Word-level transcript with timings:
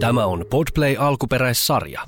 Tämä 0.00 0.26
on 0.26 0.44
Podplay 0.50 0.96
alkuperäissarja. 0.98 2.00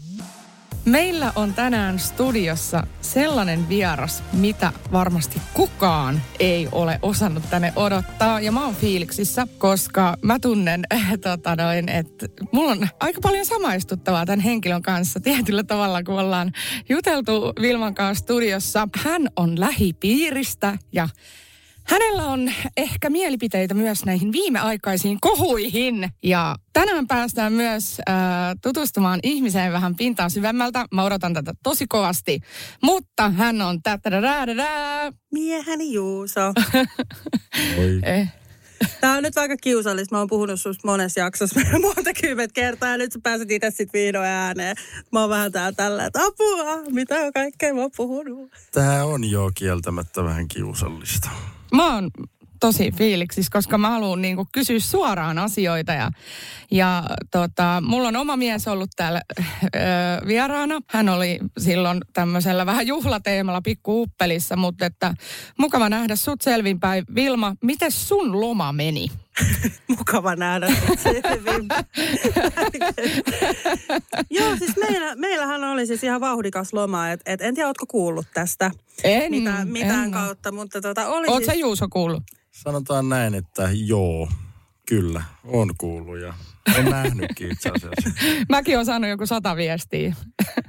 Meillä 0.84 1.32
on 1.36 1.54
tänään 1.54 1.98
studiossa 1.98 2.86
sellainen 3.00 3.68
vieras, 3.68 4.22
mitä 4.32 4.72
varmasti 4.92 5.40
kukaan 5.54 6.22
ei 6.38 6.68
ole 6.72 6.98
osannut 7.02 7.42
tänne 7.50 7.72
odottaa. 7.76 8.40
Ja 8.40 8.52
mä 8.52 8.64
oon 8.64 8.74
fiiliksissä, 8.74 9.46
koska 9.58 10.16
mä 10.22 10.38
tunnen, 10.38 10.82
äh, 10.94 11.12
tota 11.20 11.56
noin, 11.56 11.88
että 11.88 12.26
mulla 12.52 12.72
on 12.72 12.88
aika 13.00 13.20
paljon 13.20 13.46
samaistuttavaa 13.46 14.26
tämän 14.26 14.40
henkilön 14.40 14.82
kanssa 14.82 15.20
tietyllä 15.20 15.62
tavalla, 15.62 16.02
kun 16.02 16.20
ollaan 16.20 16.52
juteltu 16.88 17.52
Vilman 17.60 17.94
kanssa 17.94 18.22
studiossa. 18.22 18.88
Hän 18.96 19.28
on 19.36 19.60
lähipiiristä 19.60 20.78
ja 20.92 21.08
Hänellä 21.90 22.26
on 22.26 22.52
ehkä 22.76 23.10
mielipiteitä 23.10 23.74
myös 23.74 24.04
näihin 24.04 24.32
viimeaikaisiin 24.32 25.18
kohuihin. 25.20 26.08
Ja 26.22 26.56
tänään 26.72 27.06
päästään 27.06 27.52
myös 27.52 27.98
äh, 28.08 28.14
tutustumaan 28.62 29.20
ihmiseen 29.22 29.72
vähän 29.72 29.96
pintaa 29.96 30.28
syvemmältä. 30.28 30.86
Mä 30.92 31.04
odotan 31.04 31.34
tätä 31.34 31.54
tosi 31.62 31.86
kovasti. 31.86 32.40
Mutta 32.82 33.30
hän 33.30 33.62
on 33.62 33.82
tätä 33.82 34.10
Miehäni 35.32 35.92
Juuso. 35.92 36.40
eh. 38.02 38.28
Tämä 39.00 39.16
on 39.16 39.22
nyt 39.22 39.38
aika 39.38 39.56
kiusallista. 39.56 40.14
Mä 40.14 40.18
oon 40.18 40.28
puhunut 40.28 40.60
susta 40.60 40.88
monessa 40.88 41.20
jaksossa 41.20 41.60
monta 41.82 42.12
kymmentä 42.20 42.52
kertaa 42.54 42.88
ja 42.88 42.98
nyt 42.98 43.12
sä 43.12 43.20
pääset 43.22 43.50
itse 43.50 43.70
sit 43.70 43.92
vihdoin 43.92 44.26
ääneen. 44.26 44.76
Mä 45.12 45.20
oon 45.20 45.30
vähän 45.30 45.52
täällä 45.52 45.72
tällä, 45.72 46.06
että 46.06 46.20
apua, 46.24 46.90
mitä 46.90 47.32
kaikkea 47.34 47.74
mä 47.74 47.80
oon 47.80 47.90
puhunut. 47.96 48.50
Tämä 48.72 49.04
on 49.04 49.30
jo 49.30 49.50
kieltämättä 49.54 50.24
vähän 50.24 50.48
kiusallista. 50.48 51.30
Mä 51.72 51.94
oon 51.94 52.10
tosi 52.60 52.92
fiiliksis, 52.92 53.50
koska 53.50 53.78
mä 53.78 53.90
haluan 53.90 54.22
niinku 54.22 54.46
kysyä 54.52 54.78
suoraan 54.78 55.38
asioita. 55.38 55.92
Ja, 55.92 56.10
ja 56.70 57.04
tota, 57.30 57.82
mulla 57.86 58.08
on 58.08 58.16
oma 58.16 58.36
mies 58.36 58.68
ollut 58.68 58.90
täällä 58.96 59.22
ö, 59.30 59.78
vieraana. 60.26 60.80
Hän 60.86 61.08
oli 61.08 61.38
silloin 61.58 62.00
tämmöisellä 62.12 62.66
vähän 62.66 62.86
juhlateemalla 62.86 63.60
pikku 63.62 64.02
uppelissa, 64.02 64.56
mutta 64.56 64.86
että 64.86 65.14
mukava 65.58 65.88
nähdä 65.88 66.16
sut 66.16 66.40
selvinpäin. 66.40 67.04
Vilma, 67.14 67.56
miten 67.62 67.92
sun 67.92 68.40
loma 68.40 68.72
meni? 68.72 69.08
Mukava 69.88 70.36
nähdä. 70.36 70.66
Joo, 74.30 74.56
siis 74.56 74.76
meillä, 74.76 75.16
meillähän 75.16 75.64
oli 75.64 75.86
siis 75.86 76.04
ihan 76.04 76.20
vauhdikas 76.20 76.72
loma. 76.72 77.10
Et, 77.10 77.20
et 77.26 77.40
en 77.40 77.54
tiedä, 77.54 77.66
ootko 77.68 77.86
kuullut 77.86 78.26
tästä 78.34 78.70
En, 79.04 79.30
mitään, 79.30 79.68
mitään 79.68 80.04
en 80.04 80.10
kautta, 80.10 80.52
mutta 80.52 80.80
tota, 80.80 81.08
oli 81.08 81.26
Oot 81.28 81.36
siis... 81.36 81.46
sä 81.46 81.54
Juuso 81.54 81.88
kuullut? 81.88 82.22
Sanotaan 82.50 83.08
näin, 83.08 83.34
että 83.34 83.68
joo, 83.72 84.28
kyllä, 84.88 85.22
on 85.44 85.70
kuullut 85.78 86.20
ja 86.20 86.34
on 86.78 86.84
nähnytkin 86.84 87.52
itse 87.52 87.68
asiassa. 87.68 88.10
Mäkin 88.48 88.74
olen 88.76 88.86
saanut 88.86 89.10
joku 89.10 89.26
sata 89.26 89.56
viestiä. 89.56 90.14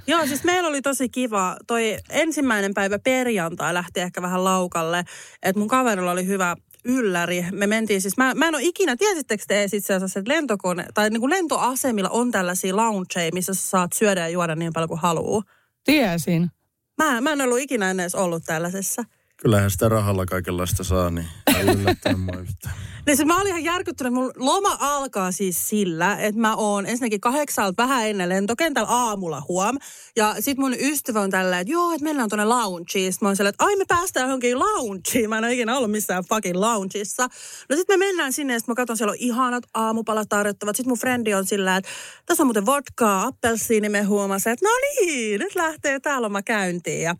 Joo, 0.07 0.27
siis 0.27 0.43
meillä 0.43 0.69
oli 0.69 0.81
tosi 0.81 1.09
kiva. 1.09 1.57
Toi 1.67 1.97
ensimmäinen 2.09 2.73
päivä 2.73 2.99
perjantai 2.99 3.73
lähti 3.73 3.99
ehkä 3.99 4.21
vähän 4.21 4.43
laukalle. 4.43 5.03
Että 5.43 5.59
mun 5.59 5.67
kaverilla 5.67 6.11
oli 6.11 6.25
hyvä 6.25 6.55
ylläri. 6.85 7.45
Me 7.51 7.67
mentiin 7.67 8.01
siis, 8.01 8.17
mä, 8.17 8.33
mä 8.35 8.47
en 8.47 8.55
ole 8.55 8.63
ikinä, 8.63 8.95
tiesittekö 8.95 9.43
te 9.47 9.63
itse 9.63 9.93
asiassa, 9.93 10.19
että 10.19 10.33
lentokone, 10.33 10.85
tai 10.93 11.09
niin 11.09 11.19
kuin 11.19 11.29
lentoasemilla 11.29 12.09
on 12.09 12.31
tällaisia 12.31 12.75
loungeja, 12.75 13.31
missä 13.33 13.53
sä 13.53 13.61
saat 13.61 13.93
syödä 13.93 14.19
ja 14.19 14.29
juoda 14.29 14.55
niin 14.55 14.73
paljon 14.73 14.89
kuin 14.89 14.99
haluaa. 14.99 15.43
Tiesin. 15.83 16.51
Mä, 16.97 17.21
mä 17.21 17.31
en 17.31 17.41
ollut 17.41 17.59
ikinä 17.59 17.91
edes 17.91 18.15
ollut 18.15 18.43
tällaisessa. 18.45 19.03
Kyllähän 19.41 19.71
sitä 19.71 19.89
rahalla 19.89 20.25
kaikenlaista 20.25 20.83
saa, 20.83 21.09
niin 21.09 21.27
ei 21.57 21.65
yllättänyt 21.65 22.21
mua 22.21 22.41
yhtään. 22.41 22.75
Niin 23.05 23.17
se 23.17 23.25
mä 23.25 23.41
olin 23.41 23.47
ihan 23.47 23.63
järkyttynyt. 23.63 24.13
Mun 24.13 24.31
loma 24.35 24.77
alkaa 24.79 25.31
siis 25.31 25.69
sillä, 25.69 26.17
että 26.19 26.41
mä 26.41 26.55
oon 26.55 26.85
ensinnäkin 26.85 27.21
kahdeksalta 27.21 27.83
vähän 27.83 28.07
ennen 28.07 28.29
lentokentällä 28.29 28.89
aamulla 28.89 29.43
huom. 29.47 29.77
Ja 30.15 30.35
sit 30.39 30.57
mun 30.57 30.73
ystävä 30.79 31.21
on 31.21 31.29
tällä, 31.29 31.59
että 31.59 31.71
joo, 31.71 31.91
että 31.91 32.03
mennään 32.03 32.29
tuonne 32.29 32.45
loungeen. 32.45 33.13
Sitten 33.13 33.25
mä 33.25 33.29
oon 33.29 33.35
sillä, 33.35 33.49
että 33.49 33.65
ai 33.65 33.75
me 33.75 33.85
päästään 33.87 34.23
johonkin 34.23 34.59
loungeen. 34.59 35.29
Mä 35.29 35.37
en 35.37 35.43
ole 35.43 35.53
ikinä 35.53 35.77
ollut 35.77 35.91
missään 35.91 36.23
fucking 36.29 36.57
loungeissa. 36.59 37.27
No 37.69 37.75
sit 37.75 37.87
me 37.87 37.97
mennään 37.97 38.33
sinne 38.33 38.53
ja 38.53 38.59
sit 38.59 38.67
mä 38.67 38.75
katson, 38.75 38.97
siellä 38.97 39.11
on 39.11 39.17
ihanat 39.19 39.63
aamupalat 39.73 40.29
tarjottavat. 40.29 40.75
Sit 40.75 40.85
mun 40.85 40.97
frendi 40.97 41.33
on 41.33 41.45
sillä, 41.45 41.77
että 41.77 41.89
tässä 42.25 42.43
on 42.43 42.47
muuten 42.47 42.65
vodkaa, 42.65 43.23
appelsiinimehua. 43.23 44.27
Mä 44.27 44.39
sanoin, 44.39 44.53
että 44.53 44.65
no 44.65 44.71
niin, 44.81 45.39
nyt 45.39 45.55
lähtee 45.55 45.99
tää 45.99 46.21
loma 46.21 46.41
käyntiin. 46.41 47.01
Ja 47.01 47.15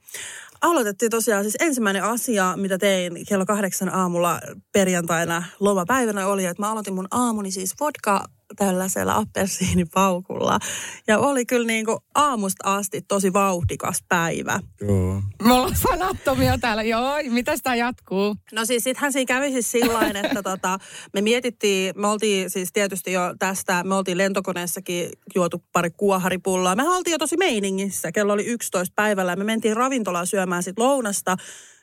aloitettiin 0.62 1.12
tosiaan 1.12 1.44
siis 1.44 1.58
ensimmäinen 1.60 2.04
asia, 2.04 2.54
mitä 2.58 2.78
tein 2.78 3.26
kello 3.28 3.46
kahdeksan 3.46 3.90
aamulla 3.90 4.40
perjantaina 4.72 5.44
lomapäivänä 5.60 6.28
oli, 6.28 6.46
että 6.46 6.64
mä 6.64 6.72
aloitin 6.72 6.94
mun 6.94 7.08
aamuni 7.12 7.52
siis 7.52 7.74
vodka 7.80 8.26
tällaisella 8.56 9.16
appelsiinipaukulla. 9.16 10.60
Ja 11.08 11.20
oli 11.20 11.46
kyllä 11.46 11.68
niin 11.68 11.86
kuin 11.86 11.98
aamusta 12.16 12.76
asti 12.76 13.02
tosi 13.02 13.34
vauhdikas 13.34 14.04
päivä. 14.10 14.60
Joo. 14.82 15.22
Me 15.44 15.54
ollaan 15.54 15.76
sanattomia 15.76 16.58
täällä. 16.58 16.84
Joo, 16.84 17.14
mitä 17.30 17.58
sitä 17.58 17.76
jatkuu? 17.76 18.36
No 18.52 18.66
siis 18.66 18.84
sittenhän 18.84 19.14
siinä 19.14 19.28
kävi 19.28 19.52
siis 19.52 19.72
sillain, 19.72 20.16
että 20.16 20.44
tota, 20.44 20.78
me 21.14 21.22
mietittiin, 21.22 21.94
me 21.98 22.08
oltiin 22.08 22.50
siis 22.50 22.70
tietysti 22.74 23.12
jo 23.12 23.36
tästä, 23.40 23.84
me 23.84 23.96
oltiin 23.96 24.18
lentokoneessakin 24.18 25.10
juotu 25.36 25.64
pari 25.74 25.90
kuoharipullaa. 25.90 26.76
Me 26.76 26.90
oltiin 26.90 27.12
jo 27.12 27.18
tosi 27.18 27.38
meiningissä, 27.38 28.12
kello 28.12 28.34
oli 28.34 28.46
11 28.46 28.94
päivällä 28.96 29.32
ja 29.32 29.36
me 29.36 29.44
mentiin 29.44 29.78
ravintolaan 29.78 30.28
syömään 30.28 30.64
sit 30.64 30.80
lounasta. 30.80 31.38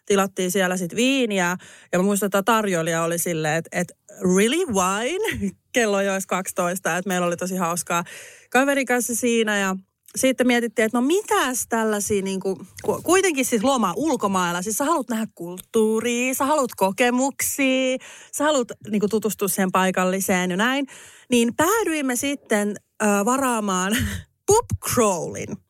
Tilattiin 0.06 0.50
siellä 0.50 0.76
sitten 0.76 0.96
viiniä 0.96 1.56
ja 1.92 1.98
mä 1.98 2.02
muistan, 2.02 2.26
että 2.26 2.42
tarjoilija 2.42 3.02
oli 3.02 3.18
silleen, 3.18 3.54
että, 3.56 3.80
että 3.80 3.94
really 4.36 4.66
wine? 4.66 5.52
Kello 5.78 6.00
jo 6.00 6.12
olisi 6.12 6.28
12, 6.28 6.96
että 6.96 7.08
meillä 7.08 7.26
oli 7.26 7.36
tosi 7.36 7.56
hauskaa 7.56 8.04
kaverin 8.50 8.86
kanssa 8.86 9.14
siinä 9.14 9.58
ja 9.58 9.76
sitten 10.16 10.46
mietittiin, 10.46 10.86
että 10.86 10.98
no 10.98 11.02
mitäs 11.02 11.66
tällaisia, 11.68 12.22
niin 12.22 12.40
kuin, 12.40 12.56
kuitenkin 13.02 13.44
siis 13.44 13.64
loma 13.64 13.92
ulkomailla, 13.96 14.62
siis 14.62 14.76
sä 14.76 14.84
haluat 14.84 15.08
nähdä 15.08 15.26
kulttuuria, 15.34 16.34
sä 16.34 16.44
haluat 16.44 16.70
kokemuksia, 16.76 17.96
sä 18.32 18.44
haluat 18.44 18.68
niin 18.90 19.00
kuin, 19.00 19.10
tutustua 19.10 19.48
siihen 19.48 19.72
paikalliseen 19.72 20.50
ja 20.50 20.56
näin. 20.56 20.86
Niin 21.30 21.54
päädyimme 21.56 22.16
sitten 22.16 22.76
äh, 23.02 23.24
varaamaan 23.24 23.96
pub 24.46 24.66
crawlin. 24.94 25.67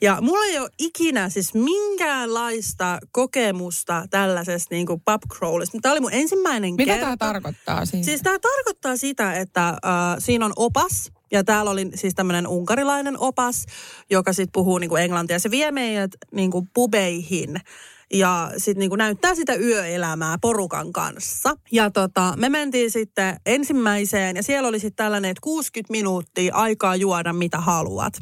Ja 0.00 0.18
mulla 0.20 0.44
ei 0.44 0.58
ole 0.58 0.70
ikinä 0.78 1.28
siis 1.28 1.54
minkäänlaista 1.54 2.98
kokemusta 3.12 4.04
tällaisesta 4.10 4.74
niin 4.74 4.86
kuin 4.86 5.02
pub 5.04 5.22
crawlista. 5.38 5.78
Tämä 5.82 5.92
oli 5.92 6.00
mun 6.00 6.12
ensimmäinen 6.12 6.74
Mitä 6.74 6.84
kerta. 6.84 7.04
tämä 7.04 7.16
tarkoittaa 7.16 7.86
siis? 7.86 8.06
Siis 8.06 8.22
tämä 8.22 8.38
tarkoittaa 8.38 8.96
sitä, 8.96 9.32
että 9.32 9.68
äh, 9.68 9.78
siinä 10.18 10.46
on 10.46 10.52
opas, 10.56 11.12
ja 11.32 11.44
täällä 11.44 11.70
oli 11.70 11.90
siis 11.94 12.14
tämmöinen 12.14 12.46
unkarilainen 12.46 13.18
opas, 13.18 13.66
joka 14.10 14.32
sitten 14.32 14.52
puhuu 14.52 14.78
niinku 14.78 14.96
englantia. 14.96 15.38
Se 15.38 15.50
vie 15.50 15.72
meidät 15.72 16.10
niinku 16.32 16.68
pubeihin 16.74 17.60
ja 18.12 18.50
sitten 18.56 18.80
niinku 18.80 18.96
näyttää 18.96 19.34
sitä 19.34 19.54
yöelämää 19.54 20.38
porukan 20.40 20.92
kanssa. 20.92 21.56
Ja 21.72 21.90
tota, 21.90 22.34
me 22.36 22.48
mentiin 22.48 22.90
sitten 22.90 23.36
ensimmäiseen 23.46 24.36
ja 24.36 24.42
siellä 24.42 24.68
oli 24.68 24.78
sitten 24.78 25.04
tällainen, 25.04 25.30
että 25.30 25.40
60 25.40 25.92
minuuttia 25.92 26.54
aikaa 26.54 26.96
juoda 26.96 27.32
mitä 27.32 27.60
haluat. 27.60 28.14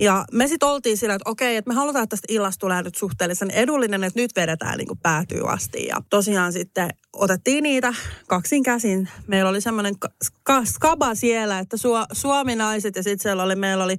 Ja 0.00 0.24
me 0.32 0.48
sitten 0.48 0.68
oltiin 0.68 0.96
sillä, 0.96 1.14
että 1.14 1.30
okei, 1.30 1.56
että 1.56 1.68
me 1.68 1.74
halutaan, 1.74 2.02
että 2.02 2.16
tästä 2.16 2.26
illasta 2.32 2.60
tulee 2.60 2.82
nyt 2.82 2.94
suhteellisen 2.94 3.50
edullinen, 3.50 4.04
että 4.04 4.20
nyt 4.20 4.30
vedetään 4.36 4.78
niin 4.78 4.88
kuin 4.88 4.98
päätyy 5.02 5.52
asti. 5.52 5.86
Ja 5.86 5.96
tosiaan 6.10 6.52
sitten 6.52 6.90
otettiin 7.12 7.62
niitä 7.62 7.94
kaksin 8.26 8.62
käsin. 8.62 9.08
Meillä 9.26 9.50
oli 9.50 9.60
semmoinen 9.60 9.98
ka- 9.98 10.10
ka- 10.42 10.64
skaba 10.64 11.14
siellä, 11.14 11.58
että 11.58 11.76
su- 11.76 12.08
suominaiset 12.12 12.96
ja 12.96 13.02
sitten 13.02 13.22
siellä 13.22 13.42
oli, 13.42 13.56
meillä 13.56 13.84
oli 13.84 13.96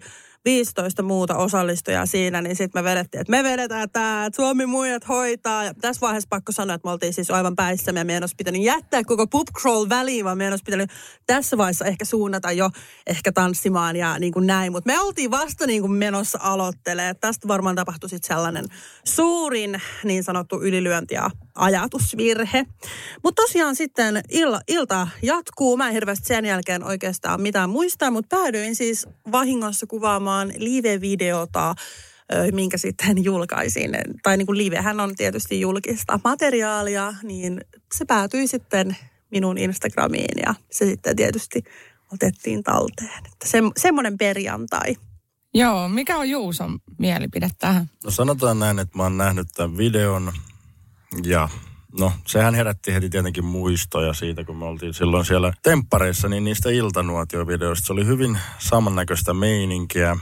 15 0.49 1.03
muuta 1.03 1.35
osallistujaa 1.35 2.05
siinä, 2.05 2.41
niin 2.41 2.55
sitten 2.55 2.83
me 2.83 2.89
vedettiin, 2.89 3.21
että 3.21 3.31
me 3.31 3.43
vedetään 3.43 3.89
tämä, 3.89 4.25
että 4.25 4.35
Suomi 4.35 4.65
muijat 4.65 5.07
hoitaa. 5.07 5.63
Ja 5.63 5.73
tässä 5.73 6.01
vaiheessa 6.01 6.27
pakko 6.29 6.51
sanoa, 6.51 6.75
että 6.75 6.87
me 6.87 6.91
oltiin 6.91 7.13
siis 7.13 7.31
aivan 7.31 7.55
päissä. 7.55 7.91
Me 7.91 8.03
meidän 8.03 8.23
olisi 8.23 8.35
pitänyt 8.35 8.61
jättää 8.61 9.03
koko 9.03 9.27
pub 9.27 9.47
crawl 9.61 9.89
väliin, 9.89 10.25
vaan 10.25 10.37
meidän 10.37 10.51
olisi 10.51 10.63
pitänyt 10.63 10.89
tässä 11.27 11.57
vaiheessa 11.57 11.85
ehkä 11.85 12.05
suunnata 12.05 12.51
jo 12.51 12.69
ehkä 13.07 13.31
tanssimaan 13.31 13.95
ja 13.95 14.19
niin 14.19 14.33
kuin 14.33 14.47
näin. 14.47 14.71
Mutta 14.71 14.91
me 14.91 14.99
oltiin 14.99 15.31
vasta 15.31 15.67
niin 15.67 15.81
kuin 15.81 15.91
menossa 15.91 16.39
aloittelemaan. 16.41 17.15
Tästä 17.21 17.47
varmaan 17.47 17.75
tapahtui 17.75 18.09
sitten 18.09 18.35
sellainen 18.35 18.65
suurin 19.03 19.81
niin 20.03 20.23
sanottu 20.23 20.61
ylilyönti 20.61 21.15
ja 21.15 21.29
ajatusvirhe. 21.55 22.65
Mutta 23.23 23.41
tosiaan 23.41 23.75
sitten 23.75 24.21
illa, 24.29 24.61
ilta 24.67 25.07
jatkuu. 25.21 25.77
Mä 25.77 25.87
en 25.87 25.93
hirveästi 25.93 26.27
sen 26.27 26.45
jälkeen 26.45 26.83
oikeastaan 26.83 27.41
mitään 27.41 27.69
muistaa, 27.69 28.11
mutta 28.11 28.37
päädyin 28.37 28.75
siis 28.75 29.07
vahingossa 29.31 29.87
kuvaamaan 29.87 30.38
live-videota 30.47 31.75
ö, 32.33 32.51
minkä 32.51 32.77
sitten 32.77 33.23
julkaisin. 33.29 33.91
Tai 34.23 34.37
niin 34.37 34.45
kuin 34.45 34.57
livehän 34.57 34.99
on 34.99 35.15
tietysti 35.15 35.61
julkista 35.61 36.19
materiaalia, 36.23 37.13
niin 37.23 37.61
se 37.95 38.05
päätyi 38.05 38.47
sitten 38.47 38.97
minun 39.31 39.57
Instagramiin 39.57 40.39
ja 40.45 40.55
se 40.71 40.85
sitten 40.85 41.15
tietysti 41.15 41.63
otettiin 42.13 42.63
talteen. 42.63 43.25
Että 43.33 43.47
se, 43.47 43.57
semmoinen 43.77 44.17
perjantai. 44.17 44.95
Joo, 45.53 45.89
mikä 45.89 46.17
on 46.17 46.29
Juuson 46.29 46.79
mielipide 46.97 47.49
tähän? 47.59 47.89
No 48.03 48.11
sanotaan 48.11 48.59
näin, 48.59 48.79
että 48.79 48.97
mä 48.97 49.03
oon 49.03 49.17
nähnyt 49.17 49.47
tämän 49.55 49.77
videon 49.77 50.33
ja 51.23 51.49
no 51.99 52.11
sehän 52.27 52.55
herätti 52.55 52.93
heti 52.93 53.09
tietenkin 53.09 53.45
muistoja 53.45 54.13
siitä, 54.13 54.43
kun 54.43 54.57
me 54.57 54.65
oltiin 54.65 54.93
silloin 54.93 55.25
siellä 55.25 55.53
temppareissa, 55.63 56.29
niin 56.29 56.43
niistä 56.43 56.69
iltanuotiovideoista. 56.69 57.87
Se 57.87 57.93
oli 57.93 58.05
hyvin 58.05 58.39
samannäköistä 58.59 59.33
meininkiä. 59.33 60.17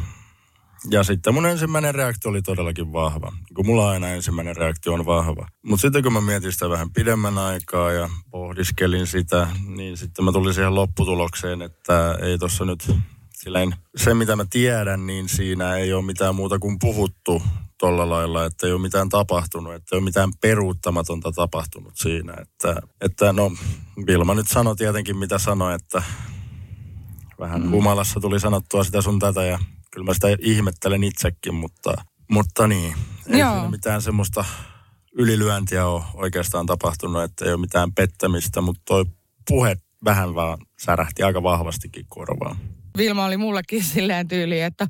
Ja 0.92 1.04
sitten 1.04 1.34
mun 1.34 1.46
ensimmäinen 1.46 1.96
reaktio 1.96 2.31
oli 2.31 2.42
todellakin 2.42 2.94
vahva. 2.94 3.31
Kun 3.56 3.66
mulla 3.66 3.90
aina 3.90 4.08
ensimmäinen 4.08 4.56
reaktio 4.56 4.94
on 4.94 5.06
vahva. 5.06 5.48
Mutta 5.62 5.81
sitten 5.81 6.04
kun 6.04 6.14
mä 6.14 6.22
mietin 6.22 6.52
sitä 6.52 6.69
vähän 6.69 6.94
pidemmän 6.94 7.38
aikaa 7.38 7.92
ja 7.92 8.10
pohdiskelin 8.31 9.08
sitä, 9.08 9.48
niin 9.75 9.98
sitten 9.98 10.25
mä 10.25 10.31
tulin 10.31 10.54
siihen 10.54 10.75
lopputulokseen, 10.75 11.62
että 11.62 12.18
ei 12.22 12.38
tossa 12.38 12.66
nyt 12.66 12.92
silleen, 13.34 13.75
se 13.96 14.14
mitä 14.14 14.36
mä 14.36 14.46
tiedän, 14.50 15.08
niin 15.08 15.30
siinä 15.30 15.75
ei 15.75 15.94
ole 15.94 16.06
mitään 16.06 16.36
muuta 16.36 16.60
kuin 16.60 16.80
puhuttu 16.80 17.42
tolla 17.77 18.09
lailla, 18.09 18.45
että 18.45 18.68
ei 18.68 18.74
ole 18.74 18.81
mitään 18.81 19.09
tapahtunut, 19.09 19.74
että 19.74 19.95
ei 19.95 19.97
ole 19.97 20.03
mitään 20.03 20.31
peruuttamatonta 20.41 21.31
tapahtunut 21.31 21.94
siinä. 21.95 22.33
Että, 22.41 22.81
että 23.01 23.33
no, 23.33 23.51
Vilma 24.07 24.33
nyt 24.33 24.47
sanoi 24.47 24.75
tietenkin 24.75 25.18
mitä 25.18 25.39
sanoi, 25.39 25.75
että 25.75 26.03
vähän 27.39 27.62
mm. 27.62 27.71
humalassa 27.71 28.19
tuli 28.19 28.39
sanottua 28.39 28.83
sitä 28.83 29.01
sun 29.01 29.19
tätä 29.19 29.44
ja 29.44 29.59
kyllä 29.91 30.06
mä 30.06 30.13
sitä 30.13 30.27
ihmettelen 30.39 31.03
itsekin, 31.03 31.56
mutta, 31.56 31.94
mutta 32.31 32.68
niin, 32.68 32.95
ei 33.27 33.39
Joo. 33.39 33.51
siinä 33.51 33.69
mitään 33.69 34.01
semmoista 34.01 34.45
ylilyöntiä 35.13 35.88
ole 35.88 36.03
oikeastaan 36.13 36.65
tapahtunut, 36.65 37.23
että 37.23 37.45
ei 37.45 37.51
ole 37.51 37.59
mitään 37.59 37.94
pettämistä, 37.94 38.62
mutta 38.62 38.81
toi 38.85 39.06
puhe 39.47 39.77
vähän 40.06 40.35
vaan 40.35 40.57
särähti 40.80 41.23
aika 41.23 41.44
vahvastikin 41.44 42.06
korvaan. 42.09 42.57
Vilma 42.97 43.25
oli 43.25 43.38
mullekin 43.38 43.83
silleen 43.94 44.27
tyyli, 44.27 44.61
että, 44.61 44.88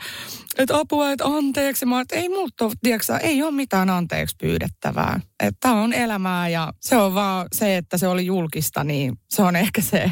että 0.57 0.77
apua, 0.77 1.11
että 1.11 1.25
anteeksi. 1.25 1.85
Mä 1.85 2.01
että 2.01 2.15
ei 2.15 2.29
multa 2.29 2.65
ole, 2.65 2.73
tiiäksä, 2.83 3.17
ei 3.17 3.43
ole 3.43 3.51
mitään 3.51 3.89
anteeksi 3.89 4.35
pyydettävää. 4.41 5.19
Että 5.43 5.71
on 5.71 5.93
elämää 5.93 6.49
ja 6.49 6.73
se 6.81 6.97
on 6.97 7.13
vaan 7.13 7.47
se, 7.55 7.77
että 7.77 7.97
se 7.97 8.07
oli 8.07 8.25
julkista, 8.25 8.83
niin 8.83 9.13
se 9.29 9.41
on 9.41 9.55
ehkä 9.55 9.81
se, 9.81 10.11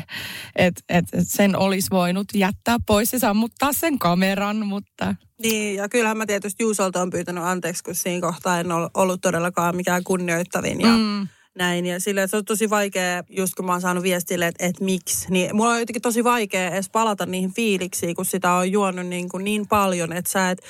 että, 0.56 0.82
että 0.90 1.18
sen 1.24 1.56
olisi 1.56 1.88
voinut 1.92 2.28
jättää 2.34 2.78
pois 2.88 3.14
ja 3.14 3.20
sammuttaa 3.20 3.74
sen 3.74 4.00
kameran, 4.00 4.68
mutta 4.68 5.16
Niin, 5.42 5.76
ja 5.76 5.90
kyllähän 5.90 6.18
mä 6.18 6.26
tietysti 6.26 6.64
Juusolta 6.64 7.02
on 7.02 7.10
pyytänyt 7.10 7.44
anteeksi, 7.44 7.84
kun 7.84 7.96
siinä 7.96 8.28
kohtaa 8.28 8.60
en 8.60 8.72
ol- 8.72 8.90
ollut 8.94 9.22
todellakaan 9.22 9.76
mikään 9.76 10.04
kunnioittavin 10.04 10.82
ja 10.82 10.98
mm. 10.98 11.28
Näin. 11.56 11.86
Ja 11.86 12.00
sille, 12.00 12.28
se 12.28 12.38
on 12.38 12.46
tosi 12.46 12.70
vaikea, 12.70 13.24
just 13.30 13.56
kun 13.56 13.66
mä 13.66 13.72
oon 13.72 13.82
saanut 13.82 14.04
viestille, 14.04 14.48
että, 14.48 14.66
että 14.66 14.84
miksi. 14.84 15.28
Niin 15.30 15.56
mulla 15.56 15.72
on 15.72 15.80
jotenkin 15.80 16.02
tosi 16.02 16.24
vaikea 16.24 16.70
edes 16.70 16.90
palata 16.90 17.26
niihin 17.26 17.54
fiiliksiin, 17.54 18.16
kun 18.16 18.26
sitä 18.26 18.54
on 18.54 18.72
juonut 18.72 19.08
niin, 19.08 19.30
kuin 19.30 19.44
niin 19.44 19.68
paljon, 19.68 20.14
että 20.14 20.32
sä 20.32 20.50
et, 20.50 20.62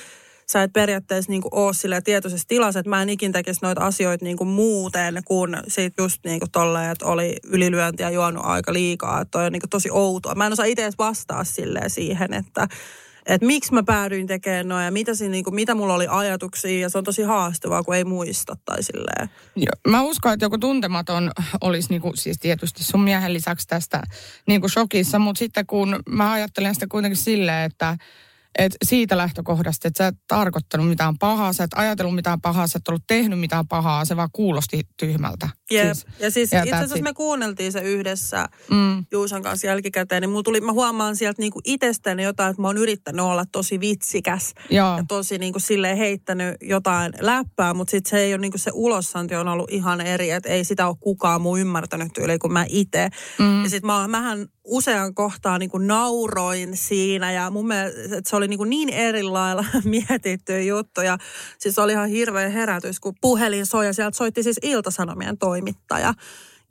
sä 0.48 0.64
et 0.64 0.74
periaatteessa 0.74 1.32
niin 1.32 1.42
kuin 1.42 1.54
ole 1.54 1.74
sille 1.74 2.02
tietoisessa 2.02 2.48
tilassa, 2.48 2.80
että 2.80 2.90
mä 2.90 3.02
en 3.02 3.10
ikin 3.10 3.32
tekisi 3.32 3.60
noita 3.62 3.86
asioita 3.86 4.26
niin 4.26 4.38
kuin 4.38 4.48
muuten 4.48 5.22
kuin 5.26 5.58
siitä 5.68 6.02
just 6.02 6.20
niin 6.26 6.40
kuin 6.40 6.52
tolleen, 6.52 6.92
että 6.92 7.06
oli 7.06 7.36
ylilyönti 7.44 8.04
ja 8.04 8.10
juonut 8.10 8.46
aika 8.46 8.74
liikaa. 8.74 9.22
Että 9.22 9.32
toi 9.32 9.46
on 9.46 9.52
niin 9.52 9.62
kuin 9.62 9.70
tosi 9.70 9.90
outoa. 9.92 10.36
Mä 10.36 10.46
en 10.46 10.54
osaa 10.54 10.66
itse 10.66 10.84
edes 10.84 10.98
vastaa 10.98 11.44
silleen 11.44 11.90
siihen, 11.90 12.34
että 12.34 12.68
että 13.26 13.48
miksi 13.48 13.74
mä 13.74 13.84
päädyin 13.84 14.28
tekemään 14.28 14.68
noin 14.68 14.86
ja 14.86 14.92
mitä, 14.92 15.16
siinä, 15.16 15.32
niin 15.32 15.44
kuin, 15.44 15.56
mitä 15.56 15.76
mulla 15.76 15.94
oli 15.94 16.08
ajatuksia. 16.10 16.80
Ja 16.80 16.90
se 16.90 16.98
on 16.98 17.04
tosi 17.04 17.24
haastavaa, 17.24 17.84
kun 17.84 17.96
ei 17.96 18.04
muista 18.04 18.58
tai 18.66 18.84
silleen. 18.84 19.30
Jo, 19.56 19.92
mä 19.92 20.02
uskon, 20.02 20.34
että 20.34 20.46
joku 20.46 20.58
tuntematon 20.58 21.32
olisi 21.62 21.90
niinku, 21.90 22.12
siis 22.16 22.38
tietysti 22.40 22.84
sun 22.84 23.02
miehen 23.02 23.34
lisäksi 23.34 23.68
tästä 23.68 24.02
niinku 24.48 24.70
shokissa, 24.70 25.20
mutta 25.20 25.40
sitten 25.40 25.66
kun 25.66 26.00
mä 26.10 26.32
ajattelen 26.32 26.74
sitä 26.74 26.88
kuitenkin 26.88 27.18
silleen, 27.18 27.72
että 27.72 27.98
et 28.58 28.76
siitä 28.86 29.18
lähtökohdasta, 29.18 29.88
että 29.88 30.04
sä 30.04 30.08
et 30.08 30.16
tarkoittanut 30.28 30.90
mitään 30.90 31.18
pahaa, 31.18 31.54
sä 31.54 31.64
et 31.64 31.72
ajatellut 31.76 32.16
mitään 32.16 32.42
pahaa, 32.42 32.68
sä 32.68 32.78
et 32.78 32.88
ollut 32.88 33.04
tehnyt 33.08 33.40
mitään 33.40 33.68
pahaa, 33.68 34.06
se 34.06 34.16
vaan 34.16 34.30
kuulosti 34.34 34.82
tyhmältä. 34.98 35.50
Jep. 35.72 35.86
Siis, 35.86 36.06
ja 36.20 36.32
siis 36.32 36.52
ja 36.52 36.64
itse 36.64 36.76
asiassa 36.76 37.04
me 37.04 37.14
kuunneltiin 37.14 37.72
se 37.72 37.80
yhdessä 37.82 38.46
Mm. 38.70 39.06
Juusan 39.12 39.44
kanssa 39.44 39.68
jälkikäteen, 39.68 40.22
niin 40.22 40.44
tuli, 40.44 40.62
mä 40.62 40.72
huomaan 40.72 41.16
sieltä 41.16 41.42
niinku 41.42 41.62
itsestäni 41.66 42.24
jotain, 42.24 42.50
että 42.50 42.62
mä 42.62 42.68
oon 42.68 42.78
yrittänyt 42.78 43.26
olla 43.26 43.46
tosi 43.52 43.80
vitsikäs 43.80 44.54
Joo. 44.70 44.98
ja 44.98 45.04
tosi 45.08 45.38
niinku 45.38 45.60
silleen 45.60 45.98
heittänyt 45.98 46.56
jotain 46.62 47.14
läppää, 47.20 47.74
mutta 47.74 47.92
sitten 47.92 48.10
se 48.10 48.18
ei 48.20 48.34
ole 48.34 48.42
niinku 48.42 48.58
se 48.58 48.72
ulossanti 48.74 49.36
on 49.36 49.48
ollut 49.48 49.72
ihan 49.72 50.02
eri, 50.02 50.32
että 50.32 50.50
ei 50.50 50.64
sitä 50.64 50.88
ole 50.88 50.96
kukaan 51.00 51.42
muu 51.42 51.58
ymmärtänyt 51.58 52.14
tyyliin 52.14 52.40
kuin 52.40 52.54
mä 52.54 52.66
itse. 52.70 53.10
Mm. 53.40 53.64
Ja 53.64 53.70
sitten 53.70 53.88
mä, 53.88 54.08
mähän 54.08 54.48
usean 54.66 55.16
kohtaa 55.16 55.58
niinku 55.58 55.78
nauroin 55.78 56.78
siinä 56.78 57.32
ja 57.32 57.50
mun 57.50 57.68
mielestä 57.68 58.02
että 58.18 58.30
se 58.30 58.36
oli 58.36 58.48
niinku 58.48 58.64
niin 58.64 58.90
eri 58.90 59.24
lailla 59.24 59.66
mietitty 59.84 60.64
juttu 60.64 61.02
ja 61.02 61.18
siis 61.58 61.80
oli 61.80 61.92
ihan 61.92 62.10
hirveä 62.10 62.50
herätys, 62.50 63.00
kun 63.00 63.16
puhelin 63.22 63.66
soi 63.66 63.86
ja 63.86 63.94
sieltä 63.94 64.18
soitti 64.18 64.44
siis 64.44 64.60
Iltasanomien 64.62 65.38
toimittaja. 65.38 66.14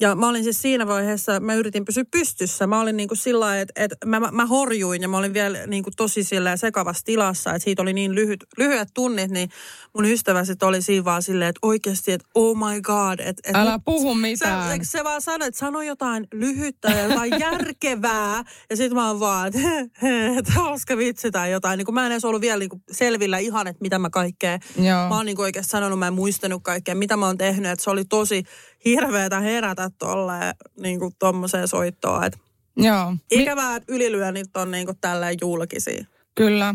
Ja 0.01 0.15
mä 0.15 0.29
olin 0.29 0.45
siis 0.45 0.63
siinä 0.63 0.87
vaiheessa, 0.87 1.41
mä 1.41 1.55
yritin 1.55 1.85
pysyä 1.85 2.05
pystyssä. 2.11 2.67
Mä 2.67 2.81
olin 2.81 2.97
niin 2.97 3.09
kuin 3.09 3.19
sillä 3.19 3.41
lailla, 3.41 3.61
että, 3.61 3.85
että 3.85 4.07
mä, 4.07 4.21
mä, 4.21 4.47
horjuin 4.47 5.03
ja 5.03 5.09
mä 5.09 5.19
olin 5.19 5.35
vielä 5.35 5.67
niin 5.67 5.83
kuin 5.83 5.95
tosi 5.97 6.25
sillä 6.25 6.57
sekavassa 6.57 7.05
tilassa, 7.05 7.51
että 7.55 7.65
siitä 7.65 7.83
oli 7.83 7.93
niin 7.93 8.15
lyhyt, 8.15 8.45
lyhyet 8.59 8.89
tunnit, 8.95 9.31
niin 9.31 9.49
mun 9.95 10.05
ystävä 10.05 10.45
sit 10.45 10.63
oli 10.63 10.83
siinä 10.83 11.05
vaan 11.05 11.23
silleen, 11.23 11.49
että 11.49 11.59
oikeasti, 11.63 12.13
että 12.13 12.29
oh 12.35 12.57
my 12.57 12.81
god. 12.81 13.19
Että, 13.19 13.43
että 13.45 13.61
Älä 13.61 13.79
puhu 13.85 14.15
Se, 14.15 14.21
mitään. 14.21 14.81
se 14.83 15.05
vaan 15.05 15.23
sanoi, 15.23 15.49
että 15.49 15.59
sano 15.59 15.83
jotain 15.83 16.27
lyhyttä 16.33 16.89
ja 16.89 17.01
jotain 17.09 17.33
järkevää. 17.41 18.45
Ja 18.71 18.77
sitten 18.77 18.95
mä 18.95 19.09
oon 19.09 19.21
vaan, 19.21 19.49
että, 19.49 19.61
että 20.39 20.53
hauska 20.53 20.97
vitsi 20.97 21.31
tai 21.31 21.51
jotain. 21.51 21.79
Niin 21.79 21.87
kuin 21.87 21.95
mä 21.95 22.07
en 22.07 22.13
edes 22.13 22.25
ollut 22.25 22.41
vielä 22.41 22.59
niin 22.59 22.69
kuin 22.69 22.83
selvillä 22.91 23.39
ihan, 23.39 23.67
että 23.67 23.83
mitä 23.83 23.99
mä 23.99 24.11
kaikkea. 24.11 24.59
Joo. 24.77 25.09
Mä 25.09 25.17
oon 25.17 25.27
niin 25.27 25.37
kuin 25.37 25.45
oikeasti 25.45 25.71
sanonut, 25.71 25.99
mä 25.99 26.07
en 26.07 26.15
muistanut 26.15 26.63
kaikkea, 26.63 26.95
mitä 26.95 27.17
mä 27.17 27.27
oon 27.27 27.39
tehnyt. 27.39 27.71
Että 27.73 27.85
se 27.85 27.91
oli 27.91 28.05
tosi 28.05 28.45
hirveetä 28.85 29.41
herätä 29.41 29.91
tolleen 29.99 30.55
niin 30.81 30.99
kuin 30.99 31.15
tommoseen 31.19 31.69
soittoon. 31.69 32.25
Että 32.25 32.39
Joo. 32.77 33.17
Ikävää, 33.31 33.77
että 33.77 33.93
ylilyönnit 33.93 34.57
on 34.57 34.71
niin 34.71 34.87
kuin 34.87 34.99
tälleen 35.01 35.37
julkisia. 35.41 36.05
Kyllä. 36.35 36.75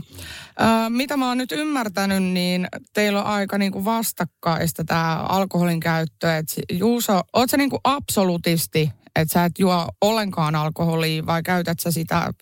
Ö, 0.62 0.89
mitä 0.89 1.17
mä 1.17 1.27
oon 1.27 1.38
nyt 1.38 1.51
ymmärtänyt, 1.51 2.24
niin 2.24 2.67
teillä 2.93 3.19
on 3.19 3.25
aika 3.25 3.57
niinku 3.57 3.86
vastakkaista 3.86 4.84
tämä 4.84 5.15
alkoholin 5.15 5.79
käyttö. 5.79 6.38
Et 6.38 6.45
Juuso, 6.72 7.22
oot 7.34 7.50
sä 7.50 7.57
niinku 7.57 7.79
absolutisti, 7.84 8.91
että 9.15 9.34
sä 9.34 9.45
et 9.45 9.60
juo 9.60 9.88
ollenkaan 10.01 10.55
alkoholia 10.55 11.25
vai 11.25 11.43
käytät 11.43 11.79
sä 11.79 11.91
sitä 11.91 12.34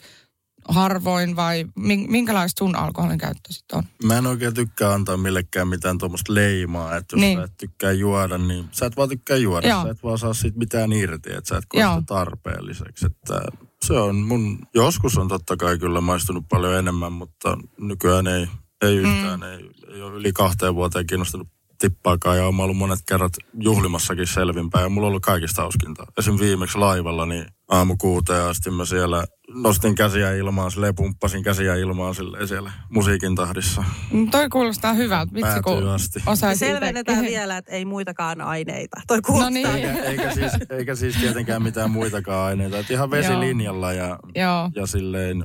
harvoin 0.67 1.35
vai 1.35 1.65
min- 1.75 2.11
minkälaista 2.11 2.59
sun 2.59 2.75
alkoholin 2.75 3.17
käyttö 3.17 3.53
sitten 3.53 3.77
on? 3.77 3.83
Mä 4.03 4.17
en 4.17 4.27
oikein 4.27 4.53
tykkää 4.53 4.93
antaa 4.93 5.17
millekään 5.17 5.67
mitään 5.67 5.97
tuommoista 5.97 6.33
leimaa, 6.33 6.95
että 6.95 7.15
jos 7.15 7.21
Niin. 7.21 7.37
sä 7.37 7.43
et 7.43 7.57
tykkää 7.57 7.91
juoda, 7.91 8.37
niin 8.37 8.65
sä 8.71 8.85
et 8.85 8.97
vaan 8.97 9.09
tykkää 9.09 9.37
juoda. 9.37 9.67
Joo. 9.67 9.83
Sä 9.83 9.89
et 9.89 10.03
vaan 10.03 10.17
saa 10.17 10.33
siitä 10.33 10.57
mitään 10.57 10.93
irti, 10.93 11.29
että 11.33 11.49
sä 11.49 11.57
et 11.57 11.65
koe 11.67 11.81
sitä 11.81 12.03
tarpeelliseksi. 12.05 13.05
Että 13.05 13.41
se 13.81 13.93
on 13.93 14.15
mun, 14.15 14.59
joskus 14.73 15.17
on 15.17 15.27
totta 15.27 15.57
kai 15.57 15.77
kyllä 15.77 16.01
maistunut 16.01 16.45
paljon 16.49 16.75
enemmän, 16.75 17.13
mutta 17.13 17.57
nykyään 17.79 18.27
ei, 18.27 18.47
ei 18.81 18.95
yhtään, 18.97 19.39
mm. 19.39 19.43
ei, 19.45 19.69
ei 19.93 20.01
ole 20.01 20.13
yli 20.13 20.33
kahteen 20.33 20.75
vuoteen 20.75 21.07
kiinnostunut 21.07 21.47
tippaakaan 21.79 22.37
ja 22.37 22.45
olen 22.45 22.59
ollut 22.59 22.77
monet 22.77 22.99
kerrat 23.07 23.33
juhlimassakin 23.59 24.27
selvinpäin 24.27 24.83
ja 24.83 24.89
mulla 24.89 25.07
on 25.07 25.09
ollut 25.09 25.23
kaikista 25.23 25.61
hauskinta. 25.61 26.05
Esim. 26.17 26.39
viimeksi 26.39 26.77
laivalla, 26.77 27.25
niin 27.25 27.45
aamu 27.69 27.95
kuuteen 27.97 28.43
asti 28.43 28.71
mä 28.71 28.85
siellä 28.85 29.25
nostin 29.53 29.95
käsiä 29.95 30.31
ilmaan, 30.35 30.71
silleen 30.71 30.95
pumppasin 30.95 31.43
käsiä 31.43 31.75
ilmaan 31.75 32.15
silleen 32.15 32.47
siellä 32.47 32.71
musiikin 32.89 33.35
tahdissa. 33.35 33.83
Mm, 34.11 34.29
Toi 34.29 34.49
kuulostaa 34.49 34.93
hyvältä. 34.93 35.33
Vitsi, 35.33 35.61
kun 35.63 35.87
asti. 35.89 36.19
Selvennetään 36.55 37.19
itse- 37.23 37.31
vielä, 37.31 37.57
että 37.57 37.71
ei 37.71 37.85
muitakaan 37.85 38.41
aineita. 38.41 39.01
Toi 39.07 39.17
No 39.17 39.21
kuulostaa. 39.25 39.49
niin. 39.49 39.67
Eikä, 39.67 39.93
eikä, 40.03 40.33
siis, 40.33 40.51
eikä 40.69 40.95
siis 40.95 41.15
tietenkään 41.15 41.63
mitään 41.63 41.91
muitakaan 41.91 42.45
aineita. 42.45 42.77
Et 42.79 42.91
ihan 42.91 43.11
vesilinjalla 43.11 43.93
ja, 43.93 44.19
Joo. 44.35 44.71
ja 44.75 44.85
silleen 44.87 45.43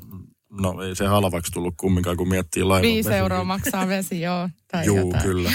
no 0.61 0.83
ei 0.83 0.97
se 0.97 1.07
halvaksi 1.07 1.53
tullut 1.53 1.75
kumminkaan, 1.77 2.17
kun 2.17 2.29
miettii 2.29 2.63
laivan 2.65 2.83
Viisi 2.83 3.09
vesi- 3.09 3.19
euroa 3.19 3.45
maksaa 3.45 3.89
vesi, 3.89 4.21
joo. 4.21 4.49
Tai 4.73 4.87
Juu, 4.87 4.97
jotain. 4.99 5.23
kyllä. 5.23 5.51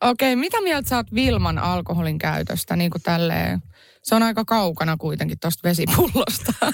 Okei, 0.00 0.36
mitä 0.36 0.60
mieltä 0.60 0.88
sä 0.88 0.96
oot 0.96 1.14
Vilman 1.14 1.58
alkoholin 1.58 2.18
käytöstä, 2.18 2.76
niin 2.76 2.90
kuin 2.90 3.02
tälleen? 3.02 3.62
Se 4.08 4.14
on 4.14 4.22
aika 4.22 4.44
kaukana 4.44 4.96
kuitenkin 4.96 5.38
tuosta 5.40 5.68
vesipullosta. 5.68 6.52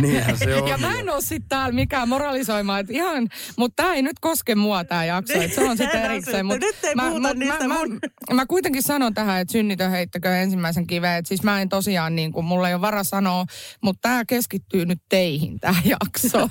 Niinhän 0.00 0.38
se 0.38 0.56
on. 0.56 0.68
Ja 0.68 0.78
mä 0.78 0.98
en 0.98 1.08
oo 1.08 1.20
sit 1.20 1.44
täällä 1.48 1.74
mikään 1.74 2.08
moralisoimaan, 2.08 2.80
että 2.80 2.92
ihan, 2.92 3.28
mutta 3.56 3.82
tää 3.82 3.94
ei 3.94 4.02
nyt 4.02 4.18
koske 4.20 4.54
mua 4.54 4.84
tää 4.84 5.04
jakso, 5.04 5.32
että 5.32 5.54
se 5.54 5.70
on 5.70 5.76
sitten 5.82 6.02
erikseen. 6.02 6.46
nyt 6.46 6.60
Mut 6.60 6.84
ei 6.84 6.94
mä, 6.94 7.02
puhuta 7.08 7.28
mut 7.28 7.36
niistä 7.36 7.68
mä, 7.68 7.74
mun- 7.74 7.98
mä, 8.30 8.34
mä, 8.34 8.46
kuitenkin 8.46 8.82
sanon 8.82 9.14
tähän, 9.14 9.40
että 9.40 9.52
synnitön 9.52 9.90
heittäkö 9.90 10.36
ensimmäisen 10.36 10.86
kiveen. 10.86 11.18
Et 11.18 11.26
siis 11.26 11.42
mä 11.42 11.60
en 11.60 11.68
tosiaan, 11.68 12.16
niin 12.16 12.32
kuin, 12.32 12.46
mulla 12.46 12.68
ei 12.68 12.74
ole 12.74 12.80
vara 12.80 13.04
sanoa, 13.04 13.46
mutta 13.82 14.08
tää 14.08 14.24
keskittyy 14.24 14.86
nyt 14.86 15.02
teihin, 15.08 15.60
tää 15.60 15.76
jakso. 15.84 16.48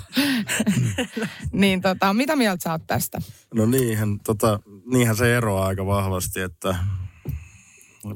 niin 1.52 1.82
tota, 1.82 2.14
mitä 2.14 2.36
mieltä 2.36 2.64
sä 2.64 2.72
oot 2.72 2.88
tästä? 2.88 3.22
No 3.54 3.66
niinhän, 3.66 4.20
tota, 4.20 4.60
niinhän 4.92 5.16
se 5.16 5.38
eroaa 5.38 5.68
aika 5.68 5.86
vahvasti, 5.86 6.40
että 6.42 6.76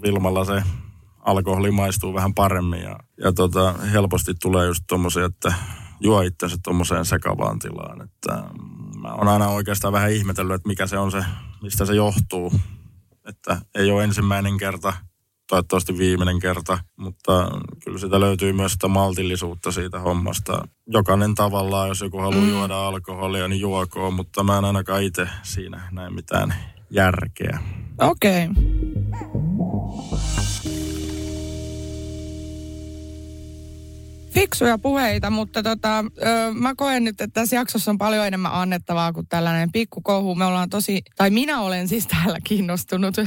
Vilmalla 0.04 0.46
se 0.46 0.64
alkoholi 1.26 1.72
maistuu 1.72 2.14
vähän 2.14 2.34
paremmin 2.34 2.82
ja, 2.82 3.00
ja 3.18 3.34
tota, 3.34 3.74
helposti 3.74 4.34
tulee 4.42 4.68
just 4.68 4.84
tommosia, 4.88 5.26
että 5.26 5.54
juo 6.00 6.22
itsensä 6.22 6.58
tommoseen 6.64 7.06
sekavaan 7.06 7.60
tilaan. 7.60 8.02
Että 8.02 8.44
mm, 8.60 9.02
mä 9.02 9.14
oon 9.14 9.28
aina 9.28 9.48
oikeastaan 9.48 9.94
vähän 9.94 10.12
ihmetellyt, 10.12 10.56
että 10.56 10.68
mikä 10.68 10.88
se 10.88 10.98
on 10.98 11.12
se, 11.12 11.26
mistä 11.62 11.86
se 11.86 11.96
johtuu. 11.96 12.54
Että 13.28 13.58
ei 13.76 13.92
ole 13.92 14.04
ensimmäinen 14.04 14.58
kerta, 14.58 14.94
toivottavasti 15.50 15.98
viimeinen 15.98 16.40
kerta, 16.40 16.78
mutta 16.96 17.52
kyllä 17.84 17.98
sitä 17.98 18.20
löytyy 18.20 18.54
myös 18.54 18.72
sitä 18.72 18.88
maltillisuutta 18.88 19.72
siitä 19.72 20.00
hommasta. 20.00 20.68
Jokainen 20.88 21.36
tavallaan, 21.36 21.88
jos 21.88 22.02
joku 22.02 22.18
haluaa 22.18 22.42
mm. 22.42 22.50
juoda 22.50 22.88
alkoholia, 22.88 23.48
niin 23.48 23.62
juokoon, 23.62 24.14
mutta 24.14 24.44
mä 24.44 24.58
en 24.58 24.66
ainakaan 24.66 25.04
itse 25.04 25.28
siinä 25.44 25.90
näe 25.92 26.10
mitään 26.10 26.56
järkeä. 26.90 27.60
Okei. 28.02 28.48
Okay. 28.48 28.64
Fiksuja 34.34 34.78
puheita, 34.78 35.30
mutta 35.30 35.64
tota, 35.64 36.00
ö, 36.00 36.54
mä 36.54 36.76
koen 36.76 37.04
nyt, 37.04 37.22
että 37.22 37.42
tässä 37.42 37.56
jaksossa 37.56 37.92
on 37.92 37.98
paljon 37.98 38.28
enemmän 38.28 38.52
annettavaa 38.54 39.14
kuin 39.14 39.28
tällainen 39.30 39.72
pikkukohu. 39.72 40.36
Me 40.36 40.46
ollaan 40.46 40.70
tosi, 40.70 41.02
tai 41.18 41.30
minä 41.30 41.62
olen 41.62 41.88
siis 41.88 42.08
täällä 42.08 42.38
kiinnostunut. 42.44 43.18
Ö, 43.18 43.24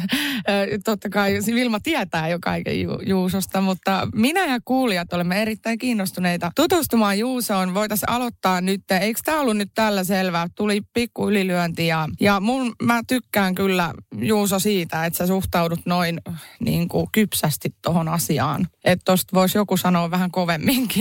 Totta 0.85 1.09
kai 1.09 1.39
Vilma 1.55 1.81
tietää 1.81 2.29
jo 2.29 2.39
kaiken 2.43 2.83
Ju- 2.83 3.01
Juusosta, 3.07 3.61
mutta 3.61 4.09
minä 4.15 4.47
ja 4.47 4.59
kuulijat 4.65 5.13
olemme 5.13 5.43
erittäin 5.43 5.79
kiinnostuneita 5.79 6.51
tutustumaan 6.57 7.19
Juusoon. 7.19 7.75
Voitaisiin 7.75 8.11
aloittaa 8.11 8.61
nyt. 8.61 8.83
Eikö 9.01 9.21
tämä 9.25 9.41
ollut 9.41 9.57
nyt 9.57 9.71
tällä 9.75 10.05
selvää? 10.05 10.47
Tuli 10.55 10.81
pikku 10.95 11.29
ylilyönti 11.29 11.87
ja, 11.87 12.09
ja 12.21 12.41
mun, 12.41 12.75
mä 12.83 13.01
tykkään 13.09 13.55
kyllä 13.55 13.95
Juuso 14.19 14.59
siitä, 14.59 15.07
että 15.07 15.17
sä 15.17 15.27
suhtaudut 15.27 15.81
noin 15.87 16.21
niin 16.61 16.89
kuin 16.89 17.07
kypsästi 17.13 17.75
tohon 17.83 18.09
asiaan. 18.09 18.67
Että 18.85 19.03
tosta 19.05 19.35
voisi 19.35 19.59
joku 19.59 19.77
sanoa 19.77 20.11
vähän 20.11 20.31
kovemminkin. 20.31 20.96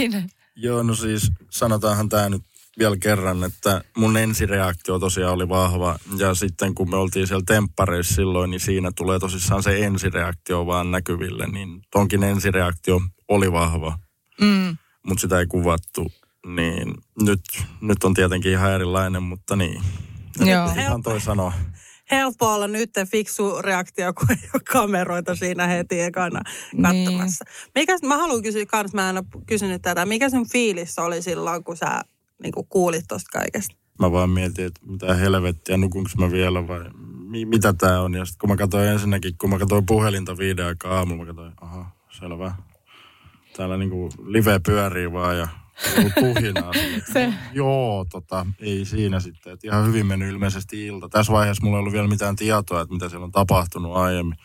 Joo, 0.56 0.84
no 0.84 0.96
siis 0.96 1.32
sanotaanhan 1.50 2.10
tämä 2.10 2.30
nyt 2.30 2.42
vielä 2.80 2.98
kerran, 2.98 3.44
että 3.44 3.82
mun 3.98 4.18
ensireaktio 4.18 5.00
tosiaan 5.00 5.34
oli 5.34 5.50
vahva. 5.50 6.00
Ja 6.18 6.34
sitten 6.34 6.76
kun 6.76 6.90
me 6.90 6.96
oltiin 6.98 7.28
siellä 7.28 7.44
temppareissa 7.48 8.16
silloin, 8.16 8.50
niin 8.52 8.60
siinä 8.60 8.92
tulee 8.96 9.20
tosissaan 9.20 9.64
se 9.64 9.86
ensireaktio 9.86 10.66
vaan 10.66 10.92
näkyville. 10.92 11.48
Niin 11.48 11.82
tonkin 11.92 12.24
ensireaktio 12.24 13.02
oli 13.28 13.52
vahva, 13.52 14.00
Mm. 14.42 14.78
mutta 15.08 15.22
sitä 15.22 15.40
ei 15.40 15.46
kuvattu. 15.48 16.12
Niin 16.48 16.94
nyt, 17.22 17.42
nyt 17.82 18.04
on 18.04 18.14
tietenkin 18.14 18.52
ihan 18.52 18.72
erilainen, 18.72 19.24
mutta 19.24 19.56
niin. 19.56 19.84
Joo. 20.40 20.72
Ihan 20.80 21.04
toi 21.04 21.22
sanoa. 21.22 21.54
Helppo 22.12 22.54
olla 22.54 22.68
nyt 22.68 22.90
fiksu 23.12 23.62
reaktio, 23.62 24.14
kun 24.14 24.32
ei 24.32 24.50
ole 24.54 24.62
kameroita 24.72 25.36
siinä 25.36 25.68
heti 25.68 26.02
ekana 26.02 26.42
katsomassa. 26.82 27.46
Mikä, 27.76 27.98
mä 28.04 28.18
haluan 28.18 28.42
kysyä 28.42 28.66
kans, 28.66 28.94
mä 28.94 29.10
en 29.10 29.18
ole 29.18 29.26
kysynyt 29.46 29.82
tätä. 29.82 30.06
Mikä 30.06 30.30
sun 30.30 30.50
fiilis 30.50 31.00
oli 31.00 31.22
silloin, 31.22 31.64
kun 31.64 31.78
sä 31.78 32.02
niin 32.44 32.54
kuulit 32.70 33.06
tosta 33.08 33.40
kaikesta? 33.40 33.76
Mä 34.00 34.12
vaan 34.12 34.30
mietin, 34.30 34.66
että 34.66 34.82
mitä 34.86 35.14
helvettiä, 35.14 35.78
nukunko 35.78 36.10
mä 36.18 36.32
vielä 36.32 36.68
vai 36.68 36.80
mi- 37.30 37.46
mitä 37.46 37.74
tää 37.74 38.02
on. 38.02 38.14
Ja 38.14 38.26
sitten 38.26 38.40
kun 38.40 38.50
mä 38.50 38.56
katsoin 38.56 38.88
ensinnäkin, 38.88 39.38
kun 39.38 39.50
mä 39.50 39.60
katsoin 39.60 39.86
puhelinta 39.86 40.38
viiden 40.38 40.66
aikaa 40.66 40.98
aamulla, 40.98 41.24
mä 41.24 41.28
katsoin, 41.28 41.54
aha, 41.62 41.92
selvä. 42.20 42.56
Täällä 43.58 43.78
niinku 43.78 44.10
live 44.26 44.60
pyörii 44.66 45.12
vaan 45.12 45.38
ja 45.38 45.48
että 45.98 46.22
Se- 47.14 47.34
Joo, 47.54 48.06
tota, 48.12 48.46
ei 48.60 48.86
siinä 48.86 49.20
sitten. 49.20 49.54
Et 49.54 49.64
ihan 49.64 49.88
hyvin 49.88 50.06
mennyt 50.06 50.30
ilmeisesti 50.30 50.86
ilta. 50.88 51.10
Tässä 51.10 51.34
vaiheessa 51.34 51.64
mulla 51.64 51.78
ei 51.78 51.80
ollut 51.80 51.94
vielä 51.94 52.08
mitään 52.08 52.36
tietoa, 52.36 52.82
että 52.82 52.94
mitä 52.94 53.10
siellä 53.10 53.24
on 53.26 53.32
tapahtunut 53.32 53.96
aiemmin. 53.96 54.38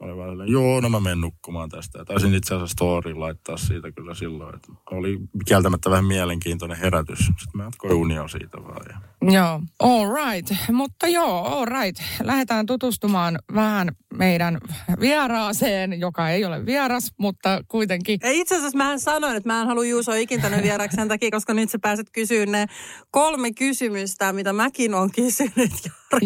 Mä 0.00 0.06
olin 0.06 0.16
vaan 0.16 0.30
silleen, 0.30 0.52
joo, 0.52 0.80
no 0.80 0.88
mä 0.88 1.00
menen 1.00 1.20
nukkumaan 1.20 1.68
tästä. 1.68 1.98
Ja 1.98 2.04
taisin 2.04 2.34
itse 2.34 2.54
asiassa 2.54 2.72
story 2.72 3.14
laittaa 3.14 3.56
siitä 3.56 3.92
kyllä 3.92 4.14
silloin. 4.14 4.54
Että 4.54 4.72
oli 4.90 5.18
kieltämättä 5.46 5.90
vähän 5.90 6.04
mielenkiintoinen 6.04 6.78
herätys. 6.78 7.18
Sitten 7.18 7.50
mä 7.54 7.64
jatkoin 7.64 7.94
unia 7.94 8.28
siitä 8.28 8.62
vaan. 8.62 8.86
Ja 8.88 9.00
Joo, 9.22 9.60
all 9.78 10.14
right. 10.14 10.52
Mutta 10.72 11.08
joo, 11.08 11.44
all 11.44 11.66
right. 11.66 12.02
Lähdetään 12.22 12.66
tutustumaan 12.66 13.38
vähän 13.54 13.88
meidän 14.14 14.58
vieraaseen, 15.00 16.00
joka 16.00 16.30
ei 16.30 16.44
ole 16.44 16.66
vieras, 16.66 17.12
mutta 17.18 17.64
kuitenkin. 17.68 18.18
Ja 18.22 18.30
itse 18.30 18.56
asiassa 18.56 18.78
mä 18.78 18.98
sanoin, 18.98 19.36
että 19.36 19.48
mä 19.48 19.60
en 19.60 19.66
halua 19.66 19.84
Juuso 19.84 20.12
ikin 20.12 20.42
tänne 20.42 20.62
vieraksi 20.62 20.94
sen 20.94 21.08
takia, 21.08 21.30
koska 21.30 21.54
nyt 21.54 21.70
sä 21.70 21.78
pääset 21.78 22.06
kysyä 22.12 22.46
ne 22.46 22.66
kolme 23.10 23.52
kysymystä, 23.52 24.32
mitä 24.32 24.52
mäkin 24.52 24.94
on 24.94 25.10
kysynyt 25.12 25.72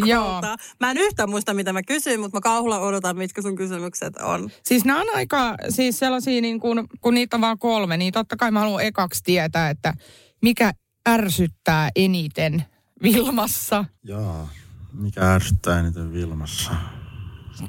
Jarkolta. 0.06 0.56
Mä 0.80 0.90
en 0.90 0.98
yhtään 0.98 1.30
muista, 1.30 1.54
mitä 1.54 1.72
mä 1.72 1.82
kysyin, 1.82 2.20
mutta 2.20 2.36
mä 2.36 2.40
kauhulla 2.40 2.78
odotan, 2.78 3.16
mitkä 3.16 3.42
sun 3.42 3.56
kysymykset 3.56 4.16
on. 4.16 4.50
Siis 4.64 4.84
nämä 4.84 5.00
on 5.00 5.06
aika, 5.14 5.54
siis 5.68 5.98
sellaisia 5.98 6.40
niin 6.40 6.60
kuin, 6.60 6.88
kun 7.00 7.14
niitä 7.14 7.36
on 7.36 7.40
vaan 7.40 7.58
kolme, 7.58 7.96
niin 7.96 8.12
totta 8.12 8.36
kai 8.36 8.50
mä 8.50 8.60
haluan 8.60 8.84
ekaksi 8.84 9.20
tietää, 9.24 9.70
että 9.70 9.94
mikä 10.42 10.72
ärsyttää 11.08 11.90
eniten 11.96 12.64
Vilmassa. 13.02 13.84
Jaa, 14.04 14.48
mikä 14.92 15.34
ärsyttää 15.34 15.78
eniten 15.80 16.12
Vilmassa? 16.12 16.72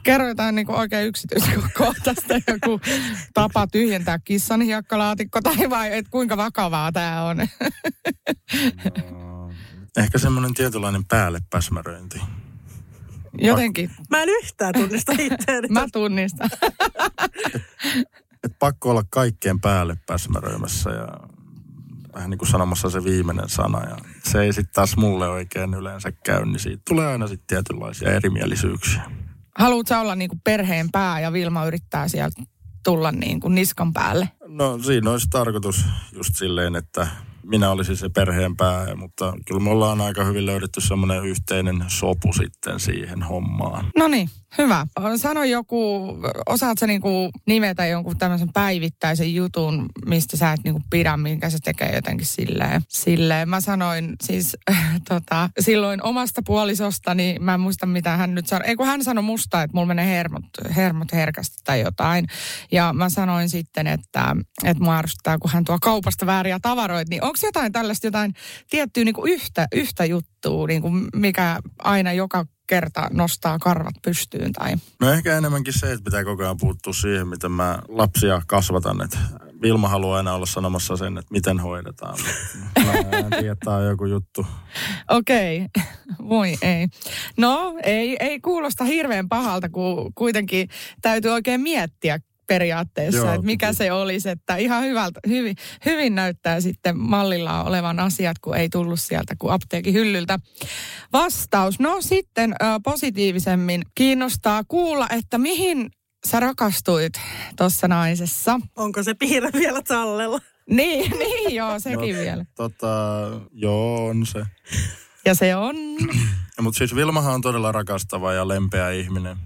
Kerro 0.03 0.27
jotain 0.27 0.55
niin 0.55 0.71
oikein 0.71 1.07
yksityiskohtaista 1.07 2.33
joku 2.47 2.81
tapa 3.33 3.67
tyhjentää 3.67 4.19
kissan 4.19 4.61
hiekkalaatikko 4.61 5.41
tai 5.41 5.69
vai 5.69 5.97
et 5.97 6.05
kuinka 6.09 6.37
vakavaa 6.37 6.91
tämä 6.91 7.23
on. 7.23 7.37
No, 9.11 9.40
ehkä 9.97 10.17
semmoinen 10.17 10.53
tietynlainen 10.53 11.05
päälle 11.05 11.39
päsmäröinti. 11.49 12.21
Jotenkin 13.37 13.91
Mä 14.09 14.23
en 14.23 14.29
yhtään 14.29 14.73
tunnista 14.73 15.11
itseäni. 15.19 15.67
mä 15.67 15.85
tunnistan. 15.93 16.49
Et 18.43 18.59
pakko 18.59 18.89
olla 18.89 19.03
kaikkeen 19.09 19.59
päälle 19.61 19.95
päsmäröimässä 20.07 20.89
ja 20.89 21.07
vähän 22.13 22.29
niin 22.29 22.37
kuin 22.37 22.49
sanomassa 22.49 22.89
se 22.89 23.03
viimeinen 23.03 23.49
sana. 23.49 23.89
Ja 23.89 23.97
se 24.23 24.41
ei 24.41 24.53
sitten 24.53 24.73
taas 24.73 24.97
mulle 24.97 25.29
oikein 25.29 25.73
yleensä 25.73 26.11
käy, 26.25 26.45
niin 26.45 26.59
siitä 26.59 26.81
tulee 26.89 27.07
aina 27.07 27.27
sitten 27.27 27.47
tietynlaisia 27.47 28.11
erimielisyyksiä. 28.13 29.01
Haluatko 29.57 29.99
olla 29.99 30.15
niin 30.15 30.29
kuin 30.29 30.41
perheen 30.43 30.91
pää 30.91 31.19
ja 31.19 31.33
Vilma 31.33 31.65
yrittää 31.65 32.07
sieltä 32.07 32.41
tulla 32.83 33.11
niin 33.11 33.39
kuin 33.39 33.55
niskan 33.55 33.93
päälle? 33.93 34.29
No 34.47 34.79
siinä 34.83 35.11
olisi 35.11 35.27
tarkoitus 35.29 35.85
just 36.13 36.35
silleen, 36.35 36.75
että 36.75 37.07
minä 37.45 37.71
olisin 37.71 37.97
se 37.97 38.09
perheen 38.09 38.57
pää, 38.57 38.95
mutta 38.95 39.33
kyllä 39.47 39.61
me 39.61 39.69
ollaan 39.69 40.01
aika 40.01 40.23
hyvin 40.23 40.45
löydetty 40.45 40.81
semmoinen 40.81 41.23
yhteinen 41.25 41.85
sopu 41.87 42.33
sitten 42.33 42.79
siihen 42.79 43.23
hommaan. 43.23 43.85
No 43.97 44.07
niin, 44.07 44.29
hyvä. 44.57 44.87
Sano 45.15 45.43
joku, 45.43 46.07
osaat 46.45 46.77
sä 46.77 46.87
niinku 46.87 47.31
nimetä 47.47 47.85
jonkun 47.85 48.17
tämmöisen 48.17 48.53
päivittäisen 48.53 49.35
jutun, 49.35 49.85
mistä 50.05 50.37
sä 50.37 50.51
et 50.51 50.59
niinku 50.63 50.81
pidä, 50.89 51.17
minkä 51.17 51.49
se 51.49 51.57
tekee 51.63 51.95
jotenkin 51.95 52.27
silleen. 52.27 52.81
silleen. 52.87 53.49
Mä 53.49 53.61
sanoin 53.61 54.15
siis 54.23 54.57
tota, 55.09 55.49
silloin 55.59 56.03
omasta 56.03 56.41
puolisostani, 56.45 57.35
mä 57.39 57.53
en 57.53 57.59
muista 57.59 57.85
mitä 57.85 58.17
hän 58.17 58.35
nyt 58.35 58.47
sanoi. 58.47 58.67
Ei 58.67 58.75
kun 58.75 58.87
hän 58.87 59.03
sanoi 59.03 59.23
musta, 59.23 59.61
että 59.61 59.75
mulla 59.77 59.87
menee 59.87 60.07
hermot, 60.07 60.43
hermot 60.75 61.13
herkästi 61.13 61.55
tai 61.63 61.81
jotain. 61.81 62.27
Ja 62.71 62.93
mä 62.93 63.09
sanoin 63.09 63.49
sitten, 63.49 63.87
että, 63.87 64.35
että 64.63 64.83
mua 64.83 64.97
ärsyttää, 64.97 65.37
kun 65.37 65.51
hän 65.51 65.63
tuo 65.63 65.77
kaupasta 65.81 66.25
vääriä 66.25 66.59
tavaroita. 66.61 67.09
Niin 67.09 67.23
onko 67.23 67.37
jotain 67.43 67.71
tällaista 67.71 68.07
jotain 68.07 68.33
tiettyä 68.69 69.03
niinku 69.03 69.25
yhtä, 69.25 69.67
yhtä 69.71 70.05
juttua, 70.05 70.67
niinku 70.67 70.89
mikä 71.13 71.59
aina 71.79 72.13
joka 72.13 72.45
kerta 72.71 73.07
nostaa 73.13 73.59
karvat 73.59 73.95
pystyyn 74.01 74.51
tai... 74.51 74.75
No 75.01 75.11
ehkä 75.11 75.37
enemmänkin 75.37 75.73
se, 75.79 75.91
että 75.91 76.03
pitää 76.03 76.23
koko 76.23 76.43
ajan 76.43 76.57
puuttua 76.57 76.93
siihen, 76.93 77.27
miten 77.27 77.51
mä 77.51 77.79
lapsia 77.87 78.41
kasvatan. 78.47 79.01
Että 79.01 79.17
Vilma 79.61 79.87
haluaa 79.87 80.17
aina 80.17 80.33
olla 80.33 80.45
sanomassa 80.45 80.97
sen, 80.97 81.17
että 81.17 81.31
miten 81.31 81.59
hoidetaan. 81.59 82.17
Mä 82.85 82.91
en 83.17 83.29
tiedä, 83.39 83.55
tämä 83.65 83.77
on 83.77 83.85
joku 83.85 84.05
juttu. 84.05 84.45
Okei, 85.09 85.65
voi 86.29 86.55
ei. 86.61 86.87
No, 87.37 87.73
ei, 87.83 88.17
ei 88.19 88.39
kuulosta 88.39 88.83
hirveän 88.83 89.29
pahalta, 89.29 89.69
kun 89.69 90.13
kuitenkin 90.15 90.69
täytyy 91.01 91.31
oikein 91.31 91.61
miettiä 91.61 92.19
periaatteessa, 92.53 93.17
Joo, 93.17 93.33
että 93.33 93.45
mikä 93.45 93.67
piti. 93.67 93.77
se 93.77 93.91
olisi. 93.91 94.29
Että 94.29 94.55
ihan 94.55 94.83
hyvältä, 94.83 95.19
hyvin, 95.27 95.55
hyvin 95.85 96.15
näyttää 96.15 96.61
sitten 96.61 96.97
mallilla 96.99 97.63
olevan 97.63 97.99
asiat, 97.99 98.39
kun 98.39 98.57
ei 98.57 98.69
tullut 98.69 98.99
sieltä 98.99 99.35
kuin 99.39 99.53
apteekin 99.53 99.93
hyllyltä. 99.93 100.39
Vastaus. 101.13 101.79
No 101.79 101.97
sitten 102.01 102.53
ö, 102.53 102.65
positiivisemmin 102.83 103.81
kiinnostaa 103.95 104.63
kuulla, 104.67 105.07
että 105.09 105.37
mihin 105.37 105.89
sä 106.27 106.39
rakastuit 106.39 107.13
tuossa 107.57 107.87
naisessa. 107.87 108.59
Onko 108.75 109.03
se 109.03 109.13
piirre 109.13 109.49
vielä 109.53 109.81
tallella? 109.87 110.39
Niin, 110.69 111.11
niin 111.19 111.55
joo, 111.55 111.79
sekin 111.79 112.09
Joo. 112.09 112.23
vielä. 112.23 112.45
Tota, 112.55 112.87
joo, 113.51 114.07
on 114.07 114.25
se. 114.25 114.45
Ja 115.25 115.35
se 115.35 115.55
on... 115.55 115.75
Mutta 116.61 116.77
siis 116.77 116.95
Vilmahan 116.95 117.33
on 117.33 117.41
todella 117.41 117.71
rakastava 117.71 118.33
ja 118.33 118.47
lempeä 118.47 118.89
ihminen. 118.89 119.37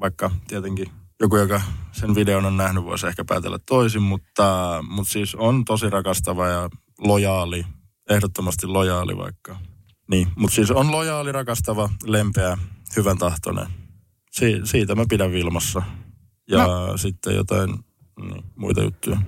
Vaikka 0.00 0.30
tietenkin 0.48 0.86
joku, 1.22 1.36
joka 1.36 1.60
sen 1.92 2.14
videon 2.14 2.44
on 2.44 2.56
nähnyt, 2.56 2.84
voisi 2.84 3.06
ehkä 3.06 3.24
päätellä 3.24 3.58
toisin. 3.66 4.02
Mutta, 4.02 4.78
mutta 4.88 5.12
siis 5.12 5.34
on 5.34 5.64
tosi 5.64 5.90
rakastava 5.90 6.48
ja 6.48 6.70
lojaali. 6.98 7.66
Ehdottomasti 8.10 8.66
lojaali 8.66 9.16
vaikka. 9.16 9.56
Niin, 10.10 10.28
mutta 10.36 10.54
siis 10.54 10.70
on 10.70 10.92
lojaali, 10.92 11.32
rakastava, 11.32 11.88
lempeä, 12.04 12.58
hyvän 12.96 13.18
tahtoinen. 13.18 13.66
Si- 14.30 14.60
siitä 14.64 14.94
mä 14.94 15.04
pidän 15.08 15.32
Vilmassa. 15.32 15.82
Ja 16.48 16.66
no. 16.66 16.96
sitten 16.96 17.36
jotain 17.36 17.70
niin, 18.20 18.44
muita 18.56 18.82
juttuja. 18.82 19.18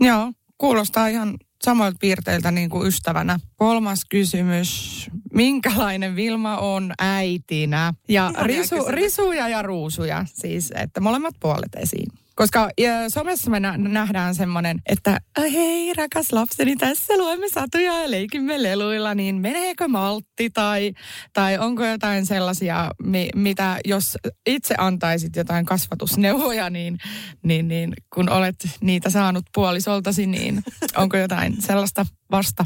Joo, 0.00 0.32
kuulostaa 0.58 1.08
ihan 1.08 1.38
samoilta 1.64 1.96
piirteiltä 2.00 2.50
niin 2.50 2.70
kuin 2.70 2.88
ystävänä. 2.88 3.38
Kolmas 3.56 4.00
kysymys. 4.08 5.06
Minkälainen 5.34 6.16
Vilma 6.16 6.56
on 6.56 6.92
äitinä? 6.98 7.94
Ja 8.08 8.30
Ihania 8.30 8.42
risu, 8.46 8.76
kysymys. 8.76 8.86
risuja 8.94 9.48
ja 9.48 9.62
ruusuja, 9.62 10.24
siis 10.34 10.72
että 10.76 11.00
molemmat 11.00 11.34
puolet 11.40 11.74
esiin. 11.76 12.25
Koska 12.36 12.70
ja 12.78 13.10
somessa 13.10 13.50
me 13.50 13.60
nä- 13.60 13.76
nähdään 13.78 14.34
semmoinen, 14.34 14.78
että 14.86 15.20
"Ai 15.38 15.52
hei 15.52 15.94
rakas 15.94 16.32
lapseni, 16.32 16.76
tässä 16.76 17.16
luemme 17.18 17.46
satuja 17.48 18.02
ja 18.02 18.10
leikimme 18.10 18.62
leluilla, 18.62 19.14
niin 19.14 19.34
meneekö 19.36 19.88
maltti 19.88 20.50
tai, 20.50 20.92
tai 21.32 21.58
onko 21.58 21.86
jotain 21.86 22.26
sellaisia, 22.26 22.90
mi- 23.02 23.30
mitä 23.34 23.78
jos 23.84 24.18
itse 24.46 24.74
antaisit 24.78 25.36
jotain 25.36 25.66
kasvatusneuvoja, 25.66 26.70
niin, 26.70 26.98
niin, 27.42 27.68
niin 27.68 27.92
kun 28.14 28.28
olet 28.30 28.56
niitä 28.80 29.10
saanut 29.10 29.44
puolisoltasi, 29.54 30.26
niin 30.26 30.62
onko 30.96 31.16
jotain 31.16 31.62
sellaista 31.62 32.06
vasta 32.30 32.64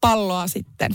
palloa 0.00 0.48
sitten? 0.48 0.90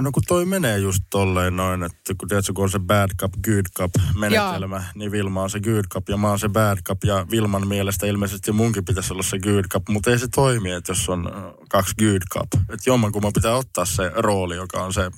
No 0.00 0.10
kun 0.12 0.22
toi 0.28 0.44
menee 0.44 0.78
just 0.78 1.02
tolleen 1.10 1.56
noin, 1.56 1.82
että 1.82 2.14
kun 2.18 2.28
tiedätkö, 2.28 2.52
kun 2.52 2.64
on 2.64 2.70
se 2.70 2.78
bad 2.78 3.10
cup, 3.20 3.32
good 3.44 3.66
cup 3.78 3.90
menetelmä, 4.18 4.76
Joo. 4.76 4.84
niin 4.94 5.12
Vilma 5.12 5.42
on 5.42 5.50
se 5.50 5.60
good 5.60 5.84
cup 5.92 6.08
ja 6.08 6.16
mä 6.16 6.28
oon 6.28 6.38
se 6.38 6.48
bad 6.48 6.78
cup 6.88 7.04
ja 7.04 7.26
Vilman 7.30 7.68
mielestä 7.68 8.06
ilmeisesti 8.06 8.52
munkin 8.52 8.84
pitäisi 8.84 9.12
olla 9.12 9.22
se 9.22 9.38
good 9.38 9.64
cup, 9.72 9.88
mutta 9.88 10.10
ei 10.10 10.18
se 10.18 10.28
toimi, 10.34 10.70
että 10.70 10.90
jos 10.90 11.08
on 11.08 11.26
äh, 11.36 11.42
kaksi 11.70 11.94
good 11.98 12.22
cup. 12.32 12.54
Että 12.54 12.90
jommankumman 12.90 13.32
pitää 13.32 13.56
ottaa 13.56 13.84
se 13.84 14.12
rooli, 14.14 14.56
joka 14.56 14.82
on 14.84 14.92
se 14.92 15.10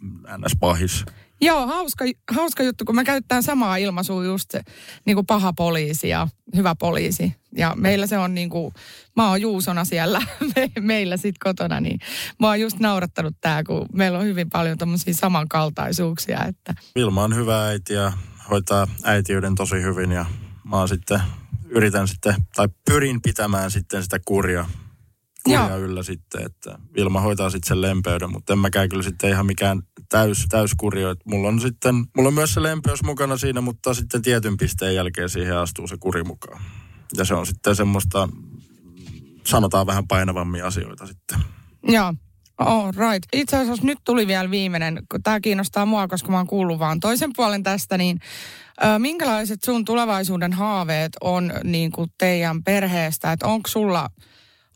mm, 0.00 0.22
ns-pahis. 0.38 1.04
Joo, 1.40 1.66
hauska, 1.66 2.04
hauska 2.34 2.62
juttu, 2.62 2.84
kun 2.84 2.96
me 2.96 3.04
käytetään 3.04 3.42
samaa 3.42 3.76
ilmaisua 3.76 4.24
just 4.24 4.50
se 4.50 4.60
niin 5.04 5.14
kuin 5.14 5.26
paha 5.26 5.52
poliisi 5.52 6.08
ja 6.08 6.28
hyvä 6.56 6.74
poliisi. 6.74 7.36
Ja 7.56 7.74
meillä 7.76 8.06
se 8.06 8.18
on 8.18 8.34
niin 8.34 8.50
kuin, 8.50 8.74
mä 9.16 9.28
oon 9.28 9.40
Juusona 9.40 9.84
siellä 9.84 10.22
me, 10.56 10.70
meillä 10.80 11.16
sit 11.16 11.38
kotona, 11.38 11.80
niin 11.80 11.98
mä 12.40 12.46
oon 12.46 12.60
just 12.60 12.78
naurattanut 12.78 13.34
tää, 13.40 13.64
kun 13.64 13.86
meillä 13.92 14.18
on 14.18 14.24
hyvin 14.24 14.50
paljon 14.50 14.78
tommosia 14.78 15.14
samankaltaisuuksia, 15.14 16.44
että 16.44 16.74
Vilma 16.94 17.24
on 17.24 17.36
hyvä 17.36 17.66
äiti 17.66 17.94
ja 17.94 18.12
hoitaa 18.50 18.86
äitiyden 19.04 19.54
tosi 19.54 19.82
hyvin 19.82 20.12
ja 20.12 20.26
mä 20.64 20.76
oon 20.76 20.88
sitten, 20.88 21.20
yritän 21.68 22.08
sitten, 22.08 22.34
tai 22.56 22.68
pyrin 22.84 23.22
pitämään 23.22 23.70
sitten 23.70 24.02
sitä 24.02 24.20
kuria, 24.24 24.66
kuria 25.44 25.68
Joo. 25.68 25.78
yllä 25.78 26.02
sitten, 26.02 26.46
että 26.46 26.78
Vilma 26.96 27.20
hoitaa 27.20 27.50
sitten 27.50 27.68
sen 27.68 27.82
lempeyden, 27.82 28.32
mutta 28.32 28.52
en 28.52 28.58
mäkään 28.58 28.88
kyllä 28.88 29.02
sitten 29.02 29.30
ihan 29.30 29.46
mikään 29.46 29.82
täys, 30.08 30.46
täyskurio. 30.48 31.10
että 31.10 31.24
Mulla 31.30 31.48
on 31.48 31.60
sitten, 31.60 31.94
mulla 32.16 32.28
on 32.28 32.34
myös 32.34 32.54
se 32.54 32.62
lempeys 32.62 33.02
mukana 33.02 33.36
siinä, 33.36 33.60
mutta 33.60 33.94
sitten 33.94 34.22
tietyn 34.22 34.56
pisteen 34.56 34.94
jälkeen 34.94 35.28
siihen 35.28 35.56
astuu 35.56 35.86
se 35.86 35.96
kuri 36.00 36.22
mukaan. 36.22 36.62
Ja 37.16 37.24
se 37.24 37.34
on 37.34 37.46
sitten 37.46 37.76
semmoista, 37.76 38.28
sanotaan 39.46 39.86
vähän 39.86 40.08
painavammin 40.08 40.64
asioita 40.64 41.06
sitten. 41.06 41.38
Joo. 41.82 42.14
All 42.58 42.92
right. 42.92 43.28
Itse 43.32 43.56
asiassa 43.56 43.86
nyt 43.86 43.98
tuli 44.04 44.26
vielä 44.26 44.50
viimeinen, 44.50 45.02
kun 45.10 45.22
tämä 45.22 45.40
kiinnostaa 45.40 45.86
mua, 45.86 46.08
koska 46.08 46.30
mä 46.30 46.36
oon 46.36 46.46
kuullut 46.46 46.78
vaan 46.78 47.00
toisen 47.00 47.30
puolen 47.36 47.62
tästä, 47.62 47.98
niin 47.98 48.18
ö, 48.84 48.98
minkälaiset 48.98 49.62
sun 49.64 49.84
tulevaisuuden 49.84 50.52
haaveet 50.52 51.12
on 51.20 51.52
niin 51.64 51.92
kuin 51.92 52.10
teidän 52.18 52.64
perheestä? 52.64 53.32
Että 53.32 53.46
onko 53.46 53.68
sulla 53.68 54.08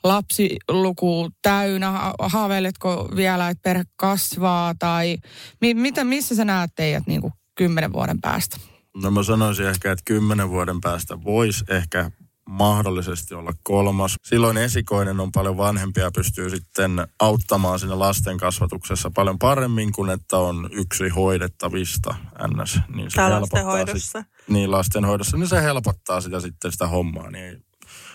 lapsiluku 0.04 1.30
täynnä? 1.42 1.90
Ha- 1.90 2.14
Haaveiletko 2.18 3.08
vielä, 3.16 3.48
että 3.48 3.60
perhe 3.62 3.84
kasvaa? 3.96 4.74
Tai 4.78 5.16
mi- 5.60 5.74
mitä, 5.74 6.04
missä 6.04 6.34
sä 6.34 6.44
näet 6.44 6.70
teidät 6.76 7.06
niin 7.06 7.20
kuin 7.20 7.32
kymmenen 7.54 7.92
vuoden 7.92 8.20
päästä? 8.20 8.56
No 9.02 9.10
mä 9.10 9.22
sanoisin 9.22 9.66
ehkä, 9.66 9.92
että 9.92 10.02
kymmenen 10.04 10.50
vuoden 10.50 10.80
päästä 10.80 11.22
voisi 11.24 11.64
ehkä 11.68 12.10
mahdollisesti 12.48 13.34
olla 13.34 13.52
kolmas. 13.62 14.16
Silloin 14.24 14.56
esikoinen 14.56 15.20
on 15.20 15.32
paljon 15.32 15.56
vanhempi 15.56 16.00
ja 16.00 16.10
pystyy 16.14 16.50
sitten 16.50 17.06
auttamaan 17.20 17.78
siinä 17.78 17.98
lasten 17.98 18.36
kasvatuksessa 18.38 19.10
paljon 19.14 19.38
paremmin 19.38 19.92
kuin 19.92 20.10
että 20.10 20.38
on 20.38 20.68
yksi 20.72 21.08
hoidettavista 21.08 22.14
ns. 22.48 22.80
Niin 22.94 23.10
se 23.10 23.28
lastenhoidossa. 23.28 24.22
Sit, 24.22 24.48
niin 24.48 24.70
lastenhoidossa, 24.70 25.36
niin 25.36 25.48
se 25.48 25.62
helpottaa 25.62 26.20
sitä 26.20 26.40
sitten 26.40 26.72
sitä 26.72 26.86
hommaa. 26.86 27.30
Niin 27.30 27.64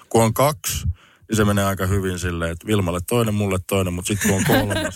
kun 0.10 0.24
on 0.24 0.34
kaksi, 0.34 0.88
niin 1.30 1.38
se 1.38 1.46
menee 1.46 1.66
aika 1.66 1.86
hyvin 1.86 2.20
silleen, 2.20 2.52
että 2.52 2.68
Vilmalle 2.68 3.00
toinen, 3.10 3.34
mulle 3.34 3.58
toinen, 3.68 3.94
mutta 3.94 4.08
sitten 4.08 4.32
kun 4.32 4.40
on 4.40 4.46
kolmas, 4.48 4.94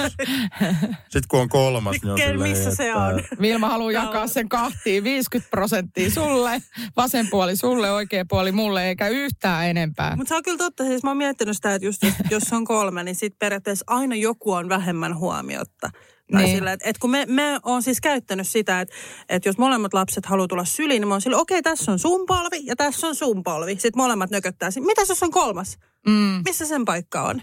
sitten 1.11 1.27
kun 1.27 1.39
on 1.39 1.49
kolmas, 1.49 1.95
niin 2.01 2.11
on 2.11 2.17
Kel, 2.17 2.31
silleen, 2.31 2.49
missä 2.49 2.75
se 2.75 2.87
että, 2.87 2.99
on? 2.99 3.23
Vilma 3.41 3.69
haluaa 3.69 3.91
jakaa 3.91 4.27
sen 4.27 4.49
kahtiin 4.49 5.03
50 5.03 5.49
prosenttia 5.49 6.11
sulle, 6.11 6.61
vasen 6.97 7.27
puoli 7.29 7.55
sulle, 7.55 7.91
oikea 7.91 8.25
puoli 8.29 8.51
mulle, 8.51 8.87
eikä 8.87 9.07
yhtään 9.07 9.67
enempää. 9.67 10.15
Mutta 10.15 10.29
se 10.29 10.35
on 10.35 10.43
kyllä 10.43 10.57
totta. 10.57 10.83
Siis 10.83 11.03
mä 11.03 11.09
oon 11.09 11.17
miettinyt 11.17 11.55
sitä, 11.55 11.75
että 11.75 11.85
just 11.85 12.03
jos, 12.03 12.13
jos 12.31 12.53
on 12.53 12.65
kolme, 12.65 13.03
niin 13.03 13.15
sitten 13.15 13.39
periaatteessa 13.39 13.85
aina 13.87 14.15
joku 14.15 14.51
on 14.51 14.69
vähemmän 14.69 15.17
huomiotta. 15.17 15.89
Tai 16.33 16.43
Niin. 16.43 16.57
sillä, 16.57 16.71
että, 16.71 16.89
että 16.89 16.99
kun 16.99 17.11
me, 17.11 17.25
me 17.29 17.59
on 17.63 17.83
siis 17.83 18.01
käyttänyt 18.01 18.47
sitä, 18.47 18.81
että, 18.81 18.95
että 19.29 19.49
jos 19.49 19.57
molemmat 19.57 19.93
lapset 19.93 20.25
haluaa 20.25 20.47
tulla 20.47 20.65
syliin, 20.65 21.01
niin 21.01 21.07
mä 21.07 21.13
oon 21.13 21.21
sillä, 21.21 21.37
okei, 21.37 21.61
tässä 21.61 21.91
on 21.91 21.99
sun 21.99 22.25
polvi 22.25 22.65
ja 22.65 22.75
tässä 22.75 23.07
on 23.07 23.15
sun 23.15 23.43
polvi. 23.43 23.71
Sitten 23.71 23.97
molemmat 23.97 24.29
nököttää. 24.29 24.69
Mitäs 24.79 25.09
jos 25.09 25.23
on 25.23 25.31
kolmas? 25.31 25.77
Mm. 26.07 26.41
Missä 26.45 26.65
sen 26.65 26.85
paikka 26.85 27.21
on? 27.23 27.41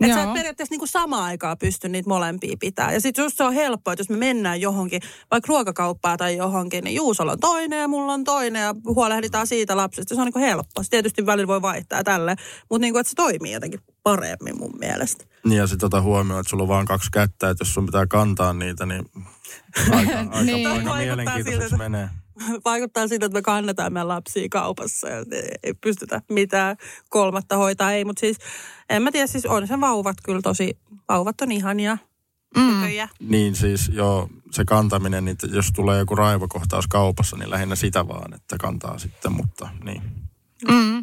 Että 0.00 0.14
sä 0.14 0.22
et 0.22 0.32
periaatteessa 0.32 0.72
niinku 0.72 0.86
samaan 0.86 1.22
aikaan 1.24 1.58
pysty 1.58 1.88
niitä 1.88 2.08
molempia 2.08 2.56
pitää. 2.60 2.92
Ja 2.92 3.00
sitten 3.00 3.22
just 3.22 3.36
se 3.36 3.44
on 3.44 3.52
helppoa, 3.52 3.92
että 3.92 4.00
jos 4.00 4.10
me 4.10 4.16
mennään 4.16 4.60
johonkin, 4.60 5.00
vaikka 5.30 5.48
ruokakauppaa 5.48 6.16
tai 6.16 6.36
johonkin, 6.36 6.84
niin 6.84 6.94
Juusolla 6.96 7.32
on 7.32 7.40
toinen 7.40 7.80
ja 7.80 7.88
mulla 7.88 8.12
on 8.12 8.24
toinen 8.24 8.62
ja 8.62 8.74
huolehditaan 8.84 9.46
siitä 9.46 9.76
lapsesta. 9.76 10.14
Se 10.14 10.20
on 10.20 10.24
niinku 10.24 10.38
helppoa. 10.38 10.82
Se 10.84 10.90
tietysti 10.90 11.26
välillä 11.26 11.46
voi 11.46 11.62
vaihtaa 11.62 12.04
tälle, 12.04 12.36
mutta 12.70 12.80
niinku, 12.82 12.98
että 12.98 13.10
se 13.10 13.14
toimii 13.16 13.52
jotenkin 13.52 13.80
paremmin 14.02 14.58
mun 14.58 14.72
mielestä. 14.80 15.24
Niin 15.44 15.58
ja 15.58 15.66
sitten 15.66 15.86
ota 15.86 16.00
huomioon, 16.00 16.40
että 16.40 16.50
sulla 16.50 16.62
on 16.62 16.68
vaan 16.68 16.86
kaksi 16.86 17.10
kättä, 17.12 17.50
että 17.50 17.62
jos 17.62 17.74
sun 17.74 17.86
pitää 17.86 18.06
kantaa 18.06 18.52
niitä, 18.52 18.86
niin 18.86 19.04
aika, 19.90 20.18
aika, 20.18 20.42
Niin. 20.42 20.46
niin. 20.56 20.66
aika 20.66 20.96
mielenkiintoiseksi 20.96 21.68
siltä. 21.68 21.76
menee. 21.76 22.08
Vaikuttaa 22.64 23.08
siltä, 23.08 23.26
että 23.26 23.38
me 23.38 23.42
kannetaan 23.42 23.92
meidän 23.92 24.08
lapsia 24.08 24.48
kaupassa 24.50 25.08
ja 25.08 25.24
ei 25.62 25.74
pystytä 25.74 26.22
mitään 26.30 26.76
kolmatta 27.08 27.56
hoitaa. 27.56 27.92
Ei, 27.92 28.04
mutta 28.04 28.20
siis 28.20 28.38
en 28.90 29.02
mä 29.02 29.12
tiedä, 29.12 29.26
siis 29.26 29.46
on 29.46 29.66
se 29.66 29.80
vauvat 29.80 30.16
kyllä 30.24 30.42
tosi, 30.42 30.78
vauvat 31.08 31.40
on 31.40 31.52
ihania. 31.52 31.98
Mm. 32.56 32.82
Niin 33.20 33.56
siis 33.56 33.88
joo, 33.88 34.28
se 34.50 34.64
kantaminen, 34.64 35.24
niin 35.24 35.36
jos 35.52 35.72
tulee 35.74 35.98
joku 35.98 36.14
raivokohtaus 36.14 36.86
kaupassa, 36.86 37.36
niin 37.36 37.50
lähinnä 37.50 37.76
sitä 37.76 38.08
vaan, 38.08 38.34
että 38.34 38.56
kantaa 38.58 38.98
sitten, 38.98 39.32
mutta 39.32 39.68
niin. 39.84 40.02
Mm. 40.68 41.02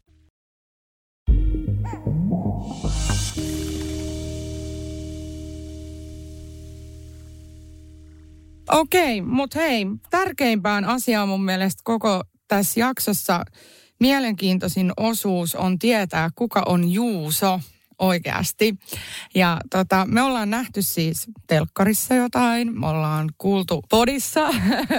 Okei, 8.71 9.21
mutta 9.21 9.59
hei, 9.59 9.85
tärkeimpään 10.09 10.85
asiaan 10.85 11.29
mun 11.29 11.43
mielestä 11.43 11.81
koko 11.83 12.23
tässä 12.47 12.79
jaksossa 12.79 13.45
mielenkiintoisin 13.99 14.91
osuus 14.97 15.55
on 15.55 15.79
tietää, 15.79 16.29
kuka 16.35 16.63
on 16.65 16.91
Juuso 16.91 17.59
oikeasti. 17.99 18.75
Ja 19.35 19.57
tota, 19.69 20.05
me 20.05 20.21
ollaan 20.21 20.49
nähty 20.49 20.81
siis 20.81 21.27
telkkarissa 21.47 22.15
jotain, 22.15 22.79
me 22.79 22.87
ollaan 22.87 23.29
kuultu 23.37 23.83
podissa 23.89 24.49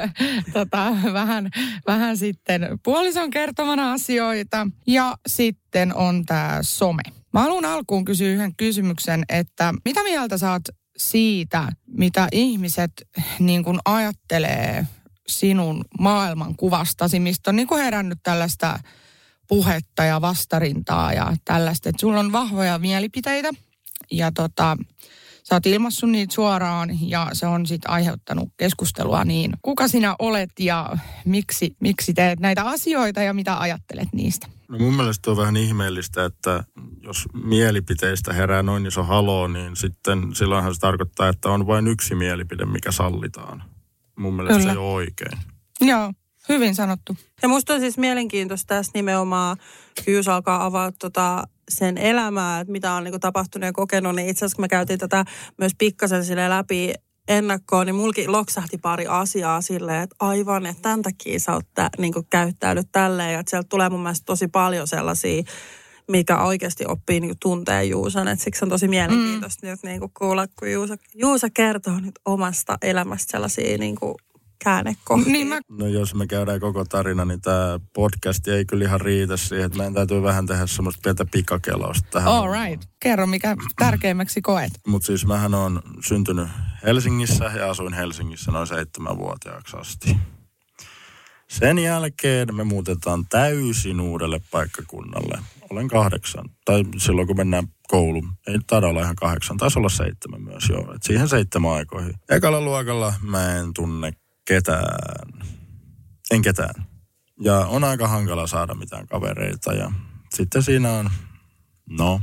tota, 0.55 0.97
vähän, 1.13 1.51
vähän 1.87 2.17
sitten 2.17 2.79
puolison 2.85 3.31
kertomana 3.31 3.93
asioita 3.93 4.67
ja 4.87 5.17
sitten 5.27 5.95
on 5.95 6.27
tämä 6.27 6.59
some. 6.63 7.03
Mä 7.33 7.41
haluan 7.41 7.65
alkuun 7.65 8.05
kysyä 8.05 8.29
yhden 8.29 8.57
kysymyksen, 8.57 9.25
että 9.29 9.75
mitä 9.85 10.03
mieltä 10.03 10.39
sä 10.39 10.53
oot 10.53 10.63
siitä, 10.97 11.69
mitä 11.87 12.29
ihmiset 12.33 12.93
niin 13.39 13.65
kuin 13.65 13.79
ajattelee 13.85 14.87
sinun 15.27 15.85
maailmankuvastasi, 16.01 17.21
mistä 17.21 17.51
on 17.51 17.57
niin 17.57 17.69
kuin 17.69 17.83
herännyt 17.85 18.19
tällaista 18.23 18.79
puhetta 19.49 20.05
ja 20.05 20.21
vastarintaa 20.21 21.13
ja 21.13 21.37
tällaista. 21.45 21.89
Että 21.89 22.01
sulla 22.01 22.21
on 22.21 22.33
vahvoja 22.33 22.79
mielipiteitä 22.79 23.51
ja 24.11 24.33
tota, 24.33 24.77
sä 25.43 25.55
oot 25.55 25.67
ilmassut 25.67 26.11
niitä 26.11 26.35
suoraan 26.35 26.91
ja 27.01 27.29
se 27.33 27.47
on 27.47 27.67
sitten 27.67 27.91
aiheuttanut 27.91 28.49
keskustelua 28.57 29.25
niin. 29.25 29.53
Kuka 29.63 29.89
sinä 29.89 30.17
olet 30.19 30.51
ja 30.59 30.97
miksi, 31.25 31.77
miksi 31.81 32.15
teet 32.15 32.41
näitä 32.41 32.65
asioita 32.65 33.23
ja 33.23 33.35
mitä 33.35 33.59
ajattelet 33.59 34.09
niistä? 34.13 34.49
No 34.69 34.79
mun 34.79 34.95
mielestä 34.95 35.31
on 35.31 35.37
vähän 35.37 35.57
ihmeellistä, 35.57 36.25
että 36.25 36.65
jos 37.03 37.29
mielipiteistä 37.45 38.33
herää 38.33 38.63
noin 38.63 38.87
iso 38.87 39.03
haloo, 39.03 39.49
niin 39.49 39.77
sitten 39.77 40.35
silloinhan 40.35 40.75
se 40.75 40.81
tarkoittaa, 40.81 41.29
että 41.29 41.49
on 41.49 41.67
vain 41.67 41.87
yksi 41.87 42.15
mielipide, 42.15 42.65
mikä 42.65 42.93
sallitaan. 42.93 43.63
Mun 44.19 44.35
mielestä 44.35 44.59
Kyllä. 44.59 44.73
se 44.73 44.79
ei 44.79 44.85
ole 44.85 44.93
oikein. 44.93 45.39
Joo, 45.81 46.13
hyvin 46.49 46.75
sanottu. 46.75 47.17
Ja 47.43 47.49
musta 47.49 47.75
on 47.75 47.81
siis 47.81 47.99
mielenkiintoista 47.99 48.75
tässä 48.75 48.93
nimenomaan, 48.95 49.57
Kyys 50.05 50.29
alkaa 50.29 50.65
avaa 50.65 50.93
tota 50.93 51.45
sen 51.71 51.99
elämää, 51.99 52.61
että 52.61 52.73
mitä 52.73 52.93
on 52.93 53.05
niin 53.05 53.21
tapahtunut 53.21 53.67
ja 53.67 53.73
kokenut, 53.73 54.15
niin 54.15 54.29
itse 54.29 54.45
asiassa 54.45 54.57
kun 54.57 54.63
me 54.63 54.69
käytiin 54.69 54.99
tätä 54.99 55.25
myös 55.59 55.73
pikkasen 55.79 56.25
sille 56.25 56.49
läpi 56.49 56.93
ennakkoon, 57.29 57.87
niin 57.87 57.95
mulki 57.95 58.29
loksahti 58.29 58.79
pari 58.79 59.07
asiaa 59.07 59.61
silleen, 59.61 60.03
että 60.03 60.17
aivan, 60.21 60.67
että 60.67 60.83
tämän 60.83 61.03
takia 61.03 61.39
sä 61.39 61.53
oot 61.53 61.67
tä, 61.75 61.91
niin 61.99 62.13
käyttäydyt 62.31 62.89
tälleen. 62.93 63.33
Ja 63.33 63.41
että 63.41 63.51
sieltä 63.51 63.69
tulee 63.69 63.89
mun 63.89 64.03
mielestä 64.03 64.25
tosi 64.27 64.49
paljon 64.49 64.89
sellaisia, 64.89 65.43
mikä 66.11 66.43
oikeasti 66.43 66.85
oppii 66.89 67.21
niin 67.21 67.35
tuntee 67.43 67.85
Juusan. 67.85 68.29
Että 68.29 68.45
siksi 68.45 68.65
on 68.65 68.69
tosi 68.69 68.89
mielenkiintoista 68.89 69.67
mm. 69.67 69.71
nyt 69.71 69.83
niin 69.83 70.01
kuulla, 70.19 70.47
kun 70.59 70.73
Juusa, 70.73 70.97
Juusa 71.15 71.51
kertoo 71.51 72.01
nyt 72.01 72.19
omasta 72.25 72.79
elämästä 72.83 73.31
sellaisia 73.31 73.79
niin 73.79 73.97
kuin 73.97 74.15
käännekohtia. 74.65 75.33
Niin 75.33 75.47
mä... 75.47 75.61
No 75.71 75.87
jos 75.87 76.15
me 76.15 76.27
käydään 76.27 76.61
koko 76.61 76.85
tarina, 76.85 77.25
niin 77.25 77.41
tämä 77.41 77.81
podcast 77.95 78.49
ei 78.49 78.65
kyllä 78.65 78.85
ihan 78.85 79.01
riitä 79.01 79.37
siihen, 79.37 79.67
että 79.67 79.79
meidän 79.79 79.95
täytyy 79.95 80.23
vähän 80.23 80.47
tehdä 80.47 80.67
semmoista 80.67 81.01
pientä 81.03 81.25
pikakelausta 81.25 82.09
tähän. 82.11 82.33
All 82.33 82.53
right. 82.53 82.89
Kerro, 83.01 83.27
mikä 83.27 83.57
tärkeimmäksi 83.77 84.43
koet. 84.43 84.73
Mutta 84.87 85.07
siis 85.07 85.27
mähän 85.27 85.55
on 85.55 85.83
syntynyt 86.07 86.49
Helsingissä 86.83 87.45
ja 87.45 87.71
asuin 87.71 87.93
Helsingissä 87.93 88.53
noin 88.53 88.67
seitsemänvuotiaaksi 88.67 89.77
asti. 89.77 90.17
Sen 91.49 91.79
jälkeen 91.79 92.57
me 92.57 92.65
muutetaan 92.65 93.27
täysin 93.31 94.01
uudelle 94.01 94.41
paikkakunnalle. 94.51 95.39
Olen 95.71 95.89
kahdeksan. 95.89 96.45
Tai 96.65 96.85
silloin 96.97 97.27
kun 97.27 97.37
mennään 97.37 97.69
kouluun. 97.89 98.33
Ei 98.47 98.59
taida 98.67 98.87
olla 98.87 99.03
ihan 99.03 99.17
kahdeksan. 99.17 99.57
Taisi 99.57 99.79
olla 99.79 99.89
seitsemän 99.89 100.43
myös 100.43 100.69
joo. 100.69 100.95
Et 100.95 101.03
siihen 101.03 101.29
seitsemän 101.29 101.71
aikoihin. 101.71 102.15
Ekalla 102.31 102.61
luokalla 102.61 103.15
mä 103.23 103.57
en 103.57 103.75
tunne 103.75 104.13
ketään. 104.53 105.43
En 106.31 106.43
ketään. 106.43 106.87
Ja 107.41 107.59
on 107.59 107.85
aika 107.85 108.09
hankala 108.09 108.47
saada 108.47 108.75
mitään 108.75 109.07
kavereita. 109.07 109.73
Ja 109.73 109.93
sitten 110.35 110.63
siinä 110.63 110.93
on, 110.93 111.11
no, 111.91 112.21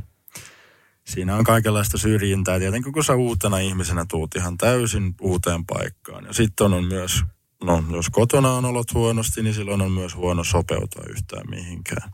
siinä 1.07 1.35
on 1.35 1.43
kaikenlaista 1.43 1.97
syrjintää. 1.97 2.59
Tietenkin 2.59 2.93
kun 2.93 3.03
sä 3.03 3.15
uutena 3.15 3.59
ihmisenä 3.59 4.05
tuut 4.09 4.35
ihan 4.35 4.57
täysin 4.57 5.15
uuteen 5.21 5.65
paikkaan. 5.65 6.25
Ja 6.25 6.33
sitten 6.33 6.73
on 6.73 6.85
myös, 6.85 7.23
no 7.63 7.83
jos 7.91 8.09
kotona 8.09 8.51
on 8.51 8.65
olot 8.65 8.93
huonosti, 8.93 9.43
niin 9.43 9.53
silloin 9.53 9.81
on 9.81 9.91
myös 9.91 10.15
huono 10.15 10.43
sopeutua 10.43 11.03
yhtään 11.09 11.49
mihinkään. 11.49 12.11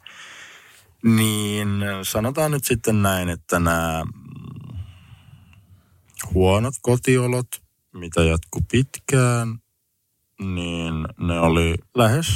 Niin 1.04 1.68
sanotaan 2.04 2.52
nyt 2.52 2.64
sitten 2.64 3.02
näin, 3.02 3.30
että 3.30 3.60
nämä 3.60 4.04
huonot 6.34 6.74
kotiolot, 6.82 7.48
mitä 7.94 8.24
jatkuu 8.24 8.62
pitkään, 8.72 9.60
niin 10.42 11.06
ne 11.20 11.40
oli 11.40 11.76
lähes 11.96 12.28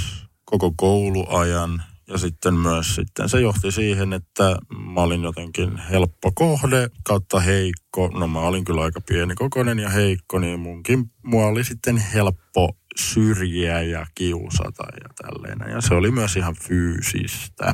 koko 0.46 0.74
kouluajan. 0.78 1.84
Ja 2.08 2.18
sitten 2.18 2.54
myös 2.54 2.96
sitten 2.96 3.30
se 3.30 3.42
johti 3.42 3.72
siihen, 3.72 4.14
että 4.14 4.58
mä 4.94 5.02
olin 5.02 5.24
jotenkin 5.24 5.78
helppo 5.78 6.32
kohde 6.36 6.90
kautta 7.04 7.40
heikko. 7.40 8.08
No 8.08 8.28
mä 8.28 8.40
olin 8.40 8.66
kyllä 8.66 8.82
aika 8.82 9.02
pieni 9.02 9.36
kokoinen 9.36 9.80
ja 9.80 9.90
heikko, 9.90 10.40
niin 10.40 10.60
munkin 10.60 11.12
mua 11.24 11.46
oli 11.46 11.64
sitten 11.64 11.98
helppo 11.98 12.78
syrjiä 12.96 13.82
ja 13.82 14.06
kiusata 14.16 14.84
ja 15.04 15.10
tälleen. 15.22 15.74
Ja 15.74 15.82
se 15.82 15.94
oli 15.94 16.12
myös 16.12 16.36
ihan 16.36 16.56
fyysistä. 16.56 17.66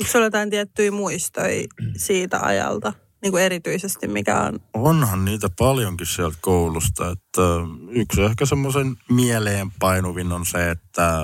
Onko 0.00 0.12
sulla 0.12 0.26
jotain 0.26 0.50
tiettyjä 0.50 0.90
muistoja 0.90 1.68
siitä 1.96 2.40
ajalta? 2.40 2.92
Niin 3.22 3.32
kuin 3.32 3.42
erityisesti, 3.42 4.08
mikä 4.08 4.40
on? 4.40 4.60
Onhan 4.74 5.24
niitä 5.24 5.48
paljonkin 5.58 6.06
sieltä 6.06 6.38
koulusta. 6.40 7.10
Että 7.10 7.42
yksi 7.90 8.22
ehkä 8.22 8.46
semmoisen 8.46 8.96
mieleenpainuvin 9.10 10.32
on 10.32 10.46
se, 10.46 10.70
että 10.70 11.22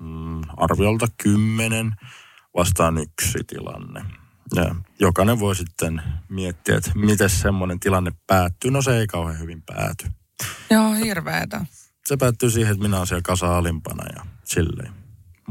mm, 0.00 0.42
arviolta 0.56 1.06
kymmenen 1.22 1.92
vastaan 2.56 2.98
yksi 2.98 3.38
tilanne. 3.46 4.04
Ja 4.54 4.74
jokainen 5.00 5.40
voi 5.40 5.56
sitten 5.56 6.02
miettiä, 6.28 6.76
että 6.76 6.90
miten 6.94 7.30
semmoinen 7.30 7.80
tilanne 7.80 8.12
päättyy. 8.26 8.70
No 8.70 8.82
se 8.82 8.98
ei 8.98 9.06
kauhean 9.06 9.38
hyvin 9.38 9.62
pääty. 9.62 10.06
Joo, 10.70 10.92
hirveetä. 10.92 11.66
Se 12.06 12.16
päättyy 12.16 12.50
siihen, 12.50 12.72
että 12.72 12.82
minä 12.82 12.96
olen 12.96 13.06
siellä 13.06 13.22
kasa 13.22 13.58
alimpana 13.58 14.04
ja 14.16 14.26
silleen. 14.44 15.01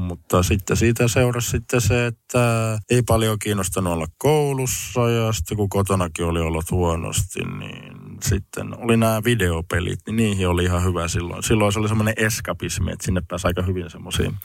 Mutta 0.02 0.44
sitten 0.44 0.78
siitä 0.78 1.08
seurasi 1.08 1.50
sitten 1.50 1.82
se, 1.82 2.06
että 2.06 2.78
ei 2.90 3.02
paljon 3.02 3.40
kiinnostanut 3.40 3.94
olla 3.94 4.08
koulussa 4.18 5.10
ja 5.10 5.34
sitten 5.34 5.58
kun 5.58 5.70
kotonakin 5.70 6.26
oli 6.26 6.40
ollut 6.40 6.72
huonosti, 6.72 7.40
niin 7.60 8.18
sitten 8.24 8.80
oli 8.80 8.98
nämä 8.98 9.24
videopelit, 9.24 10.00
niin 10.08 10.16
niihin 10.16 10.48
oli 10.48 10.64
ihan 10.64 10.84
hyvä 10.84 11.08
silloin. 11.08 11.44
Silloin 11.44 11.74
se 11.74 11.80
oli 11.80 11.88
semmoinen 11.88 12.14
eskapismi, 12.18 12.92
että 12.92 13.06
sinne 13.06 13.22
pääsi 13.28 13.48
aika 13.48 13.62
hyvin 13.62 13.90
semmoisiin 13.90 14.36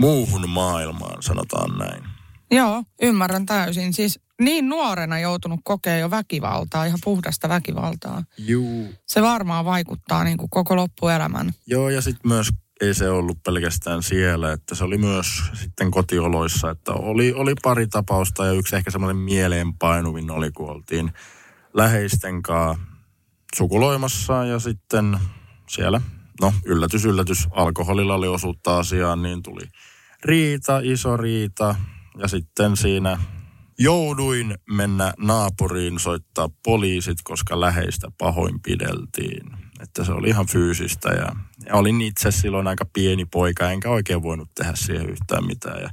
muuhun 0.00 0.50
maailmaan, 0.50 1.22
sanotaan 1.22 1.78
näin. 1.78 2.04
Joo, 2.50 2.84
ymmärrän 3.02 3.46
täysin. 3.46 3.92
Siis 3.92 4.20
niin 4.40 4.68
nuorena 4.68 5.18
joutunut 5.18 5.60
kokea 5.64 5.98
jo 5.98 6.10
väkivaltaa, 6.10 6.84
ihan 6.84 6.98
puhdasta 7.04 7.48
väkivaltaa. 7.48 8.22
Juu. 8.38 8.88
Se 9.06 9.22
varmaan 9.22 9.64
vaikuttaa 9.64 10.24
niin 10.24 10.36
kuin 10.36 10.50
koko 10.50 10.76
loppuelämän. 10.76 11.52
Joo, 11.66 11.88
ja 11.88 12.00
sitten 12.00 12.28
myös 12.28 12.48
ei 12.80 12.94
se 12.94 13.10
ollut 13.10 13.42
pelkästään 13.42 14.02
siellä, 14.02 14.52
että 14.52 14.74
se 14.74 14.84
oli 14.84 14.98
myös 14.98 15.26
sitten 15.52 15.90
kotioloissa, 15.90 16.70
että 16.70 16.92
oli, 16.92 17.32
oli 17.32 17.54
pari 17.62 17.86
tapausta 17.86 18.46
ja 18.46 18.52
yksi 18.52 18.76
ehkä 18.76 18.90
semmoinen 18.90 19.16
mieleenpainuvin 19.16 20.30
oli, 20.30 20.50
kun 20.50 20.70
oltiin 20.70 21.12
läheisten 21.74 22.42
kanssa 22.42 22.84
sukuloimassa 23.56 24.44
ja 24.44 24.58
sitten 24.58 25.18
siellä, 25.68 26.00
no 26.40 26.52
yllätys, 26.64 27.04
yllätys, 27.04 27.48
alkoholilla 27.50 28.14
oli 28.14 28.28
osuutta 28.28 28.78
asiaan, 28.78 29.22
niin 29.22 29.42
tuli 29.42 29.62
riita, 30.24 30.80
iso 30.82 31.16
riita 31.16 31.74
ja 32.18 32.28
sitten 32.28 32.76
siinä 32.76 33.18
jouduin 33.78 34.58
mennä 34.70 35.14
naapuriin 35.18 35.98
soittaa 35.98 36.48
poliisit, 36.64 37.18
koska 37.24 37.60
läheistä 37.60 38.08
pahoinpideltiin. 38.18 39.63
Että 39.84 40.04
se 40.04 40.12
oli 40.12 40.28
ihan 40.28 40.46
fyysistä 40.46 41.08
ja, 41.08 41.36
ja 41.66 41.74
olin 41.74 42.00
itse 42.00 42.30
silloin 42.30 42.66
aika 42.66 42.84
pieni 42.84 43.24
poika, 43.24 43.70
enkä 43.70 43.90
oikein 43.90 44.22
voinut 44.22 44.48
tehdä 44.54 44.72
siihen 44.74 45.10
yhtään 45.10 45.46
mitään. 45.46 45.82
Ja 45.82 45.90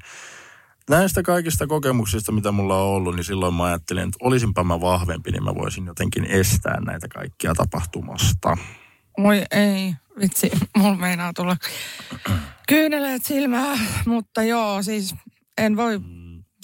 näistä 0.89 1.23
kaikista 1.23 1.67
kokemuksista, 1.67 2.31
mitä 2.31 2.51
mulla 2.51 2.77
on 2.77 2.87
ollut, 2.87 3.15
niin 3.15 3.23
silloin 3.23 3.53
mä 3.53 3.63
ajattelin, 3.63 4.03
että 4.03 4.17
olisinpa 4.21 4.63
mä 4.63 4.81
vahvempi, 4.81 5.31
niin 5.31 5.43
mä 5.43 5.55
voisin 5.55 5.85
jotenkin 5.85 6.25
estää 6.25 6.81
näitä 6.85 7.07
kaikkia 7.07 7.53
tapahtumasta. 7.53 8.57
Oi 9.17 9.43
ei, 9.51 9.93
vitsi, 10.19 10.51
mulla 10.77 10.97
meinaa 10.97 11.31
tulla 11.35 11.57
kyyneleet 12.67 13.25
silmää, 13.25 13.77
mutta 14.05 14.43
joo, 14.43 14.83
siis 14.83 15.15
en 15.57 15.77
voi, 15.77 15.99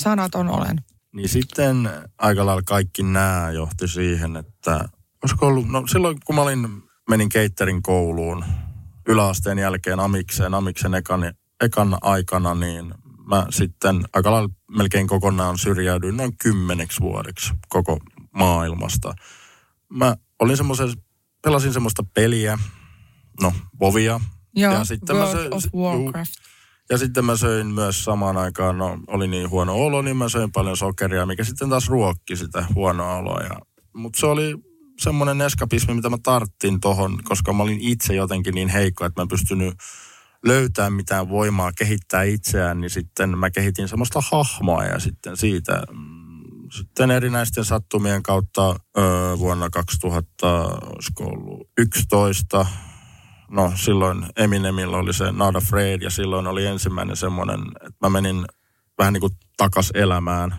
sanaton 0.01 0.49
olen. 0.49 0.77
Niin 1.15 1.29
sitten 1.29 1.89
aika 2.17 2.45
lailla 2.45 2.61
kaikki 2.61 3.03
nämä 3.03 3.51
johti 3.51 3.87
siihen, 3.87 4.35
että 4.35 4.89
olisiko 5.23 5.47
ollut, 5.47 5.69
no 5.69 5.87
silloin 5.87 6.17
kun 6.25 6.35
mä 6.35 6.41
olin, 6.41 6.83
menin 7.09 7.29
keitterin 7.29 7.81
kouluun 7.81 8.45
yläasteen 9.07 9.59
jälkeen 9.59 9.99
amikseen, 9.99 10.53
amiksen 10.53 10.93
ekan, 10.93 11.33
ekan 11.61 11.97
aikana, 12.01 12.55
niin 12.55 12.93
mä 13.27 13.45
sitten 13.49 14.03
aika 14.13 14.31
lailla 14.31 14.49
melkein 14.77 15.07
kokonaan 15.07 15.57
syrjäydyin 15.57 16.17
noin 16.17 16.37
kymmeneksi 16.37 17.01
vuodeksi 17.01 17.53
koko 17.69 17.97
maailmasta. 18.31 19.13
Mä 19.89 20.15
olin 20.39 20.57
semmoisen, 20.57 20.89
pelasin 21.43 21.73
semmoista 21.73 22.03
peliä, 22.13 22.59
no, 23.41 23.53
Vovia. 23.79 24.19
Joo, 24.55 24.73
ja 24.73 24.83
sitten 24.83 25.15
World 25.15 25.33
mä 25.33 25.39
söin, 25.39 25.53
of 25.53 25.63
juu, 25.73 25.83
Warcraft. 25.83 26.33
ja 26.89 26.97
sitten 26.97 27.25
mä 27.25 27.37
söin 27.37 27.67
myös 27.67 28.03
samaan 28.03 28.37
aikaan, 28.37 28.77
no 28.77 28.99
oli 29.07 29.27
niin 29.27 29.49
huono 29.49 29.75
olo, 29.75 30.01
niin 30.01 30.17
mä 30.17 30.29
söin 30.29 30.51
paljon 30.51 30.77
sokeria, 30.77 31.25
mikä 31.25 31.43
sitten 31.43 31.69
taas 31.69 31.89
ruokki 31.89 32.35
sitä 32.35 32.65
huonoa 32.75 33.15
oloa. 33.15 33.41
Ja, 33.41 33.59
mutta 33.93 34.19
se 34.19 34.25
oli 34.25 34.55
semmoinen 34.97 35.41
eskapismi, 35.41 35.93
mitä 35.93 36.09
mä 36.09 36.17
tarttin 36.23 36.79
tohon, 36.79 37.19
koska 37.23 37.53
mä 37.53 37.63
olin 37.63 37.81
itse 37.81 38.15
jotenkin 38.15 38.55
niin 38.55 38.69
heikko, 38.69 39.05
että 39.05 39.21
mä 39.21 39.23
en 39.23 39.27
pystynyt 39.27 39.73
löytää 40.45 40.89
mitään 40.89 41.29
voimaa 41.29 41.71
kehittää 41.71 42.23
itseään, 42.23 42.81
niin 42.81 42.89
sitten 42.89 43.37
mä 43.37 43.49
kehitin 43.49 43.87
semmoista 43.87 44.19
hahmoa 44.31 44.83
ja 44.83 44.99
sitten 44.99 45.37
siitä 45.37 45.83
mm, 45.91 46.27
sitten 46.71 47.11
erinäisten 47.11 47.65
sattumien 47.65 48.23
kautta 48.23 48.75
öö, 48.97 49.37
vuonna 49.37 49.69
2000, 49.69 50.63
olisiko 50.65 51.23
ollut 51.23 51.69
11, 51.77 52.65
no 53.51 53.73
silloin 53.75 54.25
Eminemillä 54.37 54.97
oli 54.97 55.13
se 55.13 55.31
Not 55.31 55.55
Afraid 55.55 56.01
ja 56.01 56.09
silloin 56.09 56.47
oli 56.47 56.65
ensimmäinen 56.65 57.15
semmoinen, 57.15 57.59
että 57.75 57.97
mä 58.01 58.09
menin 58.09 58.45
vähän 58.97 59.13
niin 59.13 59.21
kuin 59.21 59.33
takas 59.57 59.91
elämään. 59.93 60.55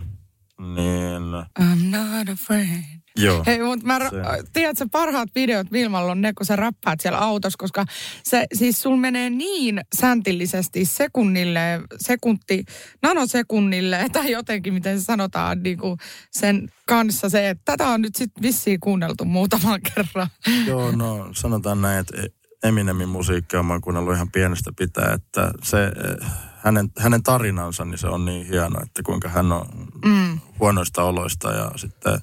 Niin, 0.60 1.22
I'm 1.60 1.96
not 1.96 2.28
afraid. 2.28 2.97
Joo. 3.24 3.42
Hei, 3.46 3.62
mutta 3.62 3.86
mä, 3.86 3.98
Se- 3.98 4.42
tiedätkö, 4.52 4.86
parhaat 4.92 5.28
videot 5.34 5.72
Vilmalla 5.72 6.12
on 6.12 6.20
ne, 6.20 6.32
kun 6.32 6.46
sä 6.46 6.56
räppäät 6.56 7.00
siellä 7.00 7.18
autossa, 7.18 7.56
koska 7.58 7.84
se 8.24 8.46
siis 8.54 8.82
sul 8.82 8.96
menee 8.96 9.30
niin 9.30 9.80
säntillisesti 10.00 10.84
sekunnille, 10.84 11.80
sekunti, 11.96 12.64
nanosekunnille, 13.02 14.06
tai 14.12 14.30
jotenkin, 14.30 14.74
miten 14.74 15.00
se 15.00 15.04
sanotaan, 15.04 15.62
niin 15.62 15.78
kuin 15.78 15.98
sen 16.30 16.68
kanssa 16.86 17.28
se, 17.28 17.48
että 17.48 17.62
tätä 17.64 17.88
on 17.88 18.02
nyt 18.02 18.16
sitten 18.16 18.42
vissiin 18.42 18.80
kuunneltu 18.80 19.24
muutaman 19.24 19.80
kerran. 19.94 20.28
Joo, 20.66 20.90
no 20.92 21.28
sanotaan 21.32 21.82
näin, 21.82 21.98
että 22.00 22.16
Eminemin 22.62 23.08
musiikkia 23.08 23.62
mä 23.62 23.72
oon 23.72 23.80
kuunnellut 23.80 24.14
ihan 24.14 24.30
pienestä 24.32 24.70
pitää, 24.78 25.12
että 25.14 25.50
se, 25.62 25.84
eh, 25.84 26.28
hänen, 26.56 26.88
hänen 26.98 27.22
tarinansa, 27.22 27.84
niin 27.84 27.98
se 27.98 28.06
on 28.06 28.24
niin 28.24 28.46
hieno, 28.46 28.80
että 28.82 29.02
kuinka 29.02 29.28
hän 29.28 29.52
on 29.52 29.66
Mm. 30.04 30.40
huonoista 30.60 31.02
oloista 31.02 31.52
ja 31.52 31.70
sitten 31.76 32.20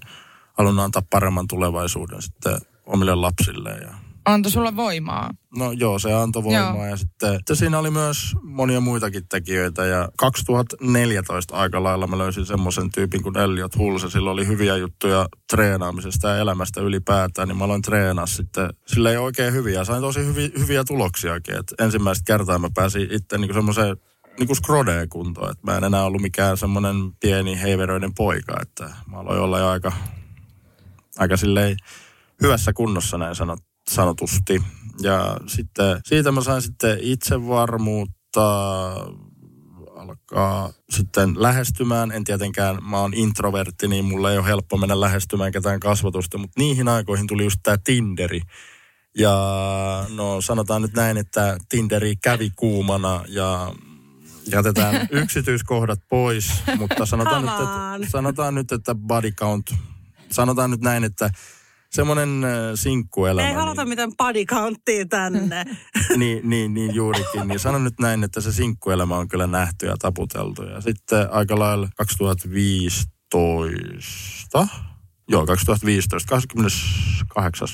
halunnut 0.58 0.86
antaa 0.86 1.02
paremman 1.10 1.48
tulevaisuuden 1.48 2.22
sitten 2.22 2.58
omille 2.86 3.16
lapsille. 3.16 3.70
Ja, 3.70 3.94
Antoi 4.26 4.52
sulle 4.52 4.76
voimaa. 4.76 5.30
no 5.58 5.72
joo, 5.72 6.00
se 6.00 6.14
antoi 6.14 6.44
voimaa 6.44 6.76
Joo. 6.76 6.86
ja 6.86 6.98
sitten, 6.98 7.36
sitten 7.36 7.56
siinä 7.56 7.80
oli 7.80 7.92
myös 7.92 8.36
monia 8.44 8.80
muitakin 8.80 9.28
tekijöitä 9.30 9.86
ja 9.86 10.10
2014 10.18 11.56
aika 11.56 11.84
lailla 11.84 12.08
mä 12.08 12.18
löysin 12.18 12.46
semmoisen 12.46 12.92
tyypin 12.92 13.24
kuin 13.24 13.38
Elliot 13.38 13.78
Hulse. 13.78 14.10
Sillä 14.10 14.32
oli 14.32 14.48
hyviä 14.48 14.78
juttuja 14.78 15.28
treenaamisesta 15.50 16.28
ja 16.28 16.38
elämästä 16.38 16.82
ylipäätään, 16.82 17.48
niin 17.48 17.58
mä 17.58 17.64
aloin 17.64 17.82
treenaa 17.82 18.26
sitten 18.26 18.70
sillä 18.88 19.12
ei 19.12 19.18
oikein 19.18 19.54
hyviä. 19.54 19.84
Sain 19.84 20.02
tosi 20.02 20.26
hyviä, 20.26 20.50
hyviä 20.60 20.84
tuloksiakin, 20.84 21.58
että 21.60 21.84
ensimmäistä 21.86 22.24
kertaa 22.26 22.60
mä 22.60 22.70
pääsin 22.76 23.08
itse 23.12 23.38
niin 23.38 23.54
semmoiseen 23.54 23.98
niin 24.40 24.48
kuin 24.48 24.58
skrodeen 24.58 25.10
kuntoon, 25.10 25.52
että 25.52 25.72
mä 25.72 25.78
en 25.78 25.84
enää 25.84 26.04
ollut 26.04 26.22
mikään 26.22 26.58
semmoinen 26.58 26.96
pieni 27.20 27.62
heiveröinen 27.62 28.14
poika, 28.14 28.54
että 28.62 28.90
mä 29.12 29.20
aloin 29.20 29.40
olla 29.40 29.60
jo 29.60 29.68
aika, 29.68 29.92
aika 31.18 31.38
silleen 31.38 31.78
hyvässä 32.42 32.74
kunnossa 32.74 33.18
näin 33.18 33.36
sanot, 33.36 33.60
sanotusti. 33.90 34.64
Ja 35.02 35.38
sitten 35.48 36.02
siitä 36.06 36.32
mä 36.32 36.42
sain 36.42 36.62
sitten 36.62 36.98
itsevarmuutta 37.02 38.86
alkaa 39.96 40.70
sitten 40.90 41.34
lähestymään. 41.38 42.12
En 42.12 42.24
tietenkään, 42.24 42.78
mä 42.84 43.00
oon 43.00 43.14
introvertti, 43.14 43.88
niin 43.88 44.06
mulla 44.06 44.32
ei 44.32 44.38
ole 44.38 44.46
helppo 44.46 44.78
mennä 44.78 45.00
lähestymään 45.00 45.52
ketään 45.52 45.80
kasvatusta, 45.80 46.38
mutta 46.38 46.62
niihin 46.62 46.88
aikoihin 46.88 47.28
tuli 47.28 47.44
just 47.44 47.60
tää 47.64 47.78
Tinderi. 47.84 48.42
Ja 49.18 49.36
no 50.16 50.42
sanotaan 50.42 50.82
nyt 50.82 50.94
näin, 50.94 51.18
että 51.18 51.58
Tinderi 51.70 52.16
kävi 52.16 52.52
kuumana 52.56 53.24
ja 53.28 53.74
jätetään 54.52 55.08
yksityiskohdat 55.22 56.00
pois, 56.10 56.52
mutta 56.78 57.06
sanotaan 57.06 57.42
nyt, 57.42 57.52
että, 57.54 58.12
sanotaan 58.12 58.56
nyt, 58.56 58.72
että 58.72 58.96
body 58.96 59.32
count, 59.32 59.74
sanotaan 60.36 60.72
nyt 60.72 60.82
näin, 60.82 61.04
että 61.04 61.30
semmoinen 61.92 62.44
äh, 62.44 62.52
sinkkuelämä. 62.76 63.48
Ei 63.48 63.54
haluta 63.54 63.82
niin, 63.82 63.90
mitään 63.90 64.12
body 64.18 64.46
counttia 64.46 65.06
tänne. 65.06 65.66
niin, 66.18 66.50
niin, 66.50 66.74
niin 66.74 66.96
juurikin. 66.96 67.48
Niin 67.48 67.60
sanon 67.60 67.84
nyt 67.84 68.00
näin, 68.00 68.24
että 68.24 68.42
se 68.42 68.52
sinkkuelämä 68.52 69.18
on 69.18 69.28
kyllä 69.28 69.48
nähty 69.48 69.86
ja 69.86 69.96
taputeltu. 70.00 70.64
Ja 70.64 70.82
sitten 70.82 71.32
aika 71.32 71.60
lailla 71.60 71.88
2015, 71.98 74.68
joo 75.30 75.46
2015, 75.46 76.30
28. 76.30 77.68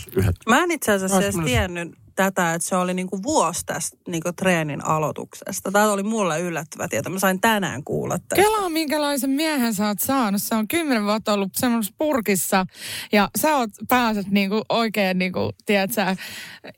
Mä 0.49 0.63
en 0.63 0.71
itse 0.71 0.91
asiassa 0.91 1.21
edes 1.21 1.35
20. 1.35 1.45
tiennyt 1.45 2.00
tätä, 2.15 2.53
että 2.53 2.67
se 2.67 2.75
oli 2.75 2.93
niinku 2.93 3.23
vuosi 3.23 3.65
tästä 3.65 3.97
niinku 4.07 4.33
treenin 4.33 4.85
aloituksesta. 4.85 5.71
Tämä 5.71 5.91
oli 5.91 6.03
mulle 6.03 6.39
yllättävä 6.39 6.87
tieto. 6.87 7.09
Mä 7.09 7.19
sain 7.19 7.41
tänään 7.41 7.83
kuulla 7.83 8.19
tästä. 8.19 8.35
Kelaa, 8.35 8.69
minkälaisen 8.69 9.29
miehen 9.29 9.73
sä 9.73 9.87
oot 9.87 9.99
saanut. 9.99 10.41
Se 10.41 10.55
on 10.55 10.67
kymmenen 10.67 11.05
vuotta 11.05 11.33
ollut 11.33 11.51
semmoisessa 11.55 11.95
purkissa 11.97 12.65
ja 13.11 13.29
sä 13.37 13.57
oot 13.57 13.69
pääset 13.89 14.27
niinku 14.27 14.61
oikein, 14.69 15.17
niinku, 15.17 15.51
tiedätkö, 15.65 16.15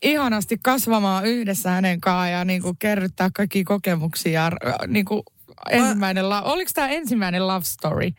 ihanasti 0.01 0.57
kasvamaan 0.63 1.25
yhdessä 1.25 1.69
hänen 1.69 2.01
kanssaan 2.01 2.31
ja 2.31 2.45
niinku 2.45 2.75
kerryttää 2.79 3.29
kaikki 3.35 3.63
kokemuksia. 3.63 4.45
Äh, 4.45 4.51
Niinku, 4.87 5.23
ensimmäinen, 5.69 6.29
la- 6.29 6.41
oliko 6.41 6.71
tämä 6.73 6.87
ensimmäinen 6.87 7.47
love 7.47 7.63
story 7.63 8.09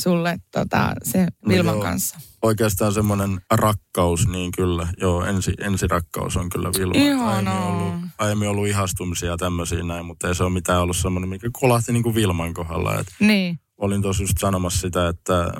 sulle 0.00 0.38
tota, 0.50 0.92
se 1.02 1.26
Vilman 1.48 1.74
joo. 1.74 1.82
kanssa? 1.82 2.18
Oikeastaan 2.42 2.92
semmoinen 2.92 3.40
rakkaus, 3.50 4.28
niin 4.28 4.50
kyllä. 4.56 4.88
Joo, 5.00 5.24
ensi, 5.24 5.52
ensirakkaus 5.60 6.36
on 6.36 6.48
kyllä 6.48 6.70
Vilma. 6.78 6.94
Aiemmin 6.94 7.18
Ihanaa. 7.18 7.66
ollut, 7.66 7.94
aiemmin 8.18 8.48
ollut 8.48 8.66
ihastumisia 8.66 9.30
ja 9.30 9.36
tämmöisiä 9.36 9.82
näin, 9.82 10.04
mutta 10.06 10.28
ei 10.28 10.34
se 10.34 10.44
ole 10.44 10.52
mitään 10.52 10.82
ollut 10.82 10.96
semmoinen, 10.96 11.28
mikä 11.28 11.48
kolahti 11.52 11.92
niin 11.92 12.02
kuin 12.02 12.14
Vilman 12.14 12.54
kohdalla. 12.54 12.98
Et 12.98 13.06
Niin. 13.20 13.58
olin 13.76 14.02
tuossa 14.02 14.22
just 14.22 14.38
sanomassa 14.38 14.80
sitä, 14.80 15.08
että 15.08 15.50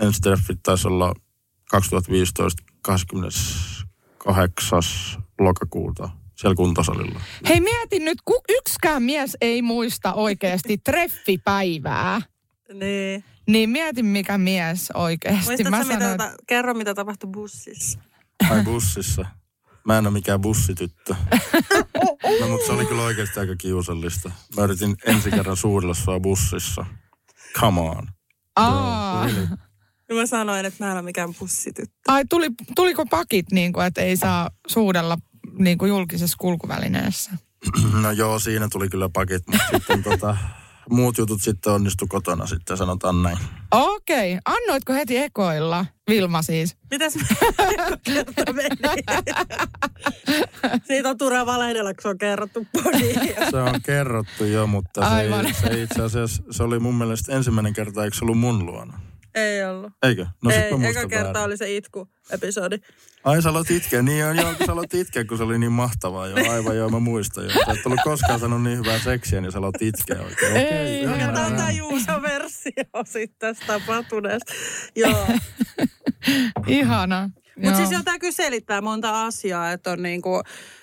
ensitreffit 0.00 0.58
taisi 0.62 0.88
olla 0.88 1.14
2015 1.70 2.62
28. 2.82 4.80
lokakuuta 5.40 6.08
siellä 6.36 6.54
kuntosalilla. 6.54 7.20
Hei 7.48 7.60
mieti 7.60 7.98
nyt, 7.98 8.18
ku, 8.24 8.40
yksikään 8.48 9.02
mies 9.02 9.36
ei 9.40 9.62
muista 9.62 10.14
oikeasti 10.14 10.78
treffipäivää. 10.78 12.22
Niin. 12.72 13.24
Niin 13.46 13.70
mieti 13.70 14.02
mikä 14.02 14.38
mies 14.38 14.90
oikeasti. 14.94 15.44
Muistatko, 15.46 15.70
Mä 15.70 15.78
mitä, 15.84 15.98
sanoin, 15.98 16.18
ta- 16.18 16.34
kerro, 16.46 16.74
mitä 16.74 16.94
tapahtui 16.94 17.30
bussissa? 17.30 17.98
Ai 18.50 18.62
bussissa. 18.64 19.26
Mä 19.86 19.98
en 19.98 20.06
ole 20.06 20.12
mikään 20.12 20.40
bussityttö. 20.40 21.14
No 22.40 22.48
mutta 22.48 22.66
se 22.66 22.72
oli 22.72 22.86
kyllä 22.86 23.02
oikeasti 23.02 23.40
aika 23.40 23.56
kiusallista. 23.56 24.30
Mä 24.56 24.64
yritin 24.64 24.96
ensi 25.06 25.30
kerran 25.30 25.56
suudella 25.56 25.94
sua 25.94 26.20
bussissa. 26.20 26.86
Come 27.60 27.80
on. 27.80 28.08
Aa, 28.56 29.28
Ja 30.08 30.14
mä 30.14 30.26
sanoin, 30.26 30.64
että 30.64 30.84
mä 30.84 30.90
en 30.90 30.96
ole 30.96 31.02
mikään 31.02 31.34
bussityttö. 31.34 31.96
ai 32.08 32.24
tuli, 32.30 32.48
tuliko 32.76 33.06
pakit 33.06 33.46
niin 33.52 33.72
kuin, 33.72 33.86
että 33.86 34.00
ei 34.00 34.16
saa 34.16 34.50
suudella 34.66 35.18
niin 35.58 35.78
kuin 35.78 35.88
julkisessa 35.88 36.36
kulkuvälineessä? 36.40 37.30
No 38.02 38.10
joo, 38.10 38.38
siinä 38.38 38.68
tuli 38.72 38.88
kyllä 38.88 39.08
pakit, 39.08 39.42
mutta 39.46 39.64
sitten 39.72 40.02
tota, 40.02 40.36
muut 40.90 41.18
jutut 41.18 41.42
sitten 41.42 41.72
onnistu 41.72 42.06
kotona 42.06 42.46
sitten, 42.46 42.76
sanotaan 42.76 43.22
näin. 43.22 43.38
Okei, 43.70 44.32
okay. 44.32 44.40
annoitko 44.44 44.92
heti 44.92 45.16
ekoilla? 45.16 45.86
Vilma 46.10 46.42
siis. 46.42 46.76
Mitäs 46.90 47.14
kerta 48.02 48.52
meni? 48.52 49.02
Siitä 50.86 51.08
on 51.10 51.18
turha 51.18 51.46
valehdella, 51.46 51.94
kun 51.94 52.02
se 52.02 52.08
on 52.08 52.18
kerrottu 52.18 52.66
podiin. 52.72 53.20
Se 53.50 53.56
on 53.56 53.82
kerrottu 53.82 54.44
jo, 54.44 54.66
mutta 54.66 55.00
se, 55.00 55.14
Aivan. 55.14 55.54
se 55.54 55.82
itse 55.82 56.02
asiassa, 56.02 56.42
se 56.50 56.62
oli 56.62 56.78
mun 56.78 56.94
mielestä 56.94 57.32
ensimmäinen 57.36 57.72
kerta, 57.72 58.04
eikö 58.04 58.16
se 58.16 58.24
ollut 58.24 58.38
mun 58.38 58.66
luona? 58.66 59.00
Ei 59.36 59.64
ollut. 59.64 59.92
Eikö? 60.02 60.26
No 60.44 60.50
sit 60.50 60.60
Ei, 60.60 60.90
eka 60.90 61.08
kerta 61.08 61.24
väärin. 61.32 61.42
oli 61.46 61.56
se 61.56 61.76
itku-episodi. 61.76 62.78
Ai 63.24 63.42
sä 63.42 63.48
aloit 63.48 63.70
itkeä, 63.70 64.02
niin 64.02 64.24
on 64.24 64.36
joo, 64.36 64.54
kun 64.54 64.66
sä 64.66 64.72
aloit 64.72 64.94
itkeä, 64.94 65.24
kun 65.24 65.36
se 65.38 65.44
oli 65.44 65.58
niin 65.58 65.72
mahtavaa 65.72 66.26
jo, 66.26 66.50
aivan 66.52 66.76
joo, 66.76 66.88
mä 66.88 66.98
muistan 67.00 67.44
jo. 67.44 67.50
Sä 67.50 67.72
et 67.72 67.86
ollut 67.86 68.00
koskaan 68.04 68.40
sanonut 68.40 68.62
niin 68.62 68.78
hyvää 68.78 68.98
seksiä, 68.98 69.40
niin 69.40 69.52
sä 69.52 69.58
aloit 69.58 69.82
itkeä 69.82 70.22
oikein. 70.22 70.52
Okei, 70.52 70.64
Ei, 70.68 71.02
joo, 71.02 71.14
Ja 71.16 71.22
joo. 71.24 71.32
tämä 71.32 71.46
on 71.46 71.50
joo. 71.52 71.58
tämä 71.58 71.70
Juuso-versio 71.70 72.72
sitten 73.04 73.36
tästä 73.38 73.66
tapahtuneesta. 73.66 74.52
Joo. 74.96 75.26
Ihana. 76.66 77.30
Mutta 77.62 77.76
siis 77.76 77.90
jo 77.90 77.98
tämä 78.04 78.18
kyllä 78.18 78.32
selittää 78.32 78.80
monta 78.80 79.24
asiaa, 79.26 79.72
että 79.72 79.90
on 79.90 80.02
niinku 80.02 80.42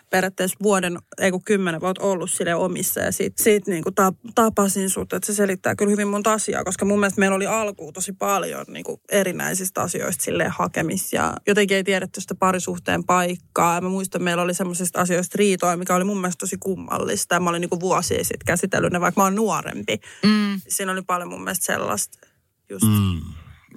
periaatteessa 0.09 0.57
vuoden, 0.63 0.97
ei 1.17 1.31
kun 1.31 1.43
kymmenen 1.43 1.81
vuotta 1.81 2.03
ollut 2.03 2.31
sille 2.31 2.55
omissa 2.55 2.99
ja 2.99 3.11
siitä, 3.11 3.43
siitä 3.43 3.71
niinku 3.71 3.91
ta, 3.91 4.13
tapasin 4.35 4.89
sut, 4.89 5.13
että 5.13 5.25
se 5.25 5.33
selittää 5.33 5.75
kyllä 5.75 5.91
hyvin 5.91 6.07
monta 6.07 6.33
asiaa, 6.33 6.63
koska 6.63 6.85
mun 6.85 6.99
mielestä 6.99 7.19
meillä 7.19 7.35
oli 7.35 7.47
alkuun 7.47 7.93
tosi 7.93 8.13
paljon 8.13 8.65
niinku 8.67 9.01
erinäisistä 9.11 9.81
asioista 9.81 10.23
sille 10.23 10.47
hakemis 10.47 11.13
ja 11.13 11.33
jotenkin 11.47 11.77
ei 11.77 11.83
tiedetty 11.83 12.21
sitä 12.21 12.35
parisuhteen 12.35 13.03
paikkaa. 13.03 13.75
Ja 13.75 13.81
mä 13.81 13.89
muistan, 13.89 14.19
että 14.19 14.23
meillä 14.23 14.43
oli 14.43 14.53
semmoisista 14.53 15.01
asioista 15.01 15.35
riitoja, 15.37 15.77
mikä 15.77 15.95
oli 15.95 16.03
mun 16.03 16.21
mielestä 16.21 16.39
tosi 16.39 16.57
kummallista 16.59 17.35
ja 17.35 17.39
mä 17.39 17.49
olin 17.49 17.61
niinku 17.61 17.79
vuosia 17.79 18.23
sitten 18.23 18.45
käsitellyt 18.45 18.93
ne, 18.93 19.01
vaikka 19.01 19.21
mä 19.21 19.25
oon 19.25 19.35
nuorempi. 19.35 19.99
Mm. 20.23 20.61
Siinä 20.67 20.91
oli 20.91 21.01
paljon 21.01 21.29
mun 21.29 21.43
mielestä 21.43 21.65
sellaista 21.65 22.27
just 22.69 22.85
Mm. 22.85 23.21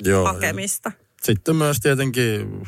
Joo. 0.04 0.26
ja 0.26 0.32
hakemista. 0.32 0.92
Sitten 1.27 1.57
myös 1.57 1.79
tietenkin, 1.81 2.62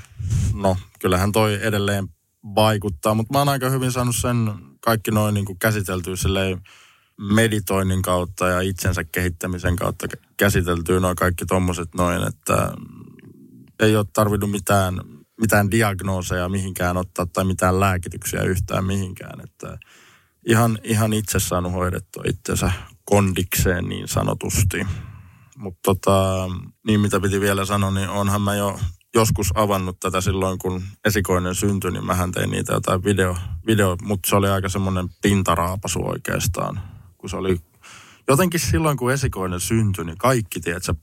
no 0.54 0.76
kyllähän 1.00 1.32
toi 1.32 1.58
edelleen 1.62 2.08
vaikuttaa, 2.54 3.14
mutta 3.14 3.32
mä 3.32 3.38
oon 3.38 3.48
aika 3.48 3.70
hyvin 3.70 3.92
saanut 3.92 4.16
sen 4.16 4.50
kaikki 4.80 5.10
noin 5.10 5.34
niin 5.34 5.44
kuin 5.44 5.58
käsiteltyä 5.58 6.16
silleen 6.16 6.60
meditoinnin 7.34 8.02
kautta 8.02 8.48
ja 8.48 8.60
itsensä 8.60 9.04
kehittämisen 9.04 9.76
kautta 9.76 10.06
kä- 10.06 10.28
käsiteltyä 10.36 11.00
noin 11.00 11.16
kaikki 11.16 11.46
tommoset 11.46 11.88
noin, 11.94 12.28
että 12.28 12.72
ei 13.80 13.96
ole 13.96 14.06
tarvinnut 14.12 14.50
mitään, 14.50 15.00
mitään 15.40 15.70
diagnooseja 15.70 16.48
mihinkään 16.48 16.96
ottaa 16.96 17.26
tai 17.26 17.44
mitään 17.44 17.80
lääkityksiä 17.80 18.42
yhtään 18.42 18.84
mihinkään, 18.84 19.40
että 19.44 19.78
ihan, 20.46 20.78
ihan 20.82 21.12
itse 21.12 21.40
saanut 21.40 21.72
hoidettua 21.72 22.22
itsensä 22.26 22.72
kondikseen 23.04 23.84
niin 23.84 24.08
sanotusti. 24.08 24.86
Mutta 25.58 25.80
tota, 25.84 26.48
niin 26.86 27.00
mitä 27.00 27.20
piti 27.20 27.40
vielä 27.40 27.64
sanoa, 27.64 27.90
niin 27.90 28.08
onhan 28.08 28.42
mä 28.42 28.54
jo 28.54 28.78
joskus 29.14 29.50
avannut 29.54 30.00
tätä 30.00 30.20
silloin, 30.20 30.58
kun 30.58 30.82
esikoinen 31.04 31.54
syntyi, 31.54 31.90
niin 31.90 32.06
mähän 32.06 32.32
tein 32.32 32.50
niitä 32.50 32.72
jotain 32.72 33.04
video, 33.04 33.36
video 33.66 33.96
mutta 34.02 34.30
se 34.30 34.36
oli 34.36 34.48
aika 34.48 34.68
semmoinen 34.68 35.08
pintaraapasu 35.22 36.06
oikeastaan. 36.06 36.80
Kun 37.18 37.30
se 37.30 37.36
oli 37.36 37.60
jotenkin 38.28 38.60
silloin, 38.60 38.96
kun 38.96 39.12
esikoinen 39.12 39.60
syntyi, 39.60 40.04
niin 40.04 40.18
kaikki, 40.18 40.60
tiedätkö, 40.60 40.94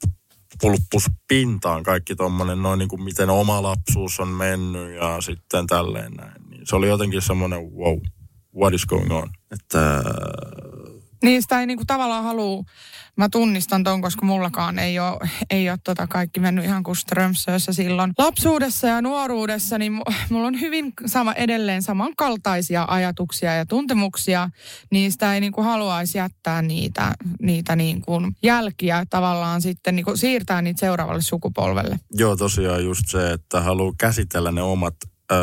pulppus 0.62 1.06
pintaan 1.28 1.84
kaikki 1.84 2.16
tommonen, 2.16 2.62
noin 2.62 2.80
niin 2.80 2.90
kuin 2.90 3.04
miten 3.04 3.30
oma 3.30 3.64
lapsuus 3.64 4.20
on 4.20 4.28
mennyt 4.28 4.96
ja 4.96 5.22
sitten 5.22 5.68
tälleen 5.68 6.14
näin. 6.14 6.50
Niin 6.50 6.62
se 6.68 6.76
oli 6.76 6.88
jotenkin 6.88 7.22
semmoinen, 7.22 7.60
wow, 7.60 8.00
what 8.56 8.74
is 8.74 8.86
going 8.86 9.12
on? 9.12 9.30
Että 9.52 10.04
Niin 11.26 11.42
sitä 11.42 11.60
ei 11.60 11.66
niinku 11.66 11.84
tavallaan 11.88 12.24
halua, 12.24 12.64
mä 13.18 13.30
tunnistan 13.30 13.84
ton, 13.84 14.02
koska 14.02 14.26
mullakaan 14.26 14.80
ei 14.80 15.00
ole, 15.00 15.30
ei 15.50 15.66
tota 15.84 16.08
kaikki 16.08 16.40
mennyt 16.40 16.66
ihan 16.66 16.84
kuin 16.84 16.96
Strömsössä 16.96 17.74
silloin. 17.74 18.14
Lapsuudessa 18.18 18.88
ja 18.88 19.02
nuoruudessa, 19.02 19.78
niin 19.78 19.94
mu- 19.94 20.14
mulla 20.30 20.48
on 20.48 20.62
hyvin 20.62 20.94
sama, 21.06 21.34
edelleen 21.34 21.82
samankaltaisia 21.82 22.86
ajatuksia 22.88 23.56
ja 23.56 23.66
tuntemuksia, 23.66 24.50
niin 24.92 25.12
sitä 25.12 25.34
ei 25.34 25.42
niinku 25.42 25.62
haluaisi 25.62 26.18
jättää 26.18 26.62
niitä, 26.62 27.14
niitä 27.42 27.76
niinku 27.76 28.12
jälkiä 28.44 29.06
tavallaan 29.10 29.62
sitten 29.62 29.96
niinku 29.96 30.18
siirtää 30.18 30.62
niitä 30.62 30.80
seuraavalle 30.80 31.22
sukupolvelle. 31.22 32.00
Joo, 32.12 32.36
tosiaan 32.36 32.84
just 32.84 33.08
se, 33.08 33.32
että 33.32 33.62
haluaa 33.62 33.94
käsitellä 33.98 34.52
ne 34.52 34.62
omat 34.62 34.96
ö, 35.32 35.36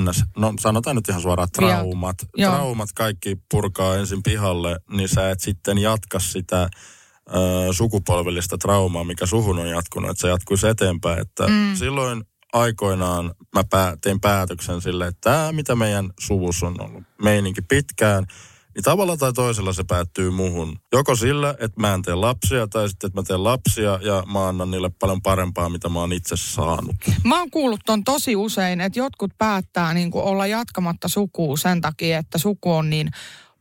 ns, 0.00 0.24
no 0.36 0.52
sanotaan 0.60 0.96
nyt 0.96 1.08
ihan 1.08 1.22
suoraan 1.22 1.48
traumat. 1.52 2.16
Joo. 2.36 2.54
Traumat 2.54 2.88
kaikki 2.94 3.36
purkaa 3.50 3.96
ensin 3.96 4.22
pihalle, 4.22 4.80
niin 4.90 5.08
sä 5.08 5.30
et 5.30 5.40
sitten 5.40 5.78
jatka 5.78 6.18
sitä 6.18 6.62
ö, 6.62 7.72
sukupolvellista 7.72 8.58
traumaa, 8.58 9.04
mikä 9.04 9.26
suhun 9.26 9.58
on 9.58 9.68
jatkunut, 9.68 10.10
että 10.10 10.20
se 10.20 10.28
jatkuisi 10.28 10.68
eteenpäin. 10.68 11.18
Että 11.18 11.46
mm. 11.48 11.74
silloin 11.74 12.24
aikoinaan 12.52 13.34
mä 13.54 13.64
pää, 13.70 13.96
tein 14.00 14.20
päätöksen 14.20 14.80
sille, 14.80 15.06
että 15.06 15.30
tämä 15.30 15.52
mitä 15.52 15.74
meidän 15.74 16.10
suvus 16.20 16.62
on 16.62 16.76
ollut 16.80 17.02
meininki 17.22 17.62
pitkään, 17.62 18.26
niin 18.80 18.84
tavalla 18.84 19.16
tai 19.16 19.32
toisella 19.32 19.72
se 19.72 19.84
päättyy 19.84 20.30
muhun. 20.30 20.76
Joko 20.92 21.16
sillä, 21.16 21.50
että 21.50 21.80
mä 21.80 21.94
en 21.94 22.02
tee 22.02 22.14
lapsia, 22.14 22.66
tai 22.66 22.88
sitten, 22.88 23.08
että 23.08 23.20
mä 23.20 23.22
teen 23.22 23.44
lapsia 23.44 23.98
ja 24.02 24.24
mä 24.32 24.48
annan 24.48 24.70
niille 24.70 24.90
paljon 25.00 25.22
parempaa, 25.22 25.68
mitä 25.68 25.88
mä 25.88 26.00
oon 26.00 26.12
itse 26.12 26.36
saanut. 26.36 26.96
Mä 27.24 27.38
oon 27.38 27.50
kuullut 27.50 27.80
ton 27.86 28.04
tosi 28.04 28.36
usein, 28.36 28.80
että 28.80 28.98
jotkut 28.98 29.30
päättää 29.38 29.94
niin 29.94 30.10
olla 30.14 30.46
jatkamatta 30.46 31.08
sukua 31.08 31.56
sen 31.56 31.80
takia, 31.80 32.18
että 32.18 32.38
suku 32.38 32.72
on 32.72 32.90
niin 32.90 33.10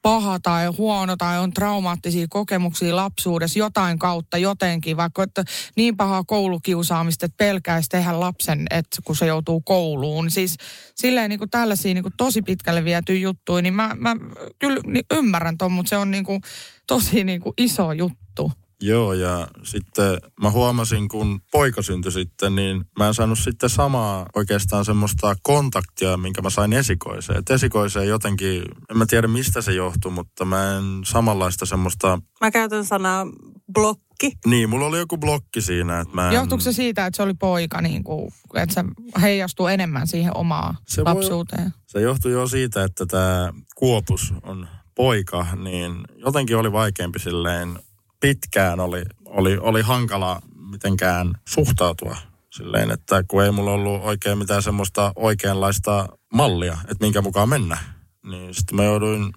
paha 0.02 0.40
tai 0.40 0.66
huono 0.66 1.16
tai 1.18 1.40
on 1.40 1.54
traumaattisia 1.54 2.26
kokemuksia 2.30 2.96
lapsuudessa 2.96 3.60
jotain 3.60 4.00
kautta 4.00 4.38
jotenkin, 4.38 4.98
vaikka 4.98 5.24
että 5.24 5.44
niin 5.76 5.98
pahaa 5.98 6.24
koulukiusaamista, 6.24 7.26
että 7.26 7.38
pelkäisi 7.38 7.90
tehdä 7.90 8.20
lapsen, 8.20 8.68
että 8.70 8.98
kun 9.04 9.16
se 9.16 9.26
joutuu 9.26 9.62
kouluun. 9.62 10.32
Siis 10.32 10.58
silleen 10.96 11.30
niin 11.30 11.40
kuin 11.40 11.50
tällaisia 11.50 11.94
niin 11.94 12.04
kuin 12.04 12.14
tosi 12.18 12.42
pitkälle 12.42 12.84
vietyä 12.84 13.16
juttuja, 13.16 13.62
niin 13.62 13.74
mä, 13.74 13.96
mä 13.98 14.16
kyllä 14.60 14.80
niin 14.86 15.06
ymmärrän 15.14 15.58
ton, 15.58 15.72
mutta 15.72 15.90
se 15.90 15.98
on 15.98 16.12
niin 16.12 16.24
kuin 16.24 16.42
tosi 16.88 17.24
niin 17.24 17.42
kuin 17.42 17.54
iso 17.58 17.92
juttu. 17.92 18.52
Joo, 18.82 19.14
ja 19.14 19.48
sitten 19.64 20.18
mä 20.42 20.52
huomasin, 20.52 21.08
kun 21.10 21.42
poika 21.52 21.82
syntyi 21.82 22.12
sitten, 22.12 22.56
niin 22.56 22.86
mä 23.00 23.08
en 23.08 23.14
saanut 23.14 23.40
sitten 23.40 23.70
samaa 23.70 24.26
oikeastaan 24.36 24.86
semmoista 24.86 25.36
kontaktia, 25.44 26.18
minkä 26.18 26.42
mä 26.42 26.50
sain 26.50 26.74
esikoiseen. 26.74 27.40
Et 27.40 27.50
esikoiseen 27.50 28.08
jotenkin, 28.08 28.64
en 28.90 28.98
mä 28.98 29.06
tiedä 29.06 29.28
mistä 29.28 29.62
se 29.62 29.74
johtuu, 29.74 30.12
mutta 30.12 30.46
mä 30.46 30.78
en 30.78 30.84
samanlaista 31.06 31.66
semmoista, 31.66 32.20
Mä 32.42 32.52
käytän 32.52 32.86
sanaa 32.86 33.26
blokki. 33.74 34.32
niin, 34.46 34.70
mulla 34.70 34.86
oli 34.86 34.98
joku 34.98 35.18
blokki 35.18 35.62
siinä, 35.62 36.00
että 36.00 36.16
mä 36.16 36.30
en... 36.30 36.36
Johtuuko 36.36 36.62
se 36.62 36.74
siitä, 36.74 37.06
että 37.06 37.18
se 37.18 37.24
oli 37.24 37.34
poika, 37.34 37.82
niin 37.82 38.04
kuin, 38.04 38.32
että 38.56 38.76
se 38.76 38.84
heijastuu 39.22 39.68
enemmän 39.68 40.08
siihen 40.08 40.38
omaan 40.38 40.78
Se 40.88 41.06
voi- 41.06 41.14
lapsuuteen? 41.14 41.74
Se 41.88 42.02
johtui 42.02 42.32
jo 42.32 42.48
siitä, 42.48 42.84
että 42.84 43.06
tämä 43.06 43.54
Kuopus 43.76 44.34
on 44.44 44.68
poika, 44.96 45.48
niin 45.56 45.94
jotenkin 46.16 46.58
oli 46.58 46.72
vaikeampi 46.72 47.20
silleen, 47.20 47.80
pitkään 48.20 48.80
oli, 48.80 49.04
oli, 49.26 49.58
oli 49.58 49.82
hankala 49.82 50.42
mitenkään 50.72 51.34
suhtautua 51.48 52.18
silleen, 52.50 52.92
että 52.92 53.24
kun 53.28 53.44
ei 53.44 53.52
mulla 53.52 53.72
ollut 53.72 54.04
oikein 54.04 54.38
mitään 54.38 54.64
semmoista 54.64 55.14
oikeanlaista 55.16 56.08
mallia, 56.34 56.74
että 56.74 57.06
minkä 57.06 57.22
mukaan 57.22 57.50
mennä, 57.50 57.78
niin 58.26 58.54
sitten 58.54 58.76
mä 58.76 58.84
jouduin 58.84 59.34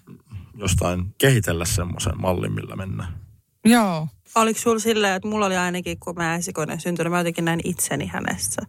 jostain 0.57 1.15
kehitellä 1.17 1.65
semmoisen 1.65 2.21
mallin, 2.21 2.53
millä 2.53 2.75
mennä. 2.75 3.07
Joo. 3.65 4.07
Oliko 4.35 4.59
sulla 4.59 4.79
silleen, 4.79 5.15
että 5.15 5.27
mulla 5.27 5.45
oli 5.45 5.57
ainakin, 5.57 5.99
kun 5.99 6.15
mä 6.15 6.35
esikoinen 6.35 6.81
syntynyt, 6.81 7.11
mä 7.11 7.17
jotenkin 7.17 7.45
näin 7.45 7.59
itseni 7.63 8.07
hänessä. 8.07 8.61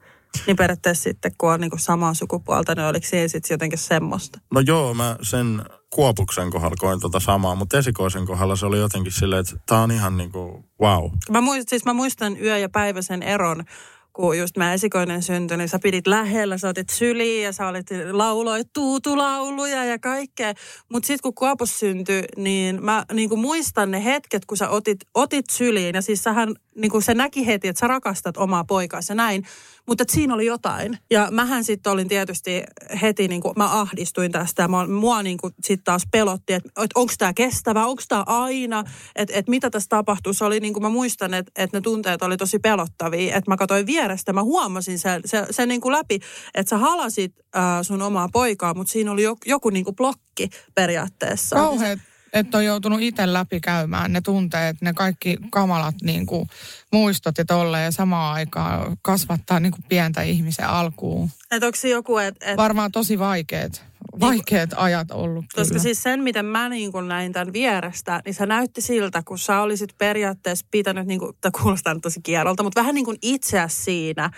Niin 0.46 0.56
periaatteessa 0.56 1.02
sitten, 1.02 1.32
kun 1.38 1.52
on 1.52 1.60
niinku 1.60 1.78
samaa 1.78 2.14
sukupuolta, 2.14 2.74
niin 2.74 2.84
oliko 2.86 3.06
siinä 3.06 3.28
sitten 3.28 3.54
jotenkin 3.54 3.78
semmoista? 3.78 4.38
No 4.54 4.60
joo, 4.60 4.94
mä 4.94 5.16
sen 5.22 5.62
Kuopuksen 5.90 6.50
kohdalla 6.50 6.76
koin 6.78 7.00
tota 7.00 7.20
samaa, 7.20 7.54
mutta 7.54 7.78
esikoisen 7.78 8.26
kohdalla 8.26 8.56
se 8.56 8.66
oli 8.66 8.78
jotenkin 8.78 9.12
silleen, 9.12 9.40
että 9.40 9.56
tää 9.66 9.80
on 9.80 9.90
ihan 9.90 10.16
niinku 10.16 10.64
wow. 10.80 11.10
Mä 11.30 11.40
muistan, 11.40 11.64
siis 11.68 11.84
mä 11.84 11.92
muistan 11.92 12.36
yö- 12.40 12.58
ja 12.58 12.68
päiväisen 12.68 13.22
eron, 13.22 13.64
kun 14.12 14.38
just 14.38 14.56
mä 14.56 14.72
esikoinen 14.72 15.22
syntyi, 15.22 15.56
niin 15.56 15.68
sä 15.68 15.78
pidit 15.78 16.06
lähellä, 16.06 16.58
sä 16.58 16.68
otit 16.68 16.90
syliin 16.90 17.44
ja 17.44 17.52
sä 17.52 17.68
olit 17.68 17.86
lauloit 18.10 18.72
tuutulauluja 18.72 19.84
ja 19.84 19.98
kaikkea. 19.98 20.54
Mutta 20.92 21.06
sitten 21.06 21.22
kun 21.22 21.34
Kuopus 21.34 21.78
syntyi, 21.78 22.24
niin 22.36 22.84
mä 22.84 23.04
niin 23.12 23.38
muistan 23.38 23.90
ne 23.90 24.04
hetket, 24.04 24.44
kun 24.44 24.56
sä 24.56 24.68
otit, 24.68 24.98
otit 25.14 25.44
syliin 25.50 25.94
ja 25.94 26.02
siis 26.02 26.22
sähän, 26.22 26.54
niin 26.76 26.90
kuin 26.90 27.02
se 27.02 27.14
näki 27.14 27.46
heti, 27.46 27.68
että 27.68 27.80
sä 27.80 27.86
rakastat 27.86 28.36
omaa 28.36 28.64
poikaasi 28.64 29.12
ja 29.12 29.14
näin. 29.14 29.44
Mutta 29.88 30.04
siinä 30.08 30.34
oli 30.34 30.46
jotain. 30.46 30.98
Ja 31.10 31.28
mähän 31.30 31.64
sitten 31.64 31.92
olin 31.92 32.08
tietysti 32.08 32.62
heti, 33.02 33.28
niin 33.28 33.40
kuin, 33.40 33.52
mä 33.56 33.80
ahdistuin 33.80 34.32
tästä 34.32 34.62
ja 34.62 34.68
mua 34.86 35.22
niin 35.22 35.38
kuin 35.38 35.54
sitten 35.62 35.84
taas 35.84 36.02
pelotti, 36.10 36.52
että, 36.52 36.68
että 36.68 37.00
onko 37.00 37.12
tämä 37.18 37.32
kestävä, 37.32 37.86
onko 37.86 38.02
tämä 38.08 38.22
aina, 38.26 38.84
että, 39.16 39.34
että 39.38 39.50
mitä 39.50 39.70
tässä 39.70 39.88
tapahtuu. 39.88 40.32
Se 40.32 40.44
oli 40.44 40.60
niin 40.60 40.72
kuin 40.72 40.82
mä 40.82 40.88
muistan, 40.88 41.34
että, 41.34 41.52
että 41.56 41.76
ne 41.76 41.80
tunteet 41.80 42.22
oli 42.22 42.36
tosi 42.36 42.58
pelottavia, 42.58 43.36
että 43.36 43.50
mä 43.50 43.56
katsoin 43.56 43.86
vierestä, 43.86 44.32
mä 44.32 44.42
huomasin 44.42 44.98
sen, 44.98 45.22
se, 45.24 45.46
se 45.50 45.66
niin 45.66 45.80
kuin 45.80 45.92
läpi, 45.92 46.18
että 46.54 46.70
sä 46.70 46.78
halasit 46.78 47.34
äh, 47.56 47.62
sun 47.82 48.02
omaa 48.02 48.28
poikaa, 48.32 48.74
mutta 48.74 48.92
siinä 48.92 49.12
oli 49.12 49.22
joku, 49.22 49.40
joku 49.46 49.70
niin 49.70 49.84
kuin 49.84 49.96
blokki 49.96 50.48
periaatteessa. 50.74 51.56
Kauheat, 51.56 51.98
että 52.34 52.58
on 52.58 52.64
joutunut 52.64 53.00
itse 53.00 53.32
läpikäymään 53.32 54.12
ne 54.12 54.20
tunteet, 54.20 54.76
ne 54.80 54.92
kaikki 54.92 55.36
kamalat 55.50 55.94
niin 56.02 56.26
kuin, 56.26 56.48
muistot 56.92 57.38
ja 57.38 57.44
tolleen 57.44 57.84
ja 57.84 57.90
samaan 57.90 58.34
aikaan 58.34 58.96
kasvattaa 59.02 59.60
niin 59.60 59.72
kuin 59.72 59.84
pientä 59.88 60.22
ihmisen 60.22 60.68
alkuun. 60.68 61.30
Että 61.50 61.66
onko 61.66 61.76
se 61.76 61.88
joku, 61.88 62.18
että... 62.18 62.46
Et, 62.46 62.56
Varmaan 62.56 62.92
tosi 62.92 63.18
vaikeat, 63.18 63.84
vaikeat 64.20 64.70
ajat 64.76 65.10
ollut 65.10 65.44
Koska 65.54 65.68
kyllä. 65.68 65.82
siis 65.82 66.02
sen, 66.02 66.22
miten 66.22 66.44
mä 66.44 66.68
niin 66.68 66.92
kun 66.92 67.08
näin 67.08 67.32
tämän 67.32 67.52
vierestä, 67.52 68.20
niin 68.24 68.34
se 68.34 68.46
näytti 68.46 68.80
siltä, 68.80 69.22
kun 69.24 69.38
sä 69.38 69.60
olisit 69.60 69.98
periaatteessa 69.98 70.66
pitänyt, 70.70 71.06
niin 71.06 71.20
kuin, 71.20 71.32
kuulostaa 71.62 71.94
nyt 71.94 72.02
tosi 72.02 72.20
kierrolta, 72.22 72.62
mutta 72.62 72.80
vähän 72.80 72.94
niin 72.94 73.04
kuin 73.04 73.18
itseäsi 73.22 73.82
siinä. 73.82 74.30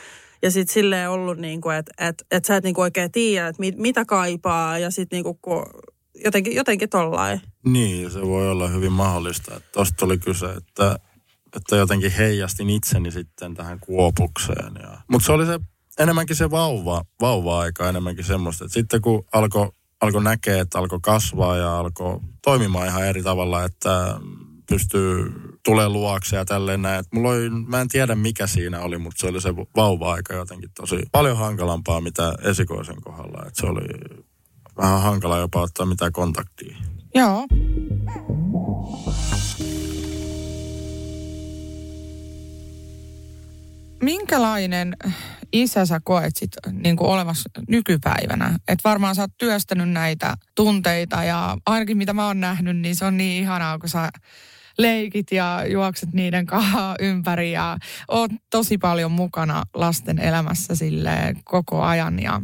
Ja 0.42 0.50
sitten 0.50 0.74
silleen 0.74 1.10
ollut 1.10 1.38
niin 1.38 1.60
kuin, 1.60 1.76
että 1.76 1.92
et, 1.98 2.24
et 2.30 2.44
sä 2.44 2.56
et 2.56 2.64
niin 2.64 2.74
kuin 2.74 2.82
oikein 2.82 3.12
tiedä, 3.12 3.48
että 3.48 3.60
mit, 3.60 3.76
mitä 3.76 4.04
kaipaa 4.04 4.78
ja 4.78 4.90
sitten 4.90 5.16
niin 5.16 5.24
kuin, 5.24 5.38
kun 5.42 5.66
jotenkin, 6.24 6.54
jotenkin 6.54 6.88
tollain. 6.88 7.40
Niin, 7.66 8.10
se 8.10 8.20
voi 8.22 8.50
olla 8.50 8.68
hyvin 8.68 8.92
mahdollista. 8.92 9.56
Että 9.56 9.68
tosta 9.72 10.04
oli 10.04 10.18
kyse, 10.18 10.46
että, 10.46 10.98
että 11.56 11.76
jotenkin 11.76 12.10
heijastin 12.10 12.70
itseni 12.70 13.10
sitten 13.10 13.54
tähän 13.54 13.80
kuopukseen. 13.80 14.74
Ja... 14.82 14.98
Mutta 15.08 15.26
se 15.26 15.32
oli 15.32 15.46
se 15.46 15.60
enemmänkin 15.98 16.36
se 16.36 16.50
vauva, 16.50 17.04
vauva-aika 17.20 17.88
enemmänkin 17.88 18.24
semmoista. 18.24 18.64
Että 18.64 18.74
sitten 18.74 19.00
kun 19.00 19.24
alkoi 19.32 19.70
alko 20.00 20.20
näkee, 20.20 20.60
että 20.60 20.78
alkoi 20.78 20.98
kasvaa 21.02 21.56
ja 21.56 21.78
alkoi 21.78 22.20
toimimaan 22.44 22.88
ihan 22.88 23.06
eri 23.06 23.22
tavalla, 23.22 23.64
että 23.64 24.20
pystyy 24.68 25.32
tulee 25.64 25.88
luokse 25.88 26.36
ja 26.36 26.44
tälleen 26.44 26.82
näin. 26.82 27.00
Et 27.00 27.06
mulla 27.12 27.28
oli, 27.28 27.50
mä 27.50 27.80
en 27.80 27.88
tiedä 27.88 28.14
mikä 28.14 28.46
siinä 28.46 28.80
oli, 28.80 28.98
mutta 28.98 29.20
se 29.20 29.26
oli 29.26 29.40
se 29.40 29.56
vauva-aika 29.56 30.34
jotenkin 30.34 30.70
tosi 30.74 31.02
paljon 31.12 31.36
hankalampaa 31.36 32.00
mitä 32.00 32.34
esikoisen 32.42 33.00
kohdalla. 33.00 33.44
Et 33.46 33.54
se 33.54 33.66
oli 33.66 33.88
vähän 34.76 35.02
hankala 35.02 35.38
jopa 35.38 35.60
ottaa 35.60 35.86
mitään 35.86 36.12
kontaktia. 36.12 36.76
Joo. 37.14 37.46
Minkälainen 44.02 44.96
isä 45.52 45.86
sä 45.86 46.00
koet 46.04 46.36
sit 46.36 46.50
niin 46.72 46.96
kuin 46.96 47.26
nykypäivänä? 47.68 48.58
Et 48.68 48.78
varmaan 48.84 49.14
sä 49.14 49.22
oot 49.22 49.30
työstänyt 49.38 49.90
näitä 49.90 50.34
tunteita 50.54 51.24
ja 51.24 51.56
ainakin 51.66 51.96
mitä 51.96 52.12
mä 52.12 52.26
oon 52.26 52.40
nähnyt, 52.40 52.76
niin 52.76 52.96
se 52.96 53.04
on 53.04 53.16
niin 53.16 53.42
ihanaa, 53.42 53.78
kun 53.78 53.88
sä 53.88 54.10
leikit 54.78 55.32
ja 55.32 55.64
juokset 55.68 56.12
niiden 56.12 56.46
kanssa 56.46 56.94
ympäri 57.00 57.52
ja 57.52 57.78
oot 58.08 58.30
tosi 58.50 58.78
paljon 58.78 59.12
mukana 59.12 59.62
lasten 59.74 60.18
elämässä 60.18 60.74
sille 60.74 61.10
koko 61.44 61.82
ajan 61.82 62.22
ja 62.22 62.40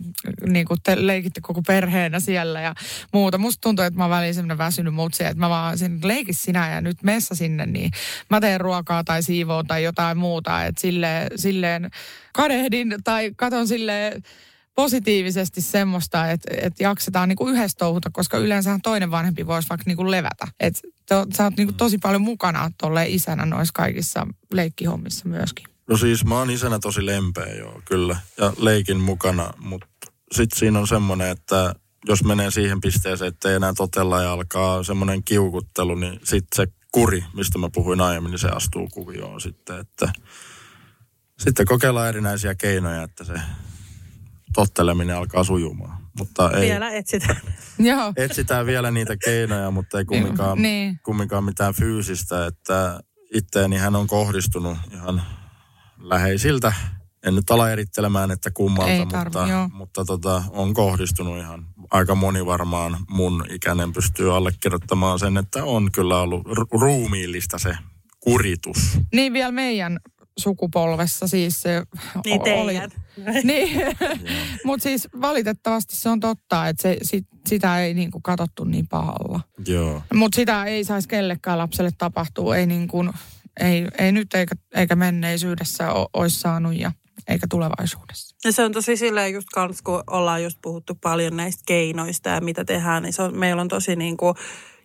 niin 0.47 0.67
kuin 0.67 0.81
te 0.83 1.07
leikitte 1.07 1.41
koko 1.41 1.63
perheenä 1.67 2.21
siellä 2.21 2.61
ja 2.61 2.75
muuta. 3.13 3.39
Musta 3.39 3.61
tuntuu, 3.61 3.85
että 3.85 3.99
mä 3.99 4.05
oon 4.05 4.11
väliin 4.11 4.35
semmoinen 4.35 4.59
väsynyt 4.59 4.95
mutsi, 4.95 5.25
että 5.25 5.39
mä 5.39 5.49
vaan 5.49 5.79
sen 5.79 5.99
leikis 6.05 6.43
sinä 6.43 6.71
ja 6.75 6.81
nyt 6.81 7.03
messa 7.03 7.35
sinne, 7.35 7.67
niin 7.67 7.91
mä 8.31 8.41
teen 8.41 8.61
ruokaa 8.61 9.05
tai 9.05 9.23
siivoon 9.23 9.67
tai 9.67 9.83
jotain 9.83 10.19
muuta, 10.19 10.65
että 10.65 10.81
silleen, 10.81 11.31
silleen 11.37 11.91
kadehdin 12.33 12.95
tai 13.05 13.33
katon 13.37 13.69
silleen 13.69 14.23
positiivisesti 14.75 15.61
semmoista, 15.61 16.31
että, 16.31 16.51
että 16.57 16.83
jaksetaan 16.83 17.29
niin 17.29 17.37
kuin 17.37 17.55
yhdessä 17.55 17.79
touhuta, 17.79 18.11
koska 18.13 18.39
yleensä 18.39 18.79
toinen 18.83 19.11
vanhempi 19.11 19.47
voisi 19.47 19.69
vaikka 19.69 19.85
niin 19.87 19.97
kuin 19.97 20.11
levätä. 20.11 20.49
Että 20.61 20.81
sä 21.37 21.45
oot 21.45 21.57
niin 21.57 21.67
kuin 21.67 21.77
tosi 21.77 21.99
paljon 21.99 22.23
mukana 22.23 22.71
tuolle 22.81 23.09
isänä 23.09 23.47
noissa 23.47 23.73
kaikissa 23.73 24.27
leikkihommissa 24.53 25.29
myöskin. 25.29 25.67
No 25.89 25.97
siis 25.97 26.25
mä 26.25 26.39
oon 26.39 26.51
isänä 26.51 26.79
tosi 26.79 27.07
lempeä 27.07 27.55
joo, 27.55 27.83
kyllä. 27.85 28.17
Ja 28.39 28.53
leikin 28.59 29.01
mukana, 29.01 29.51
mutta 29.59 29.87
sitten 30.33 30.59
siinä 30.59 30.79
on 30.79 30.89
semmoinen, 30.89 31.29
että 31.29 31.75
jos 32.09 32.25
menee 32.25 32.51
siihen 32.51 32.81
pisteeseen, 32.81 33.29
että 33.29 33.49
ei 33.49 33.55
enää 33.55 33.73
totella 33.77 34.23
ja 34.23 34.33
alkaa 34.33 34.83
semmoinen 34.83 35.25
kiukuttelu, 35.25 35.95
niin 35.95 36.13
sitten 36.13 36.57
se 36.57 36.67
kuri, 36.93 37.25
mistä 37.35 37.59
mä 37.59 37.69
puhuin 37.73 38.01
aiemmin, 38.01 38.31
niin 38.31 38.39
se 38.39 38.49
astuu 38.49 38.89
kuvioon 38.93 39.41
sitten, 39.41 39.81
että 39.81 40.13
sitten 41.39 41.67
kokeillaan 41.67 42.09
erinäisiä 42.09 42.55
keinoja, 42.55 43.03
että 43.03 43.25
se 43.25 43.35
totteleminen 44.55 45.17
alkaa 45.17 45.45
sujumaan. 45.45 46.03
Mutta 46.19 46.51
ei, 46.51 46.61
Vielä 46.63 46.91
etsitään. 46.91 47.37
Joo. 47.79 48.13
etsitään 48.17 48.67
vielä 48.67 48.91
niitä 48.91 49.17
keinoja, 49.17 49.71
mutta 49.71 49.99
ei 49.99 50.05
kumminkaan, 50.05 50.63
Niin. 50.63 51.01
kumminkaan 51.05 51.45
mitään 51.45 51.75
fyysistä, 51.75 52.47
että 52.47 53.01
itteeni 53.35 53.77
hän 53.77 53.97
on 53.97 54.07
kohdistunut 54.07 54.79
ihan 54.93 55.23
läheisiltä. 55.99 56.73
En 57.27 57.35
nyt 57.35 57.51
ala 57.51 57.71
erittelemään, 57.71 58.31
että 58.31 58.51
kummalta, 58.51 58.91
Ei 58.93 59.07
tarvi, 59.07 59.25
mutta, 59.25 59.47
joo. 59.53 59.69
mutta 59.73 60.05
tota, 60.05 60.43
on 60.51 60.75
kohdistunut 60.75 61.39
ihan. 61.39 61.67
Aika 61.91 62.15
moni 62.15 62.47
varmaan 62.47 62.97
mun 63.11 63.45
ikäinen 63.51 63.93
pystyy 63.93 64.37
allekirjoittamaan 64.37 65.19
sen, 65.19 65.37
että 65.37 65.65
on 65.65 65.93
kyllä 65.93 66.19
ollut 66.21 66.47
ru- 66.47 66.81
ruumiillista 66.81 67.59
se 67.59 67.77
kuritus. 68.21 68.99
Niin 69.15 69.33
vielä 69.33 69.53
meidän 69.53 70.01
sukupolvessa 70.39 71.27
siis 71.29 71.63
se 71.63 71.83
Niin 72.25 72.41
o- 72.41 72.61
oli. 72.63 72.75
Niin, 73.45 73.81
mutta 74.65 74.83
siis 74.83 75.09
valitettavasti 75.21 75.97
se 75.97 76.09
on 76.09 76.21
totta, 76.21 76.69
että 76.69 76.83
se, 76.83 76.97
sit, 77.03 77.27
sitä 77.47 77.81
ei 77.81 77.95
niinku 77.95 78.21
katsottu 78.21 78.65
niin 78.65 78.89
pahalla. 78.89 79.41
Joo. 79.67 80.03
Mutta 80.15 80.37
sitä 80.37 80.65
ei 80.65 80.85
saisi 80.85 81.09
kellekään 81.09 81.59
lapselle 81.59 81.91
tapahtua, 81.99 82.57
ei, 82.57 82.67
niinku, 82.67 83.05
ei, 83.61 83.87
ei 83.99 84.13
nyt 84.13 84.35
eikä, 84.35 84.55
eikä 84.75 84.97
menneisyydessä 84.97 85.93
o, 85.93 86.09
olisi 86.13 86.41
saanut 86.41 86.75
ja 86.79 86.93
eikä 87.29 87.47
tulevaisuudessa. 87.51 88.37
Ja 88.45 88.53
se 88.53 88.65
on 88.65 88.73
tosi 88.73 88.97
silleen 88.97 89.33
just 89.33 89.49
kans, 89.55 89.83
kun 89.83 90.03
ollaan 90.11 90.43
just 90.43 90.59
puhuttu 90.63 90.95
paljon 91.03 91.37
näistä 91.37 91.63
keinoista 91.67 92.29
ja 92.29 92.41
mitä 92.41 92.65
tehdään, 92.65 93.03
niin 93.03 93.13
se 93.13 93.23
on, 93.23 93.39
meillä 93.39 93.63
on 93.63 93.69
tosi 93.69 93.97
niin 93.97 94.17
kuin, 94.17 94.35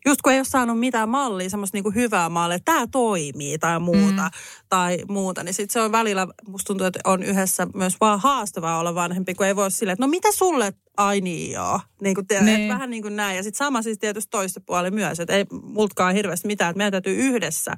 just 0.08 0.22
kun 0.22 0.34
ei 0.34 0.39
ole 0.39 0.45
saanut 0.45 0.80
mitään 0.80 1.10
mallia, 1.10 1.49
semmoista 1.49 1.76
niin 1.76 1.84
kuin 1.84 1.95
hyvää 1.95 2.30
mallia, 2.30 2.55
että 2.55 2.72
tämä 2.72 2.88
toimii 2.88 3.60
tai 3.60 3.80
muuta, 3.80 4.24
mm. 4.24 4.66
tai 4.70 4.97
muuta, 5.08 5.43
niin 5.43 5.53
sitten 5.53 5.74
se 5.74 5.82
on 5.82 5.91
välillä, 5.91 6.28
musta 6.47 6.68
tuntuu, 6.68 6.88
että 6.88 6.99
on 7.03 7.24
yhdessä 7.24 7.68
myös 7.74 7.95
vaan 8.01 8.20
haastavaa 8.20 8.80
olla 8.80 8.95
vanhempi, 8.95 9.34
kun 9.34 9.45
ei 9.45 9.55
voi 9.55 9.72
silleen, 9.72 9.93
että 9.93 10.05
no 10.05 10.10
mitä 10.10 10.32
sulle, 10.32 10.74
ai 10.97 11.22
niin 11.22 11.51
joo, 11.51 11.80
niin 12.01 12.16
kuin 12.16 12.28
te, 12.28 12.36
Niin. 12.41 12.45
niin. 12.45 12.70
vähän 12.70 12.89
niin 12.89 13.01
kuin 13.01 13.16
näin. 13.16 13.38
Ja 13.38 13.43
sitten 13.43 13.58
sama 13.58 13.82
siis 13.82 13.99
tietysti 13.99 14.30
toista 14.30 14.62
puoli 14.62 14.91
myös, 14.91 15.20
että 15.20 15.34
ei 15.34 15.45
multkaan 15.64 16.16
hirveästi 16.16 16.47
mitään, 16.47 16.70
että 16.70 16.78
meidän 16.78 16.91
täytyy 16.91 17.16
yhdessä 17.16 17.74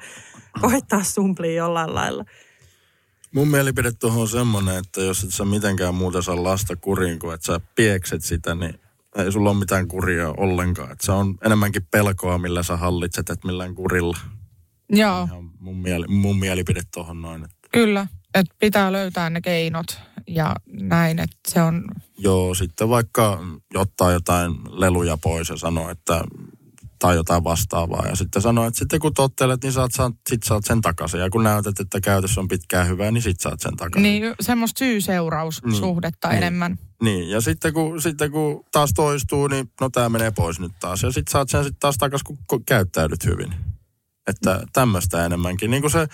koittaa 0.61 1.03
sumplia 1.03 1.53
jollain 1.53 1.95
lailla. 1.95 2.25
Mun 3.31 3.47
mielipide 3.47 3.91
tuohon 3.91 4.21
on 4.21 4.27
semmoinen, 4.27 4.77
että 4.77 5.01
jos 5.01 5.23
et 5.23 5.33
sä 5.33 5.45
mitenkään 5.45 5.95
muuta 5.95 6.21
saa 6.21 6.43
lasta 6.43 6.75
kuriin 6.75 7.19
kuin 7.19 7.33
että 7.33 7.45
sä 7.45 7.61
piekset 7.75 8.23
sitä, 8.23 8.55
niin 8.55 8.79
ei 9.15 9.31
sulla 9.31 9.49
ole 9.49 9.59
mitään 9.59 9.87
kuria 9.87 10.29
ollenkaan. 10.37 10.91
Että 10.91 11.05
se 11.05 11.11
on 11.11 11.35
enemmänkin 11.45 11.87
pelkoa, 11.91 12.37
millä 12.37 12.63
sä 12.63 12.77
hallitset, 12.77 13.29
että 13.29 13.47
millään 13.47 13.75
kurilla. 13.75 14.17
Joo, 14.89 15.23
Ihan 15.23 15.51
mun, 15.59 15.77
mieli, 15.77 16.07
mun 16.07 16.39
mielipide 16.39 16.81
tuohon 16.93 17.21
noin. 17.21 17.43
Että 17.43 17.57
kyllä. 17.71 18.07
Että 18.33 18.55
pitää 18.59 18.91
löytää 18.91 19.29
ne 19.29 19.41
keinot 19.41 19.99
ja 20.27 20.55
näin, 20.67 21.19
että 21.19 21.37
se 21.47 21.61
on, 21.61 21.83
joo, 22.17 22.53
sitten 22.53 22.89
vaikka 22.89 23.39
ottaa 23.75 24.11
jotain 24.11 24.51
leluja 24.69 25.17
pois 25.17 25.49
ja 25.49 25.57
sanoo, 25.57 25.89
että 25.89 26.23
tai 26.99 27.15
jotain 27.15 27.43
vastaavaa. 27.43 28.05
Ja 28.09 28.15
sitten 28.15 28.41
sanoo, 28.41 28.65
että 28.67 28.79
sitten 28.79 28.99
kun 28.99 29.13
tottelet, 29.13 29.63
niin 29.63 29.73
saat, 29.73 29.91
saat, 29.93 30.13
sit 30.29 30.43
saat 30.43 30.65
sen 30.65 30.81
takaisin. 30.81 31.19
Ja 31.19 31.29
kun 31.29 31.43
näytät, 31.43 31.79
että 31.79 32.01
käytös 32.01 32.37
on 32.37 32.47
pitkään 32.47 32.87
hyvää, 32.87 33.11
niin 33.11 33.21
sit 33.21 33.39
saat 33.39 33.59
sen 33.59 33.77
takaisin. 33.77 34.03
niin 34.03 34.35
semmoista 34.41 34.79
syy-seuraussuhdetta 34.79 36.27
Niin. 36.27 36.37
enemmän. 36.37 36.77
Niin, 37.03 37.29
ja 37.29 37.41
sitten 37.41 37.73
kun, 37.73 38.01
sitten 38.01 38.31
kun 38.31 38.63
taas 38.71 38.91
toistuu, 38.95 39.47
niin 39.47 39.71
no 39.81 39.89
tämä 39.89 40.09
menee 40.09 40.31
pois 40.31 40.59
nyt 40.59 40.71
taas. 40.79 41.03
Ja 41.03 41.11
sitten 41.11 41.31
saat 41.31 41.49
sen 41.49 41.63
sitten 41.63 41.79
taas 41.79 41.97
takaisin, 41.97 42.37
kun 42.47 42.65
käyttäydyt 42.65 43.25
hyvin. 43.25 43.53
Että 44.27 44.61
tämmöistä 44.73 45.25
enemmänkin. 45.25 45.71
Niin 45.71 45.81
kuin 45.81 45.91
se 45.91 46.07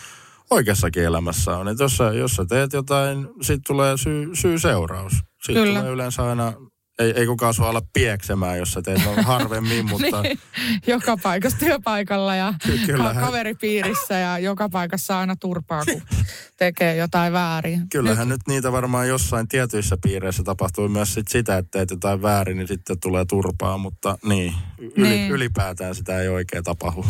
oikeassakin 0.52 1.04
elämässä 1.04 1.58
on. 1.58 1.68
Että 1.68 1.84
jos 1.84 1.98
sä, 1.98 2.04
jos 2.04 2.36
sä 2.36 2.46
teet 2.46 2.74
jotain, 2.74 3.28
sitten 3.42 3.64
tulee 3.68 3.98
syy, 3.98 4.36
syy-seuraus. 4.36 5.14
Sitten 5.14 5.64
Kyllä. 5.64 5.80
tulee 5.80 5.92
yleensä 5.92 6.24
aina, 6.24 6.54
ei, 7.00 7.12
ei 7.16 7.26
kukaan 7.26 7.54
sua 7.54 7.70
ala 7.70 7.82
pieksemään, 7.94 8.58
jos 8.58 8.72
sä 8.74 8.82
teet 8.82 9.06
no, 9.06 9.14
harvemmin, 9.34 9.90
mutta 9.90 10.22
Niin, 10.22 10.40
joka 10.88 11.18
paikassa 11.24 11.58
työpaikalla 11.58 12.36
ja 12.36 12.54
kyllähän- 12.86 13.26
kaveripiirissä 13.26 14.14
ja 14.14 14.40
joka 14.40 14.70
paikassa 14.70 15.20
aina 15.20 15.36
turpaa, 15.36 15.84
kun 15.86 16.02
tekee 16.58 16.96
jotain 16.96 17.34
väärin. 17.34 17.90
kyllähän 17.90 18.30
nyt 18.30 18.42
niitä 18.48 18.72
varmaan 18.72 19.08
jossain 19.08 19.48
tietyissä 19.48 19.98
piireissä 20.04 20.44
tapahtuu 20.44 20.90
myös 20.90 21.14
sit 21.14 21.28
sitä, 21.28 21.58
että 21.58 21.70
teet 21.72 21.90
jotain 21.92 22.22
väärin, 22.22 22.58
niin 22.58 22.68
sitten 22.68 23.00
tulee 23.00 23.26
turpaa, 23.26 23.78
mutta 23.78 24.18
niin, 24.26 24.54
yli, 24.96 25.10
Niin. 25.10 25.32
ylipäätään 25.32 25.96
sitä 25.96 26.20
ei 26.22 26.28
oikein 26.30 26.64
tapahdu. 26.64 27.06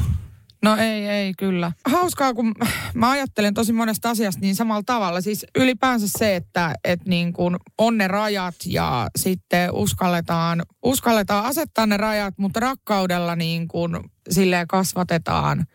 No 0.66 0.76
ei, 0.76 1.08
ei 1.08 1.34
kyllä. 1.38 1.72
Hauskaa, 1.86 2.34
kun 2.34 2.56
mä 2.94 3.10
ajattelen 3.10 3.54
tosi 3.54 3.74
monesta 3.74 4.10
asiasta 4.10 4.42
niin 4.42 4.56
samalla 4.56 4.84
tavalla. 4.86 5.22
Siis 5.22 5.46
ylipäänsä 5.56 6.08
se, 6.18 6.36
että, 6.36 6.76
että 6.84 7.10
niin 7.10 7.34
kuin 7.34 7.56
on 7.78 7.98
ne 7.98 8.08
rajat 8.08 8.56
ja 8.66 9.10
sitten 9.18 9.74
uskalletaan, 9.74 10.64
uskalletaan 10.84 11.46
asettaa 11.46 11.86
ne 11.86 11.98
rajat, 11.98 12.34
mutta 12.38 12.60
rakkaudella 12.60 13.36
niin 13.36 13.68
kuin 13.68 13.98
silleen 14.30 14.68
kasvatetaan. 14.68 15.66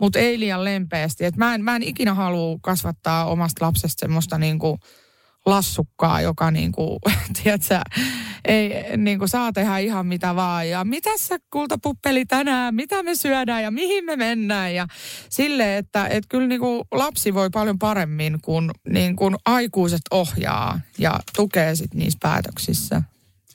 Mutta 0.00 0.18
ei 0.18 0.40
liian 0.40 0.64
lempeästi. 0.64 1.24
Et 1.24 1.36
mä, 1.36 1.54
en, 1.54 1.64
mä 1.64 1.76
en 1.76 1.82
ikinä 1.82 2.14
halua 2.14 2.58
kasvattaa 2.62 3.24
omasta 3.24 3.64
lapsesta 3.64 4.00
semmoista 4.00 4.38
niin 4.38 4.58
kuin 4.58 4.78
lassukkaa, 5.50 6.20
joka 6.20 6.50
niin 6.50 6.72
kuin, 6.72 6.98
tiedätkö, 7.42 7.80
ei, 8.44 8.96
niin 8.96 9.18
kuin 9.18 9.28
saa 9.28 9.52
tehdä 9.52 9.78
ihan 9.78 10.06
mitä 10.06 10.34
vaan. 10.34 10.68
Ja 10.68 10.84
mitä 10.84 11.10
sä 11.18 11.38
kultapuppeli 11.50 12.24
tänään, 12.24 12.74
mitä 12.74 13.02
me 13.02 13.14
syödään 13.14 13.62
ja 13.62 13.70
mihin 13.70 14.04
me 14.04 14.16
mennään. 14.16 14.74
Ja 14.74 14.86
sille, 15.30 15.76
että 15.78 16.06
et 16.06 16.24
kyllä 16.28 16.46
niin 16.46 16.60
kuin 16.60 16.84
lapsi 16.92 17.34
voi 17.34 17.50
paljon 17.50 17.78
paremmin, 17.78 18.38
kun 18.42 18.70
niin 18.88 19.16
kuin 19.16 19.36
aikuiset 19.44 20.02
ohjaa 20.10 20.80
ja 20.98 21.20
tukee 21.36 21.74
sit 21.74 21.94
niissä 21.94 22.18
päätöksissä. 22.22 23.02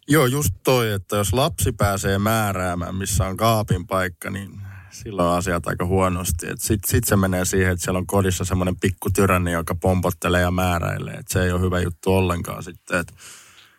Joo, 0.08 0.26
just 0.26 0.54
toi, 0.64 0.92
että 0.92 1.16
jos 1.16 1.34
lapsi 1.34 1.72
pääsee 1.72 2.20
määräämään, 2.20 2.96
missä 2.96 3.26
on 3.26 3.38
kaapin 3.38 3.88
paikka, 3.88 4.30
niin 4.30 4.62
silloin 4.94 5.30
on 5.30 5.38
asiat 5.38 5.68
aika 5.68 5.86
huonosti. 5.86 6.48
Sitten 6.56 6.90
sit 6.90 7.04
se 7.04 7.16
menee 7.16 7.46
siihen, 7.46 7.72
että 7.72 7.84
siellä 7.84 7.98
on 7.98 8.08
kodissa 8.08 8.46
semmoinen 8.46 8.80
pikku 8.80 9.10
tyranni, 9.10 9.52
joka 9.52 9.76
pompottelee 9.76 10.42
ja 10.42 10.52
määräilee. 10.52 11.14
Et 11.14 11.28
se 11.28 11.44
ei 11.44 11.52
ole 11.52 11.62
hyvä 11.62 11.80
juttu 11.80 12.14
ollenkaan 12.14 12.64
sitten. 12.64 13.06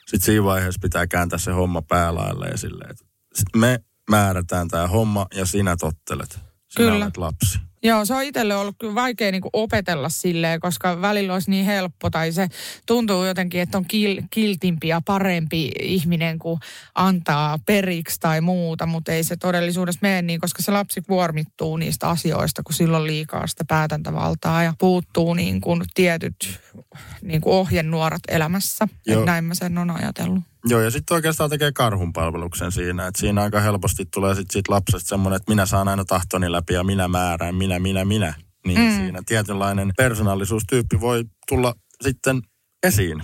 Sitten 0.06 0.20
siinä 0.20 0.44
vaiheessa 0.44 0.78
pitää 0.82 1.06
kääntää 1.06 1.38
se 1.38 1.52
homma 1.52 1.82
päälaille 1.82 2.48
ja 2.48 2.56
silleen, 2.56 2.90
että 2.90 3.04
sit 3.34 3.48
me 3.56 3.80
määrätään 4.10 4.68
tämä 4.68 4.86
homma 4.86 5.26
ja 5.34 5.46
sinä 5.46 5.76
tottelet. 5.76 6.40
Sinä 6.68 6.90
Kyllä. 6.90 7.04
olet 7.04 7.16
lapsi. 7.16 7.58
Joo, 7.85 8.05
se 8.05 8.14
on 8.14 8.22
itselle 8.22 8.57
ollut 8.57 8.76
kyllä 8.78 8.95
vaikea 8.95 9.32
niin 9.32 9.43
opetella 9.53 10.09
silleen, 10.09 10.61
koska 10.61 11.01
välillä 11.01 11.32
olisi 11.32 11.51
niin 11.51 11.64
helppo 11.64 12.11
tai 12.11 12.32
se 12.32 12.49
tuntuu 12.87 13.24
jotenkin, 13.24 13.61
että 13.61 13.78
on 13.78 13.85
kil, 13.89 14.22
kiltimpi 14.30 14.89
ja 14.89 15.01
parempi 15.05 15.70
ihminen 15.82 16.39
kuin 16.39 16.61
antaa 16.95 17.59
periksi 17.66 18.20
tai 18.20 18.41
muuta, 18.41 18.87
mutta 18.87 19.12
ei 19.12 19.24
se 19.24 19.37
todellisuudessa 19.37 19.99
mene 20.03 20.22
niin, 20.22 20.41
koska 20.41 20.62
se 20.62 20.72
lapsi 20.72 21.03
kuormittuu 21.03 21.76
niistä 21.76 22.09
asioista, 22.09 22.62
kun 22.62 22.74
silloin 22.74 23.07
liikaa 23.07 23.47
sitä 23.47 23.64
päätäntävaltaa 23.68 24.62
ja 24.62 24.74
puuttuu 24.78 25.35
niin 25.35 25.61
kuin 25.61 25.82
tietyt 25.95 26.61
niin 27.22 27.41
kuin 27.41 27.55
ohjenuorat 27.55 28.22
elämässä. 28.28 28.89
Näin 29.24 29.45
mä 29.45 29.55
sen 29.55 29.78
on 29.78 29.91
ajatellut. 29.91 30.53
Joo, 30.68 30.80
ja 30.80 30.90
sitten 30.90 31.14
oikeastaan 31.14 31.50
tekee 31.50 31.72
karhunpalveluksen 31.72 32.72
siinä, 32.72 33.06
että 33.06 33.20
siinä 33.20 33.42
aika 33.42 33.60
helposti 33.60 34.04
tulee 34.14 34.34
sitten 34.34 34.52
sit 34.52 34.68
lapsesta 34.68 35.08
semmoinen, 35.08 35.36
että 35.36 35.52
minä 35.52 35.66
saan 35.66 35.88
aina 35.88 36.04
tahtoni 36.04 36.52
läpi 36.52 36.74
ja 36.74 36.84
minä 36.84 37.08
määrään, 37.08 37.54
minä, 37.54 37.78
minä, 37.78 38.04
minä. 38.04 38.34
Niin 38.66 38.80
mm. 38.80 38.96
siinä 38.96 39.22
tietynlainen 39.26 39.92
persoonallisuustyyppi 39.96 41.00
voi 41.00 41.24
tulla 41.48 41.74
sitten 42.02 42.42
esiin. 42.82 43.22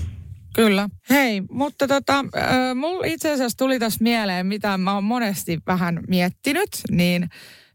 Kyllä. 0.55 0.88
Hei, 1.11 1.41
mutta 1.51 1.88
tota, 1.88 2.24
äh, 2.36 2.74
mulla 2.74 3.07
itse 3.07 3.32
asiassa 3.32 3.59
tuli 3.59 3.78
tässä 3.78 4.03
mieleen, 4.03 4.47
mitä 4.47 4.78
mä 4.78 4.95
oon 4.95 5.05
monesti 5.05 5.59
vähän 5.66 6.01
miettinyt, 6.09 6.68
niin 6.91 7.28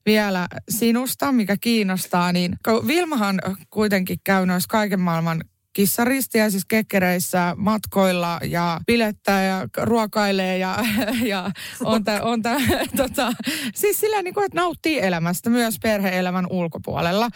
vielä 0.06 0.48
sinusta, 0.70 1.32
mikä 1.32 1.58
kiinnostaa, 1.62 2.32
niin 2.32 2.56
Vilmahan 2.88 3.40
kuitenkin 3.70 4.18
käy 4.24 4.46
noissa 4.46 4.68
kaiken 4.70 5.00
maailman 5.00 5.42
kissaristiä 5.76 6.50
siis 6.50 6.66
kekkereissä 6.66 7.54
matkoilla 7.58 8.40
ja 8.44 8.80
pilettää 8.86 9.44
ja 9.44 9.68
ruokailee 9.78 10.58
ja, 10.58 10.78
ja 11.34 11.52
on, 11.84 12.04
tä, 12.04 12.24
on 12.24 12.42
tä, 12.42 12.56
tota, 12.98 13.32
siis 13.76 14.00
sillä 14.00 14.22
niin 14.22 14.34
kuin, 14.34 14.46
että 14.46 14.62
nauttii 14.62 15.00
elämästä 15.00 15.50
myös 15.50 15.76
perheelämän 15.84 16.48
ulkopuolella. 16.50 17.30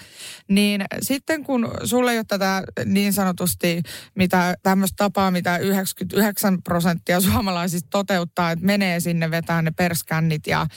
Niin 0.47 0.85
sitten 1.01 1.43
kun 1.43 1.71
sulle 1.83 2.11
ei 2.11 2.17
ole 2.17 2.25
tätä 2.27 2.63
niin 2.85 3.13
sanotusti 3.13 3.81
mitä 4.15 4.55
tämmöistä 4.63 4.95
tapaa, 4.97 5.31
mitä 5.31 5.57
99 5.57 6.63
prosenttia 6.63 7.21
suomalaisista 7.21 7.87
toteuttaa, 7.89 8.51
että 8.51 8.65
menee 8.65 8.99
sinne, 8.99 9.31
vetää 9.31 9.61
ne 9.61 9.71
perskännit 9.71 10.47
ja, 10.47 10.67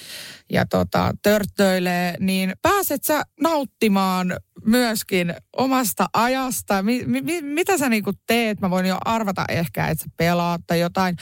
ja 0.53 0.67
tota, 0.67 1.13
törttöilee, 1.23 2.17
niin 2.21 2.53
pääset 2.63 3.05
sä 3.05 3.23
nauttimaan 3.41 4.37
myöskin 4.67 5.35
omasta 5.57 6.07
ajasta. 6.13 6.83
Mi, 6.83 7.03
mi, 7.07 7.43
mitä 7.43 7.79
sä 7.79 7.89
niinku 7.89 8.13
teet? 8.27 8.61
Mä 8.61 8.71
voin 8.71 8.87
jo 8.87 8.99
arvata 9.05 9.45
ehkä, 9.49 9.89
että 9.89 10.05
sä 10.05 10.11
pelaat 10.17 10.61
tai 10.67 10.81
jotain. 10.81 11.17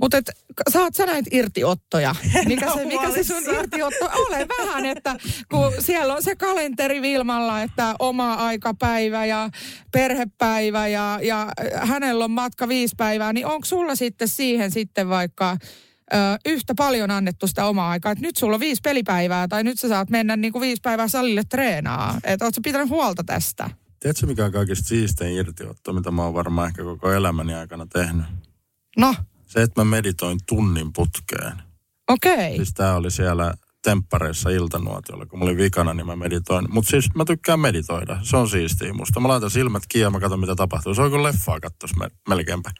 Mutta 0.00 0.16
saat 0.70 0.94
sä 0.94 1.06
näitä 1.06 1.30
irtiottoja? 1.32 2.14
Mikä 2.46 2.72
se, 2.74 2.84
mikä 2.84 3.10
se 3.10 3.24
sun 3.24 3.54
irtiotto? 3.54 4.04
Ole 4.04 4.46
vähän, 4.58 4.86
että 4.86 5.16
kun 5.50 5.72
siellä 5.78 6.14
on 6.14 6.22
se 6.22 6.36
kalenteri 6.36 7.02
Vilmalla, 7.02 7.62
että 7.62 7.94
oma 7.98 8.34
aikapäivä 8.34 9.26
ja 9.26 9.50
perhepäivä 9.92 10.88
ja, 10.88 11.18
ja 11.22 11.52
hänellä 11.74 12.24
on 12.24 12.30
matka 12.30 12.68
viisi 12.68 12.94
päivää, 12.96 13.32
niin 13.32 13.46
onko 13.46 13.64
sulla 13.64 13.94
sitten 13.94 14.28
siihen 14.28 14.70
sitten 14.70 15.08
vaikka 15.08 15.56
ö, 16.12 16.16
yhtä 16.46 16.74
paljon 16.76 17.10
annettu 17.10 17.46
sitä 17.46 17.66
omaa 17.66 17.90
aikaa, 17.90 18.12
että 18.12 18.22
nyt 18.22 18.36
sulla 18.36 18.54
on 18.54 18.60
viisi 18.60 18.80
pelipäivää 18.84 19.48
tai 19.48 19.64
nyt 19.64 19.78
sä 19.78 19.88
saat 19.88 20.10
mennä 20.10 20.36
niin 20.36 20.52
kuin 20.52 20.62
viisi 20.62 20.80
päivää 20.82 21.08
salille 21.08 21.42
treenaa. 21.48 22.18
Että 22.24 22.44
ootko 22.44 22.60
pitänyt 22.64 22.88
huolta 22.88 23.24
tästä? 23.24 23.70
Tiedätkö 24.00 24.26
mikä 24.26 24.44
on 24.44 24.52
kaikista 24.52 24.88
siistein 24.88 25.36
irtiotto, 25.36 25.92
mitä 25.92 26.10
mä 26.10 26.24
oon 26.24 26.34
varmaan 26.34 26.68
ehkä 26.68 26.82
koko 26.82 27.12
elämäni 27.12 27.54
aikana 27.54 27.86
tehnyt? 27.86 28.26
No? 28.96 29.14
Se, 29.46 29.62
että 29.62 29.80
mä 29.80 29.84
meditoin 29.84 30.38
tunnin 30.46 30.92
putkeen. 30.92 31.52
Okei. 32.08 32.34
Okay. 32.34 32.56
Siis 32.56 32.74
tää 32.74 32.96
oli 32.96 33.10
siellä 33.10 33.54
temppareissa 33.84 34.50
iltanuotiolla, 34.50 35.26
kun 35.26 35.38
mä 35.38 35.44
olin 35.44 35.56
vikana, 35.56 35.94
niin 35.94 36.06
mä 36.06 36.16
meditoin. 36.16 36.66
Mutta 36.70 36.90
siis 36.90 37.14
mä 37.14 37.24
tykkään 37.24 37.60
meditoida. 37.60 38.18
Se 38.22 38.36
on 38.36 38.48
siistiä 38.48 38.92
musta. 38.92 39.20
Mä 39.20 39.28
laitan 39.28 39.50
silmät 39.50 39.82
kiinni 39.88 40.02
ja 40.02 40.10
mä 40.10 40.20
katson, 40.20 40.40
mitä 40.40 40.54
tapahtuu. 40.54 40.94
Se 40.94 41.02
on 41.02 41.10
kuin 41.10 41.22
leffaa 41.22 41.60
kattos 41.60 41.90
melkeinpä. 42.28 42.70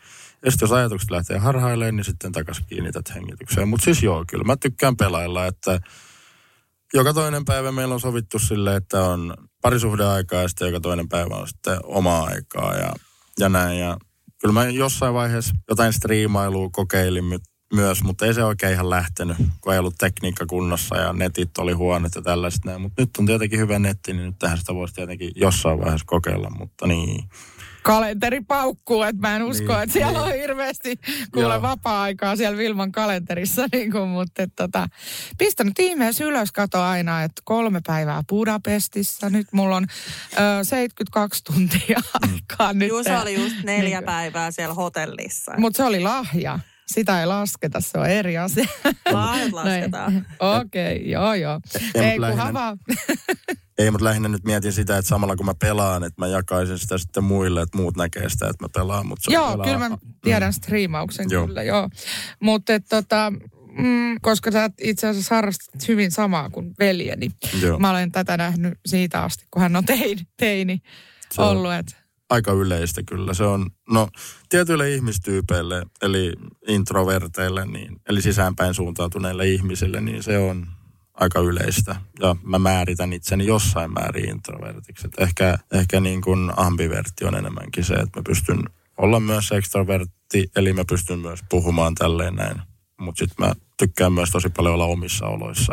Ja 0.44 0.50
sitten 0.50 0.66
jos 0.66 0.72
ajatukset 0.72 1.10
lähtee 1.10 1.38
harhailemaan, 1.38 1.96
niin 1.96 2.04
sitten 2.04 2.32
takaisin 2.32 2.66
kiinnität 2.66 3.14
hengitykseen. 3.14 3.68
Mutta 3.68 3.84
siis 3.84 4.02
joo, 4.02 4.24
kyllä 4.28 4.44
mä 4.44 4.56
tykkään 4.56 4.96
pelailla, 4.96 5.46
että 5.46 5.80
joka 6.94 7.12
toinen 7.14 7.44
päivä 7.44 7.72
meillä 7.72 7.94
on 7.94 8.00
sovittu 8.00 8.38
sille, 8.38 8.76
että 8.76 9.04
on 9.04 9.34
parisuhdeaikaa 9.60 10.42
ja 10.42 10.48
sitten 10.48 10.66
joka 10.66 10.80
toinen 10.80 11.08
päivä 11.08 11.34
on 11.34 11.48
sitten 11.48 11.78
omaa 11.84 12.24
aikaa 12.24 12.74
ja, 12.74 12.94
ja 13.38 13.48
näin. 13.48 13.80
Ja 13.80 13.96
kyllä 14.40 14.52
mä 14.52 14.68
jossain 14.68 15.14
vaiheessa 15.14 15.54
jotain 15.68 15.92
striimailua 15.92 16.68
kokeilin 16.72 17.24
myös, 17.74 18.02
mutta 18.02 18.26
ei 18.26 18.34
se 18.34 18.44
oikein 18.44 18.72
ihan 18.72 18.90
lähtenyt, 18.90 19.36
kun 19.60 19.72
ei 19.72 19.78
ollut 19.78 19.98
tekniikka 19.98 20.46
kunnossa 20.46 20.96
ja 20.96 21.12
netit 21.12 21.58
oli 21.58 21.72
huonot 21.72 22.14
ja 22.14 22.22
tällaiset. 22.22 22.62
Mutta 22.78 23.02
nyt 23.02 23.10
on 23.18 23.26
tietenkin 23.26 23.58
hyvä 23.58 23.78
netti, 23.78 24.12
niin 24.12 24.26
nyt 24.26 24.38
tähän 24.38 24.58
sitä 24.58 24.74
voisi 24.74 24.94
tietenkin 24.94 25.32
jossain 25.36 25.78
vaiheessa 25.78 26.06
kokeilla, 26.06 26.50
mutta 26.50 26.86
niin 26.86 27.24
kalenteri 27.84 28.40
paukkuu, 28.40 29.02
että 29.02 29.20
mä 29.20 29.36
en 29.36 29.42
usko, 29.42 29.72
niin, 29.72 29.82
että 29.82 29.92
siellä 29.92 30.12
niin. 30.12 30.32
on 30.32 30.32
hirveästi 30.32 31.00
kuule 31.34 31.62
vapaa-aikaa 31.62 32.36
siellä 32.36 32.58
Vilman 32.58 32.92
kalenterissa, 32.92 33.66
niin 33.72 33.92
kuin, 33.92 34.08
mutta 34.08 34.42
et, 34.42 34.52
tota, 34.56 34.88
pistänyt 35.38 35.78
ihmeessä 35.78 36.24
ylös, 36.24 36.52
kato 36.52 36.82
aina, 36.82 37.22
että 37.22 37.42
kolme 37.44 37.80
päivää 37.86 38.22
Budapestissa, 38.28 39.30
nyt 39.30 39.46
mulla 39.52 39.76
on 39.76 39.86
ö, 40.32 40.64
72 40.64 41.44
tuntia 41.44 41.98
mm. 41.98 42.32
aikaa 42.32 42.72
nyt. 42.72 42.88
Juuso 42.88 43.20
oli 43.20 43.34
just 43.34 43.56
neljä 43.64 44.00
niin, 44.00 44.06
päivää 44.06 44.50
siellä 44.50 44.74
hotellissa. 44.74 45.52
Mutta 45.58 45.76
se 45.76 45.84
oli 45.84 46.00
lahja. 46.00 46.58
Sitä 46.86 47.20
ei 47.20 47.26
lasketa, 47.26 47.80
se 47.80 47.98
on 47.98 48.06
eri 48.06 48.38
asia. 48.38 48.66
Lahjat 49.12 49.52
lasketaan. 49.52 50.26
Okei, 50.40 50.96
okay, 50.96 51.08
joo 51.08 51.34
joo. 51.34 51.60
Ei, 51.94 52.02
ei 52.02 52.18
kunhan 52.18 52.54
vaan. 52.54 52.78
Ei, 53.78 53.90
mutta 53.90 54.04
lähinnä 54.04 54.28
nyt 54.28 54.44
mietin 54.44 54.72
sitä, 54.72 54.98
että 54.98 55.08
samalla 55.08 55.36
kun 55.36 55.46
mä 55.46 55.54
pelaan, 55.54 56.04
että 56.04 56.22
mä 56.22 56.26
jakaisin 56.26 56.78
sitä 56.78 56.98
sitten 56.98 57.24
muille, 57.24 57.62
että 57.62 57.78
muut 57.78 57.96
näkee 57.96 58.28
sitä, 58.28 58.48
että 58.48 58.64
mä 58.64 58.68
pelaan. 58.74 59.06
Mutta 59.06 59.32
joo, 59.32 59.50
pelaa. 59.50 59.66
kyllä 59.66 59.88
mä 59.88 59.98
tiedän 60.22 60.48
mm. 60.48 60.52
striimauksen 60.52 61.26
joo. 61.30 61.46
kyllä, 61.46 61.62
joo. 61.62 61.88
Mutta 62.40 62.72
tota, 62.80 63.32
mm, 63.78 64.16
koska 64.22 64.50
sä 64.50 64.70
itse 64.80 65.08
asiassa 65.08 65.34
harrastat 65.34 65.88
hyvin 65.88 66.10
samaa 66.10 66.50
kuin 66.50 66.74
veljeni. 66.78 67.30
Joo. 67.62 67.78
Mä 67.78 67.90
olen 67.90 68.12
tätä 68.12 68.36
nähnyt 68.36 68.78
siitä 68.86 69.22
asti, 69.22 69.46
kun 69.50 69.62
hän 69.62 69.76
on 69.76 69.84
teini, 69.84 70.22
teini 70.36 70.82
ollut. 71.38 71.72
Että 71.72 72.03
aika 72.30 72.52
yleistä 72.52 73.02
kyllä. 73.02 73.34
Se 73.34 73.44
on, 73.44 73.70
no 73.90 74.08
tietyille 74.48 74.90
ihmistyypeille, 74.90 75.86
eli 76.02 76.32
introverteille, 76.68 77.66
niin, 77.66 78.00
eli 78.08 78.22
sisäänpäin 78.22 78.74
suuntautuneille 78.74 79.48
ihmisille, 79.48 80.00
niin 80.00 80.22
se 80.22 80.38
on 80.38 80.66
aika 81.14 81.40
yleistä. 81.40 81.96
Ja 82.20 82.36
mä 82.42 82.58
määritän 82.58 83.12
itseni 83.12 83.46
jossain 83.46 83.92
määrin 83.92 84.28
introvertiksi. 84.28 85.06
Et 85.06 85.14
ehkä, 85.18 85.58
ehkä 85.72 86.00
niin 86.00 86.22
kuin 86.22 86.52
ambivertti 86.56 87.24
on 87.24 87.34
enemmänkin 87.34 87.84
se, 87.84 87.94
että 87.94 88.20
mä 88.20 88.22
pystyn 88.26 88.64
olla 88.98 89.20
myös 89.20 89.52
ekstrovertti, 89.52 90.50
eli 90.56 90.72
mä 90.72 90.84
pystyn 90.88 91.18
myös 91.18 91.40
puhumaan 91.50 91.94
tälleen 91.94 92.34
näin. 92.34 92.62
Mutta 93.00 93.18
sitten 93.18 93.46
mä 93.46 93.54
tykkään 93.78 94.12
myös 94.12 94.30
tosi 94.30 94.48
paljon 94.48 94.74
olla 94.74 94.84
omissa 94.84 95.26
oloissa. 95.26 95.72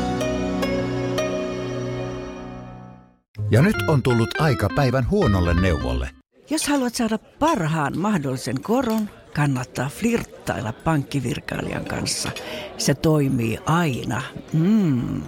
Ja 3.51 3.61
nyt 3.61 3.75
on 3.87 4.03
tullut 4.03 4.41
aika 4.41 4.69
päivän 4.75 5.09
huonolle 5.09 5.61
neuvolle. 5.61 6.09
Jos 6.49 6.67
haluat 6.67 6.95
saada 6.95 7.17
parhaan 7.17 7.97
mahdollisen 7.97 8.61
koron, 8.61 9.09
kannattaa 9.33 9.89
flirttailla 9.89 10.73
pankkivirkailijan 10.73 11.85
kanssa. 11.85 12.31
Se 12.77 12.93
toimii 12.93 13.59
aina. 13.65 14.21
Mm. 14.53 15.21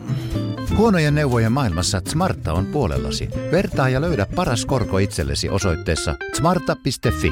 Huonojen 0.77 1.15
neuvojen 1.15 1.51
maailmassa 1.51 2.01
Smarta 2.07 2.53
on 2.53 2.65
puolellasi. 2.65 3.29
Vertaa 3.51 3.89
ja 3.89 4.01
löydä 4.01 4.27
paras 4.35 4.65
korko 4.65 4.97
itsellesi 4.97 5.49
osoitteessa 5.49 6.15
smarta.fi. 6.33 7.31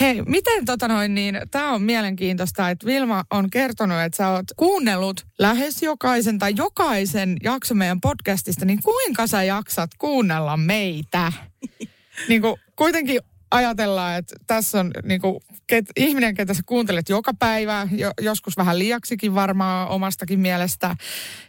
Hei, 0.00 0.22
miten 0.22 0.64
tota 0.64 0.88
noin, 0.88 1.14
niin 1.14 1.40
tämä 1.50 1.72
on 1.72 1.82
mielenkiintoista, 1.82 2.70
että 2.70 2.86
Vilma 2.86 3.24
on 3.30 3.50
kertonut, 3.50 4.00
että 4.00 4.16
sä 4.16 4.28
oot 4.28 4.44
kuunnellut 4.56 5.26
lähes 5.38 5.82
jokaisen 5.82 6.38
tai 6.38 6.52
jokaisen 6.56 7.36
jakso 7.42 7.74
meidän 7.74 8.00
podcastista, 8.00 8.64
niin 8.64 8.82
kuinka 8.82 9.26
sä 9.26 9.42
jaksat 9.42 9.90
kuunnella 9.98 10.56
meitä? 10.56 11.32
niin 12.28 12.42
kuin, 12.42 12.56
kuitenkin 12.76 13.20
ajatellaan, 13.50 14.18
että 14.18 14.36
tässä 14.46 14.80
on 14.80 14.90
niin 15.04 15.20
kuin, 15.20 15.40
ket, 15.66 15.86
ihminen, 15.96 16.34
ketä 16.34 16.54
sä 16.54 16.62
kuuntelet 16.66 17.08
joka 17.08 17.32
päivä, 17.38 17.88
jo, 17.92 18.10
joskus 18.20 18.56
vähän 18.56 18.78
liiaksikin 18.78 19.34
varmaan 19.34 19.88
omastakin 19.88 20.40
mielestä. 20.40 20.96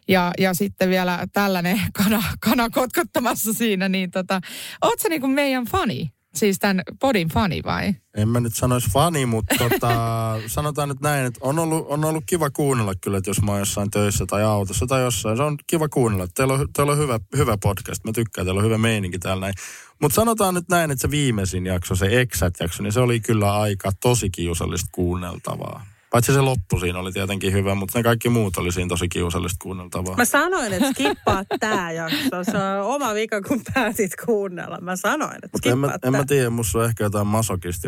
Ja, 0.08 0.32
ja 0.40 0.54
sitten 0.54 0.90
vielä 0.90 1.28
tällainen 1.34 1.82
kana, 2.04 2.24
kana 2.40 2.70
kotkottamassa 2.70 3.54
siinä, 3.54 3.90
niin 3.90 4.12
tota, 4.12 4.42
oot 4.82 5.00
sä 5.00 5.10
niin 5.10 5.22
kuin 5.22 5.32
meidän 5.32 5.66
fani? 5.66 6.15
Siis 6.36 6.60
tämän 6.60 6.82
podin 7.00 7.30
fani 7.30 7.62
vai? 7.66 7.96
En 8.18 8.30
mä 8.30 8.40
nyt 8.40 8.56
sanoisi 8.56 8.92
fani, 8.92 9.26
mutta 9.26 9.56
tota, 9.58 9.92
sanotaan 10.48 10.90
nyt 10.90 11.02
näin, 11.02 11.26
että 11.26 11.40
on 11.44 11.60
ollut, 11.60 11.86
on 11.90 12.06
ollut 12.06 12.24
kiva 12.26 12.50
kuunnella 12.50 12.94
kyllä, 13.02 13.18
että 13.18 13.30
jos 13.30 13.42
mä 13.42 13.52
oon 13.52 13.60
jossain 13.60 13.92
töissä 13.92 14.26
tai 14.26 14.44
autossa 14.44 14.88
tai 14.88 15.02
jossain. 15.02 15.38
Se 15.38 15.44
on 15.44 15.58
kiva 15.68 15.90
kuunnella. 15.90 16.28
Teillä 16.36 16.54
on, 16.54 16.68
teillä 16.76 16.92
on 16.92 16.98
hyvä, 16.98 17.20
hyvä 17.38 17.58
podcast. 17.64 18.04
Mä 18.04 18.12
tykkään, 18.12 18.46
teillä 18.46 18.60
on 18.60 18.66
hyvä 18.66 18.78
meininki 18.78 19.20
täällä 19.20 19.42
näin. 19.42 19.54
Mutta 20.02 20.16
sanotaan 20.16 20.54
nyt 20.54 20.70
näin, 20.70 20.92
että 20.92 21.02
se 21.02 21.12
viimeisin 21.12 21.66
jakso, 21.66 21.96
se 21.96 22.22
Exat-jakso, 22.22 22.84
niin 22.84 22.94
se 22.94 23.00
oli 23.00 23.20
kyllä 23.20 23.60
aika 23.60 23.92
tosi 24.02 24.30
kiusallista 24.30 24.90
kuunneltavaa. 24.92 25.86
Paitsi 26.16 26.34
se 26.34 26.42
loppu 26.42 26.80
siinä 26.80 27.00
oli 27.00 27.12
tietenkin 27.12 27.54
hyvä, 27.54 27.76
mutta 27.76 28.00
ne 28.00 28.04
kaikki 28.04 28.30
muut 28.30 28.58
oli 28.58 28.72
siinä 28.72 28.88
tosi 28.88 29.08
kiusallista 29.08 29.58
kuunneltavaa. 29.62 30.16
Mä 30.16 30.26
sanoin, 30.26 30.74
että 30.74 30.92
skippaa 30.92 31.44
tää 31.60 31.92
jakso. 31.92 32.44
Se 32.44 32.58
on 32.58 32.96
oma 32.96 33.14
vika, 33.14 33.42
kun 33.42 33.62
päätit 33.74 34.12
kuunnella. 34.26 34.78
Mä 34.82 34.96
sanoin, 34.96 35.36
että 35.44 35.70
en, 35.70 35.78
mä, 35.78 35.98
en 36.04 36.12
mä 36.12 36.24
tiedä, 36.28 36.50
musta 36.50 36.80
on 36.80 36.86
ehkä 36.86 37.04
jotain 37.04 37.28
masokisti, 37.28 37.88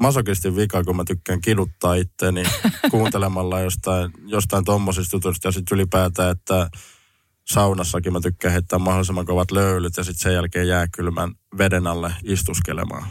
masokistin 0.00 0.56
vika, 0.56 0.84
kun 0.84 0.96
mä 0.96 1.04
tykkään 1.06 1.40
kiduttaa 1.40 1.94
itteni 1.94 2.42
kuuntelemalla 2.90 3.60
jostain, 3.60 4.10
jostain 4.26 4.64
tommosista 4.64 5.16
jutuista 5.16 5.48
ja 5.48 5.52
sitten 5.52 5.76
ylipäätään, 5.76 6.30
että 6.30 6.70
saunassakin 7.44 8.12
mä 8.12 8.20
tykkään 8.20 8.52
heittää 8.52 8.78
mahdollisimman 8.78 9.26
kovat 9.26 9.50
löylyt 9.50 9.96
ja 9.96 10.04
sitten 10.04 10.22
sen 10.22 10.34
jälkeen 10.34 10.68
jääkylmän 10.68 11.32
veden 11.58 11.86
alle 11.86 12.14
istuskelemaan. 12.24 13.06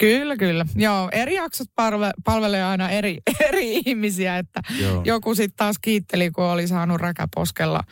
Kyllä, 0.00 0.36
kyllä. 0.36 0.66
Joo, 0.76 1.08
eri 1.12 1.34
jaksot 1.34 1.68
palve, 1.76 2.10
palvelee 2.24 2.64
aina 2.64 2.88
eri, 2.88 3.18
eri 3.48 3.82
ihmisiä, 3.86 4.38
että 4.38 4.60
Joo. 4.80 5.02
joku 5.04 5.34
sitten 5.34 5.56
taas 5.56 5.76
kiitteli, 5.78 6.30
kun 6.30 6.44
oli 6.44 6.68
saanut 6.68 7.00
räkäposkella 7.00 7.84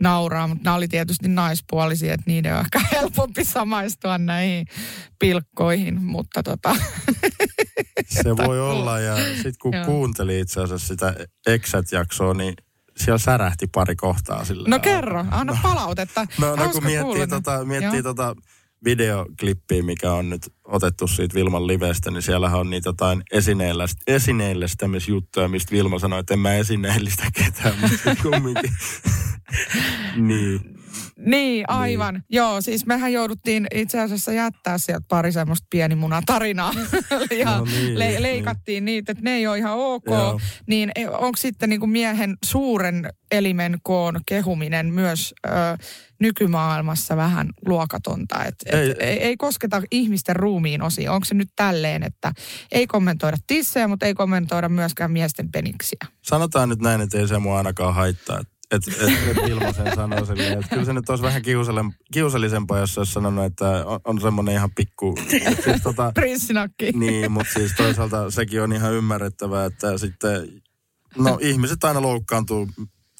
nauraa, 0.00 0.46
mutta 0.46 0.64
nämä 0.64 0.76
oli 0.76 0.88
tietysti 0.88 1.28
naispuolisia, 1.28 2.14
että 2.14 2.24
niiden 2.26 2.54
on 2.54 2.60
ehkä 2.60 2.80
helpompi 2.96 3.44
samaistua 3.44 4.18
näihin 4.18 4.66
pilkkoihin, 5.18 6.02
mutta 6.02 6.42
tota... 6.42 6.76
Se 8.22 8.36
voi 8.36 8.60
olla, 8.60 8.98
ja 8.98 9.16
sitten 9.34 9.52
kun 9.62 9.74
Joo. 9.74 9.84
kuunteli 9.84 10.40
itse 10.40 10.60
asiassa 10.60 10.88
sitä 10.88 11.14
Exat-jaksoa, 11.46 12.34
niin 12.34 12.54
siellä 12.96 13.18
särähti 13.18 13.66
pari 13.66 13.96
kohtaa 13.96 14.44
sille. 14.44 14.68
No 14.68 14.78
kerro, 14.78 15.24
anna 15.30 15.52
no, 15.52 15.58
palautetta. 15.62 16.26
No, 16.40 16.56
no 16.56 16.68
kun 16.68 16.84
miettii, 16.84 17.26
tota, 17.26 17.64
miettii 17.64 18.02
tota 18.02 18.36
videoklippiä, 18.84 19.82
mikä 19.82 20.12
on 20.12 20.30
nyt 20.30 20.42
otettu 20.64 21.06
siitä 21.06 21.34
Vilman 21.34 21.66
livestä, 21.66 22.10
niin 22.10 22.22
siellähän 22.22 22.60
on 22.60 22.70
niitä 22.70 22.88
jotain 22.88 23.22
esineellistämisjuttuja, 24.06 25.48
mistä 25.48 25.72
Vilma 25.72 25.98
sanoi, 25.98 26.20
että 26.20 26.34
en 26.34 26.40
mä 26.40 26.54
esineellistä 26.54 27.24
ketään, 27.34 27.74
mutta 27.80 28.22
kumminkin. 28.22 28.72
niin. 30.28 30.60
Niin, 31.18 31.64
aivan. 31.68 32.14
Niin. 32.14 32.24
Joo, 32.30 32.60
siis 32.60 32.86
mehän 32.86 33.12
jouduttiin 33.12 33.66
itse 33.74 34.00
asiassa 34.00 34.32
jättää 34.32 34.78
sieltä 34.78 35.06
pari 35.08 35.32
semmoista 35.32 35.66
pienimunatarinaa. 35.70 36.72
ja 37.38 37.44
no 37.58 37.64
niin, 37.64 37.98
le- 37.98 38.22
leikattiin 38.22 38.84
niin. 38.84 38.94
niitä, 38.94 39.12
että 39.12 39.24
ne 39.24 39.34
ei 39.34 39.46
ole 39.46 39.58
ihan 39.58 39.78
ok. 39.78 40.06
Joo. 40.06 40.40
Niin 40.66 40.90
e, 40.94 41.08
onko 41.08 41.36
sitten 41.36 41.68
niin 41.68 41.80
kuin 41.80 41.90
miehen 41.90 42.36
suuren 42.44 43.08
elimen 43.30 43.78
koon 43.82 44.20
kehuminen 44.26 44.94
myös 44.94 45.34
ö, 45.46 45.50
nykymaailmassa 46.20 47.16
vähän 47.16 47.48
luokatonta? 47.66 48.44
Et, 48.44 48.54
et, 48.66 48.74
ei. 48.74 48.94
Ei, 49.00 49.22
ei 49.22 49.36
kosketa 49.36 49.82
ihmisten 49.90 50.36
ruumiin 50.36 50.82
osiin. 50.82 51.10
Onko 51.10 51.24
se 51.24 51.34
nyt 51.34 51.48
tälleen, 51.56 52.02
että 52.02 52.32
ei 52.72 52.86
kommentoida 52.86 53.36
tissejä, 53.46 53.88
mutta 53.88 54.06
ei 54.06 54.14
kommentoida 54.14 54.68
myöskään 54.68 55.12
miesten 55.12 55.52
peniksiä? 55.52 56.06
Sanotaan 56.22 56.68
nyt 56.68 56.80
näin, 56.80 57.00
että 57.00 57.18
ei 57.18 57.28
se 57.28 57.38
mua 57.38 57.58
ainakaan 57.58 57.94
haittaa. 57.94 58.38
Että 58.40 58.51
et, 58.72 58.82
et 58.88 59.36
Vilma 59.46 59.72
sen 59.72 59.94
sanoo 59.94 60.24
silleen, 60.24 60.52
että 60.52 60.68
kyllä 60.68 60.84
se 60.84 60.92
nyt 60.92 61.10
olisi 61.10 61.24
vähän 61.24 61.42
kiusallisempaa, 62.12 62.78
jos 62.78 62.98
olisi 62.98 63.12
sanonut, 63.12 63.44
että 63.44 63.86
on, 63.86 64.00
on 64.04 64.20
semmoinen 64.20 64.54
ihan 64.54 64.70
pikku... 64.76 65.14
Siis, 65.64 65.82
tota, 65.82 66.12
Prinssinakki. 66.14 66.92
Niin, 66.92 67.32
mutta 67.32 67.52
siis 67.52 67.72
toisaalta 67.76 68.30
sekin 68.30 68.62
on 68.62 68.72
ihan 68.72 68.92
ymmärrettävää, 68.92 69.64
että 69.64 69.98
sitten... 69.98 70.62
No 71.18 71.38
ihmiset 71.40 71.84
aina 71.84 72.02
loukkaantuu 72.02 72.68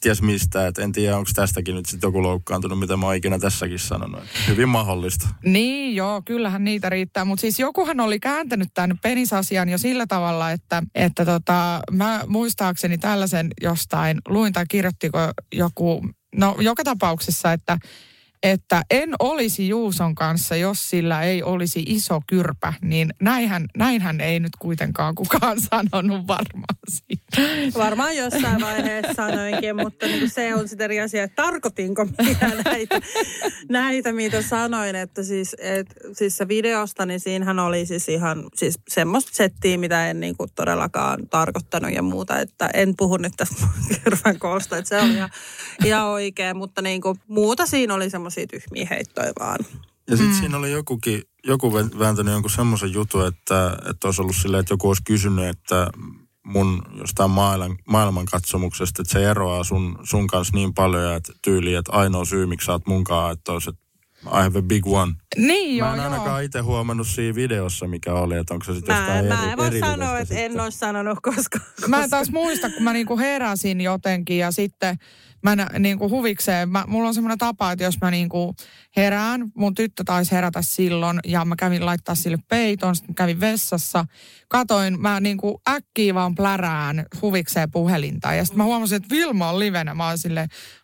ties 0.02 0.22
mistä. 0.22 0.66
Et 0.66 0.78
en 0.78 0.92
tiedä, 0.92 1.16
onko 1.16 1.30
tästäkin 1.34 1.74
nyt 1.74 1.86
sitten 1.86 2.08
joku 2.08 2.22
loukkaantunut, 2.22 2.78
mitä 2.78 2.96
mä 2.96 3.06
oon 3.06 3.14
ikinä 3.14 3.38
tässäkin 3.38 3.78
sanonut. 3.78 4.22
Hyvin 4.48 4.68
mahdollista. 4.68 5.28
Niin, 5.44 5.96
joo, 5.96 6.22
kyllähän 6.24 6.64
niitä 6.64 6.88
riittää. 6.88 7.24
Mutta 7.24 7.40
siis 7.40 7.58
jokuhan 7.58 8.00
oli 8.00 8.20
kääntänyt 8.20 8.68
tämän 8.74 8.98
penisasian 9.02 9.68
jo 9.68 9.78
sillä 9.78 10.06
tavalla, 10.06 10.50
että, 10.50 10.82
että 10.94 11.24
tota, 11.24 11.80
mä 11.90 12.20
muistaakseni 12.26 12.98
tällaisen 12.98 13.48
jostain 13.62 14.18
luin 14.28 14.52
tai 14.52 14.64
kirjoittiko 14.68 15.18
joku, 15.52 16.06
no 16.36 16.56
joka 16.58 16.84
tapauksessa, 16.84 17.52
että 17.52 17.78
että 18.42 18.82
en 18.90 19.14
olisi 19.18 19.68
Juuson 19.68 20.14
kanssa, 20.14 20.56
jos 20.56 20.90
sillä 20.90 21.22
ei 21.22 21.42
olisi 21.42 21.82
iso 21.86 22.20
kyrpä, 22.26 22.74
niin 22.82 23.14
näinhän, 23.20 23.66
näinhän 23.76 24.20
ei 24.20 24.40
nyt 24.40 24.52
kuitenkaan 24.58 25.14
kukaan 25.14 25.56
sanonut 25.70 26.26
varmaan 26.26 26.76
siitä. 26.88 27.78
Varmaan 27.78 28.16
jossain 28.16 28.60
vaiheessa 28.60 29.14
sanoinkin, 29.14 29.76
mutta 29.76 30.06
niin 30.06 30.30
se 30.30 30.54
on 30.54 30.68
sitten 30.68 30.84
eri 30.84 31.00
asia, 31.00 31.24
että 31.24 31.42
tarkoitinko 31.42 32.06
näitä, 32.64 33.00
näitä 33.68 34.12
mitä 34.12 34.42
sanoin, 34.42 34.94
että 34.94 35.22
siis, 35.22 35.56
et, 35.58 35.86
siis 36.12 36.36
se 36.36 36.48
videosta, 36.48 37.06
niin 37.06 37.20
siinähän 37.20 37.58
oli 37.58 37.86
siis 37.86 38.08
ihan 38.08 38.44
siis 38.54 38.78
semmoista 38.88 39.30
settiä, 39.34 39.78
mitä 39.78 40.10
en 40.10 40.20
niin 40.20 40.36
kuin 40.36 40.50
todellakaan 40.54 41.28
tarkoittanut 41.28 41.92
ja 41.92 42.02
muuta, 42.02 42.38
että 42.38 42.70
en 42.74 42.94
puhu 42.96 43.16
nyt 43.16 43.32
tästä 43.36 43.66
kyrpän 44.04 44.38
koosta, 44.38 44.76
että 44.76 44.88
se 44.88 44.98
on 44.98 45.10
ihan, 45.10 45.30
ihan 45.84 46.06
oikein, 46.06 46.56
mutta 46.56 46.82
niin 46.82 47.00
kuin 47.00 47.18
muuta 47.28 47.66
siinä 47.66 47.94
oli 47.94 48.10
semmoista 48.10 48.31
semmoisia 48.32 48.60
tyhmiä 48.60 48.86
heittoja 48.90 49.32
vaan. 49.40 49.58
Ja 50.10 50.16
sitten 50.16 50.36
mm. 50.36 50.40
siinä 50.40 50.56
oli 50.56 50.72
jokukin, 50.72 51.22
joku 51.44 51.72
vääntänyt 51.74 52.32
jonkun 52.32 52.50
semmoisen 52.50 52.92
jutun, 52.92 53.26
että, 53.26 53.76
että 53.90 54.08
olisi 54.08 54.22
ollut 54.22 54.36
silleen, 54.36 54.60
että 54.60 54.72
joku 54.72 54.88
olisi 54.88 55.02
kysynyt, 55.04 55.48
että 55.48 55.90
mun 56.44 56.82
jostain 56.98 57.30
maailman, 57.30 57.78
maailmankatsomuksesta, 57.86 59.02
että 59.02 59.12
se 59.12 59.30
eroaa 59.30 59.64
sun, 59.64 59.98
sun 60.02 60.26
kanssa 60.26 60.56
niin 60.56 60.74
paljon, 60.74 61.16
että 61.16 61.32
tyyli, 61.42 61.74
että 61.74 61.92
ainoa 61.92 62.24
syy, 62.24 62.46
miksi 62.46 62.66
sä 62.66 62.72
oot 62.72 62.86
munkaan, 62.86 63.32
että 63.32 63.52
olisi, 63.52 63.70
että 63.70 63.82
I 64.26 64.42
have 64.42 64.58
a 64.58 64.62
big 64.62 64.86
one. 64.86 65.12
Niin 65.36 65.76
joo, 65.76 65.88
Mä 65.88 65.94
en 65.94 66.00
ainakaan 66.00 66.44
itse 66.44 66.60
huomannut 66.60 67.06
siinä 67.06 67.34
videossa, 67.34 67.86
mikä 67.86 68.14
oli, 68.14 68.36
että 68.36 68.54
onko 68.54 68.64
se 68.64 68.74
sitten 68.74 68.96
jostain 68.96 69.24
mä, 69.26 69.34
eri 69.34 69.46
Mä 69.46 69.52
en 69.52 69.58
voi 69.58 69.80
sanoa, 69.80 70.18
että 70.18 70.34
sitten. 70.34 70.52
en 70.52 70.60
ole 70.60 70.70
sanonut 70.70 71.18
koskaan. 71.22 71.64
Koska... 71.74 71.88
Mä 71.88 72.04
en 72.04 72.10
taas 72.10 72.30
muista, 72.30 72.70
kun 72.70 72.82
mä 72.82 72.92
niinku 72.92 73.18
heräsin 73.18 73.80
jotenkin 73.80 74.38
ja 74.38 74.52
sitten 74.52 74.98
mä 75.42 75.56
niin 75.78 75.98
kuin 75.98 76.10
huvikseen, 76.10 76.68
mä, 76.68 76.84
mulla 76.86 77.08
on 77.08 77.14
semmoinen 77.14 77.38
tapa, 77.38 77.72
että 77.72 77.84
jos 77.84 78.00
mä 78.00 78.10
niin 78.10 78.28
kuin 78.28 78.56
herään, 78.96 79.52
mun 79.54 79.74
tyttö 79.74 80.02
taisi 80.06 80.32
herätä 80.32 80.62
silloin 80.62 81.20
ja 81.26 81.44
mä 81.44 81.56
kävin 81.56 81.86
laittaa 81.86 82.14
sille 82.14 82.38
peiton, 82.48 82.96
sitten 82.96 83.14
kävin 83.14 83.40
vessassa, 83.40 84.04
katoin, 84.48 85.00
mä 85.00 85.20
niin 85.20 85.36
kuin 85.36 85.54
äkkiä 85.68 86.14
vaan 86.14 86.34
plärään 86.34 87.06
huvikseen 87.22 87.70
puhelinta 87.70 88.34
ja 88.34 88.44
sitten 88.44 88.58
mä 88.58 88.64
huomasin, 88.64 88.96
että 88.96 89.14
Vilma 89.14 89.48
on 89.48 89.58
livenä, 89.58 89.94
mä 89.94 90.06
oon 90.06 90.18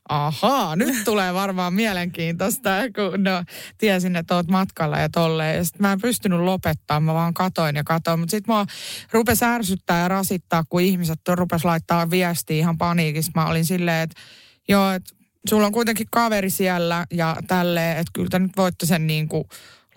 ahaa, 0.09 0.77
nyt 0.77 1.05
tulee 1.05 1.35
varmaan 1.35 1.75
mielenkiintoista, 1.75 2.71
kun 2.95 3.25
no, 3.25 3.45
tiesin, 3.79 4.17
että 4.17 4.35
oot 4.35 4.49
matkalla 4.49 4.99
ja 4.99 5.09
tolleen. 5.09 5.57
Ja 5.57 5.65
sitten 5.65 5.83
mä 5.83 5.93
en 5.93 6.01
pystynyt 6.01 6.41
lopettamaan, 6.41 7.03
mä 7.03 7.15
vaan 7.15 7.35
katoin 7.35 7.77
ja 7.77 7.85
katoin. 7.85 8.21
Mutta 8.21 8.31
sitten 8.31 8.55
mä 8.55 8.67
rupesi 9.13 9.45
ärsyttää 9.45 10.03
ja 10.03 10.09
rasittaa, 10.09 10.65
kun 10.69 10.81
ihmiset 10.81 11.21
rupes 11.29 11.65
laittaa 11.65 12.11
viestiä 12.11 12.57
ihan 12.57 12.79
paniikissa. 12.79 13.33
Mä 13.35 13.47
olin 13.47 13.65
silleen, 13.65 14.03
että 14.03 14.21
joo, 14.69 14.91
että 14.91 15.15
sulla 15.49 15.67
on 15.67 15.73
kuitenkin 15.73 16.07
kaveri 16.11 16.51
siellä 16.51 17.07
ja 17.11 17.37
tälleen, 17.47 17.97
että 17.97 18.11
kyllä 18.13 18.29
te 18.31 18.39
nyt 18.39 18.57
voitte 18.57 18.87
sen 18.87 19.07
niin 19.07 19.29
kuin 19.29 19.45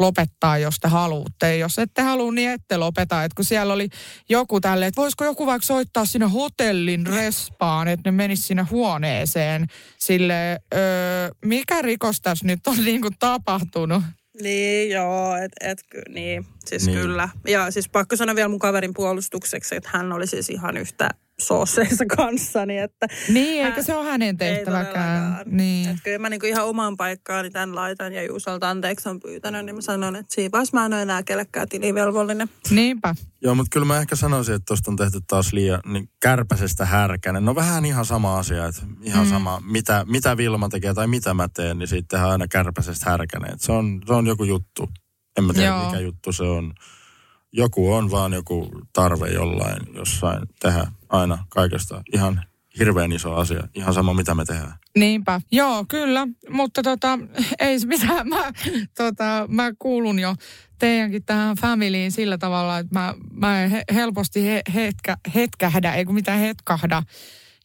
lopettaa, 0.02 0.58
jos 0.58 0.80
te 0.80 0.88
haluatte. 0.88 1.58
Jos 1.58 1.80
ette 1.80 2.02
halua, 2.02 2.32
niin 2.32 2.50
ette 2.50 2.78
lopeta. 2.78 3.24
Et 3.24 3.34
kun 3.34 3.46
siellä 3.46 3.74
oli 3.74 3.90
joku 4.30 4.62
tälle, 4.62 4.88
että 4.88 5.02
voisiko 5.02 5.26
joku 5.26 5.46
vaikka 5.46 5.66
soittaa 5.66 6.06
sinne 6.06 6.26
hotellin 6.26 7.08
respaan, 7.08 7.88
että 7.88 8.12
ne 8.12 8.18
menis 8.18 8.48
sinne 8.48 8.66
huoneeseen. 8.72 9.68
Sille, 9.98 10.60
öö, 10.74 11.30
mikä 11.46 11.82
rikos 11.82 12.22
tässä 12.22 12.48
nyt 12.48 12.68
on 12.68 12.78
niin 12.86 13.02
kuin 13.02 13.14
tapahtunut? 13.20 14.04
Niin, 14.42 14.92
joo, 14.92 15.36
et, 15.36 15.52
et, 15.62 15.80
niin, 16.10 16.46
siis 16.66 16.86
niin. 16.86 16.98
kyllä. 16.98 17.30
Ja 17.48 17.72
siis 17.72 17.90
pakko 17.90 18.16
sanoa 18.16 18.36
vielä 18.36 18.50
mun 18.50 18.60
kaverin 18.60 18.94
puolustukseksi, 18.94 19.76
että 19.76 19.90
hän 19.94 20.14
oli 20.14 20.28
siis 20.28 20.50
ihan 20.50 20.78
yhtä 20.78 21.10
soosseissa 21.48 22.06
kanssani. 22.06 22.78
Että 22.78 23.08
Niin, 23.30 23.66
eikä 23.66 23.84
se 23.84 23.96
ole 23.96 24.10
hänen 24.10 24.38
tehtäväkään. 24.38 25.44
Niin. 25.46 25.90
Et 25.90 25.98
kyllä 26.04 26.20
mä 26.20 26.30
niinku 26.30 26.46
ihan 26.46 26.66
omaan 26.66 26.98
paikkaani 26.98 27.50
tämän 27.50 27.76
laitan 27.76 28.14
ja 28.14 28.24
Juusalta 28.24 28.70
anteeksi 28.70 29.10
on 29.10 29.20
pyytänyt, 29.20 29.66
niin 29.66 29.76
mä 29.76 29.82
sanon, 29.82 30.16
että 30.16 30.36
siinä 30.36 30.52
vaiheessa 30.52 30.78
mä 30.78 30.86
en 30.86 30.94
ole 30.94 31.02
enää 31.02 31.24
kellekään 31.24 31.70
tilivelvollinen. 31.70 32.50
Niinpä. 32.70 33.16
Joo, 33.44 33.56
mutta 33.56 33.70
kyllä 33.74 33.86
mä 33.86 34.00
ehkä 34.00 34.16
sanoisin, 34.16 34.56
että 34.56 34.66
tuosta 34.68 34.92
on 34.92 34.98
tehty 34.98 35.20
taas 35.28 35.54
liian 35.54 35.80
niin 35.86 36.10
kärpäsestä 36.22 36.86
härkänen. 36.86 37.46
No 37.46 37.56
vähän 37.56 37.86
ihan 37.86 38.06
sama 38.06 38.40
asia, 38.40 38.66
että 38.66 38.82
ihan 39.02 39.26
mm. 39.26 39.30
sama, 39.30 39.62
mitä, 39.66 40.06
mitä 40.08 40.38
Vilma 40.38 40.70
tekee 40.70 40.94
tai 40.94 41.08
mitä 41.08 41.34
mä 41.34 41.48
teen, 41.54 41.80
niin 41.80 41.88
siitä 41.88 42.08
tehdään 42.10 42.32
aina 42.32 42.48
kärpäsestä 42.48 43.10
härkänen. 43.10 43.54
Et 43.54 43.62
se, 43.62 43.72
on, 43.72 44.02
se 44.08 44.14
on 44.14 44.28
joku 44.28 44.44
juttu. 44.44 44.90
En 45.38 45.44
mä 45.44 45.54
tiedä, 45.54 45.68
Joo. 45.68 45.86
mikä 45.86 46.00
juttu 46.00 46.32
se 46.32 46.44
on. 46.44 46.74
Joku 47.54 47.94
on 47.94 48.12
vaan 48.12 48.34
joku 48.34 48.70
tarve 48.94 49.28
jollain, 49.28 49.96
jossain 49.96 50.40
tehdä 50.60 50.88
aina 51.10 51.46
kaikesta 51.50 52.04
ihan 52.14 52.42
hirveän 52.80 53.12
iso 53.12 53.36
asia. 53.36 53.68
Ihan 53.76 53.94
sama, 53.94 54.14
mitä 54.14 54.36
me 54.36 54.46
tehdään. 54.46 54.74
Niinpä, 54.98 55.42
joo, 55.52 55.86
kyllä. 55.88 56.28
Mutta 56.50 56.84
tota, 56.84 57.20
ei 57.60 57.78
mitään. 57.86 58.30
Mä, 58.30 58.52
tota, 58.98 59.46
mä 59.48 59.72
kuulun 59.80 60.20
jo 60.20 60.36
teidänkin 60.80 61.26
tähän 61.26 61.58
familyin 61.58 62.12
sillä 62.12 62.38
tavalla, 62.38 62.78
että 62.78 63.00
mä, 63.00 63.16
mä 63.32 63.70
helposti 63.94 64.46
he, 64.46 64.62
hetkä, 64.74 65.18
hetkähdä, 65.36 65.94
ei 65.94 66.06
kun 66.06 66.16
mitään 66.16 66.40
hetkahda. 66.40 67.04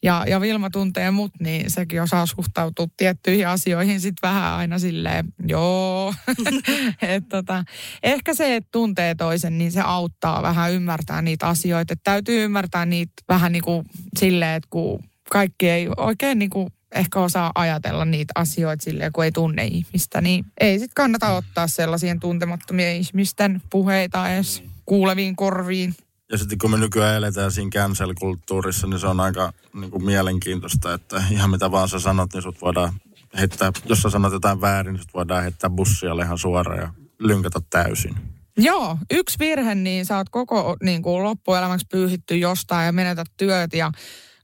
Ja, 0.03 0.25
ja 0.27 0.41
Vilma 0.41 0.69
tuntee 0.69 1.11
mut, 1.11 1.31
niin 1.39 1.71
sekin 1.71 2.01
osaa 2.01 2.25
suhtautua 2.25 2.87
tiettyihin 2.97 3.47
asioihin 3.47 4.01
sitten 4.01 4.29
vähän 4.29 4.53
aina 4.53 4.79
silleen, 4.79 5.25
joo. 5.47 6.13
et 7.01 7.29
tota, 7.29 7.63
ehkä 8.03 8.33
se, 8.33 8.55
että 8.55 8.69
tuntee 8.71 9.15
toisen, 9.15 9.57
niin 9.57 9.71
se 9.71 9.81
auttaa 9.81 10.41
vähän 10.41 10.71
ymmärtää 10.71 11.21
niitä 11.21 11.47
asioita. 11.47 11.93
Et 11.93 11.99
täytyy 12.03 12.43
ymmärtää 12.43 12.85
niitä 12.85 13.13
vähän 13.29 13.51
niin 13.51 13.63
kuin 13.63 13.85
silleen, 14.19 14.55
että 14.55 14.67
kun 14.69 14.99
kaikki 15.31 15.69
ei 15.69 15.87
oikein 15.97 16.39
niin 16.39 16.49
kuin 16.49 16.69
ehkä 16.95 17.19
osaa 17.19 17.51
ajatella 17.55 18.05
niitä 18.05 18.31
asioita 18.35 18.83
silleen, 18.83 19.11
kun 19.11 19.23
ei 19.23 19.31
tunne 19.31 19.65
ihmistä, 19.65 20.21
niin 20.21 20.45
ei 20.59 20.79
sit 20.79 20.91
kannata 20.93 21.35
ottaa 21.35 21.67
sellaisien 21.67 22.19
tuntemattomien 22.19 22.95
ihmisten 22.95 23.61
puheita 23.69 24.33
edes 24.33 24.63
kuuleviin 24.85 25.35
korviin. 25.35 25.95
Ja 26.31 26.37
sitten 26.37 26.57
kun 26.57 26.71
me 26.71 26.77
nykyään 26.77 27.15
eletään 27.15 27.51
siinä 27.51 27.69
cancel-kulttuurissa, 27.69 28.87
niin 28.87 28.99
se 28.99 29.07
on 29.07 29.19
aika 29.19 29.53
niin 29.73 29.91
kuin 29.91 30.05
mielenkiintoista, 30.05 30.93
että 30.93 31.23
ihan 31.31 31.49
mitä 31.49 31.71
vaan 31.71 31.89
sä 31.89 31.99
sanot, 31.99 32.33
niin 32.33 32.41
sut 32.41 32.61
voidaan 32.61 32.93
heittää, 33.37 33.71
jos 33.85 34.01
sä 34.01 34.09
sanot 34.09 34.33
jotain 34.33 34.61
väärin, 34.61 34.93
niin 34.93 35.01
sut 35.01 35.13
voidaan 35.13 35.43
heittää 35.43 35.69
bussialle 35.69 36.23
ihan 36.23 36.37
suoraan 36.37 36.79
ja 36.79 36.93
lynkätä 37.19 37.59
täysin. 37.69 38.15
Joo, 38.57 38.97
yksi 39.11 39.39
virhe, 39.39 39.75
niin 39.75 40.05
sä 40.05 40.17
oot 40.17 40.29
koko 40.29 40.77
niin 40.83 41.01
kuin 41.01 41.23
loppuelämäksi 41.23 41.85
pyyhitty 41.91 42.37
jostain 42.37 42.85
ja 42.85 42.91
menetät 42.91 43.27
työt 43.37 43.73
ja 43.73 43.91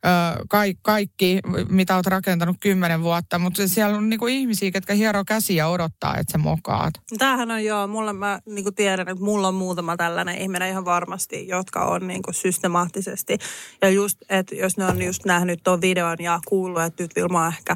ö, 0.05 0.45
kaikki, 0.81 1.39
mitä 1.69 1.95
oot 1.95 2.05
rakentanut 2.05 2.57
kymmenen 2.59 3.03
vuotta. 3.03 3.39
Mutta 3.39 3.67
siellä 3.67 3.97
on 3.97 4.09
niin 4.09 4.19
kuin 4.19 4.33
ihmisiä, 4.33 4.71
ketkä 4.71 4.93
hieroo 4.93 5.23
käsiä 5.27 5.67
odottaa, 5.67 6.17
että 6.17 6.31
sä 6.31 6.37
mokaat. 6.37 6.93
Tämähän 7.17 7.51
on 7.51 7.63
joo, 7.63 7.87
mulla 7.87 8.13
mä 8.13 8.39
niin 8.45 8.75
tiedän, 8.75 9.09
että 9.09 9.23
mulla 9.23 9.47
on 9.47 9.55
muutama 9.55 9.97
tällainen 9.97 10.37
ihminen 10.37 10.69
ihan 10.69 10.85
varmasti, 10.85 11.47
jotka 11.47 11.85
on 11.85 12.07
niin 12.07 12.21
systemaattisesti. 12.31 13.37
Ja 13.81 13.89
just, 13.89 14.17
että 14.29 14.55
jos 14.55 14.77
ne 14.77 14.85
on 14.85 15.01
just 15.01 15.25
nähnyt 15.25 15.59
tuon 15.63 15.81
videon 15.81 16.17
ja 16.19 16.39
kuullut, 16.47 16.81
että 16.81 17.03
nyt 17.03 17.15
Vilma 17.15 17.41
on 17.41 17.53
ehkä 17.57 17.75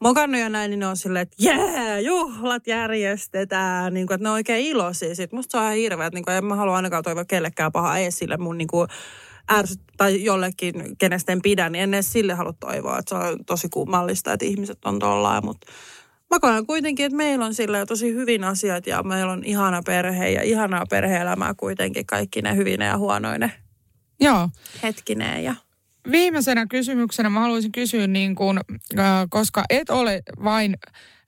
mokannut 0.00 0.40
ja 0.40 0.48
näin, 0.48 0.70
niin 0.70 0.80
ne 0.80 0.86
on 0.86 0.96
silleen, 0.96 1.22
että 1.22 1.36
jää, 1.38 2.00
juhlat 2.00 2.66
järjestetään. 2.66 3.94
Niin 3.94 4.06
kuin, 4.06 4.14
että 4.14 4.22
ne 4.22 4.28
on 4.28 4.34
oikein 4.34 4.66
iloisia. 4.66 5.14
Sitten 5.14 5.38
musta 5.38 5.50
se 5.50 5.56
on 5.56 5.64
ihan 5.64 5.76
hirveä, 5.76 6.06
että 6.06 6.16
niin 6.16 6.24
kuin, 6.24 6.36
en 6.36 6.44
mä 6.44 6.56
halua 6.56 6.76
ainakaan 6.76 7.04
toivoa 7.04 7.24
kellekään 7.24 7.72
pahaa 7.72 8.10
sille 8.10 8.36
mun 8.36 8.58
niin 8.58 8.68
kuin, 8.68 8.88
ärsyt, 9.52 9.80
tai 9.96 10.24
jollekin, 10.24 10.96
kenestä 10.98 11.32
en 11.32 11.42
pidä, 11.42 11.68
niin 11.68 11.82
en 11.82 11.94
edes 11.94 12.12
sille 12.12 12.34
halua 12.34 12.54
toivoa, 12.60 12.98
että 12.98 13.08
se 13.08 13.14
on 13.14 13.44
tosi 13.44 13.68
kummallista, 13.68 14.32
että 14.32 14.46
ihmiset 14.46 14.84
on 14.84 14.98
tollaan, 14.98 15.44
mutta 15.44 15.66
mä 16.30 16.40
koen 16.40 16.66
kuitenkin, 16.66 17.06
että 17.06 17.16
meillä 17.16 17.44
on 17.44 17.54
sillä 17.54 17.86
tosi 17.86 18.14
hyvin 18.14 18.44
asiat 18.44 18.86
ja 18.86 19.02
meillä 19.02 19.32
on 19.32 19.44
ihana 19.44 19.82
perhe 19.82 20.30
ja 20.30 20.42
ihanaa 20.42 20.86
perhe-elämää 20.90 21.54
kuitenkin 21.54 22.06
kaikki 22.06 22.42
ne 22.42 22.56
hyvine 22.56 22.84
ja 22.84 22.98
huonoine 22.98 23.52
Joo. 24.20 24.48
hetkineen 24.82 25.44
ja 25.44 25.54
Viimeisenä 26.10 26.66
kysymyksenä 26.66 27.30
mä 27.30 27.40
haluaisin 27.40 27.72
kysyä, 27.72 28.06
niin 28.06 28.34
kun, 28.34 28.60
äh, 28.98 29.06
koska 29.30 29.64
et 29.70 29.90
ole 29.90 30.22
vain 30.44 30.76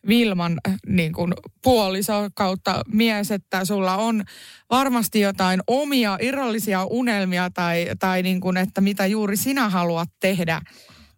Vilman 0.08 0.56
äh, 0.68 0.76
niin 0.86 1.12
kun, 1.12 1.34
puoliso 1.62 2.28
kautta 2.34 2.82
mies, 2.92 3.30
että 3.30 3.64
sulla 3.64 3.96
on 3.96 4.24
varmasti 4.70 5.20
jotain 5.20 5.60
omia 5.66 6.18
irrallisia 6.20 6.84
unelmia 6.84 7.50
tai, 7.50 7.86
tai 7.98 8.22
niin 8.22 8.40
kun, 8.40 8.56
että 8.56 8.80
mitä 8.80 9.06
juuri 9.06 9.36
sinä 9.36 9.68
haluat 9.68 10.08
tehdä 10.20 10.60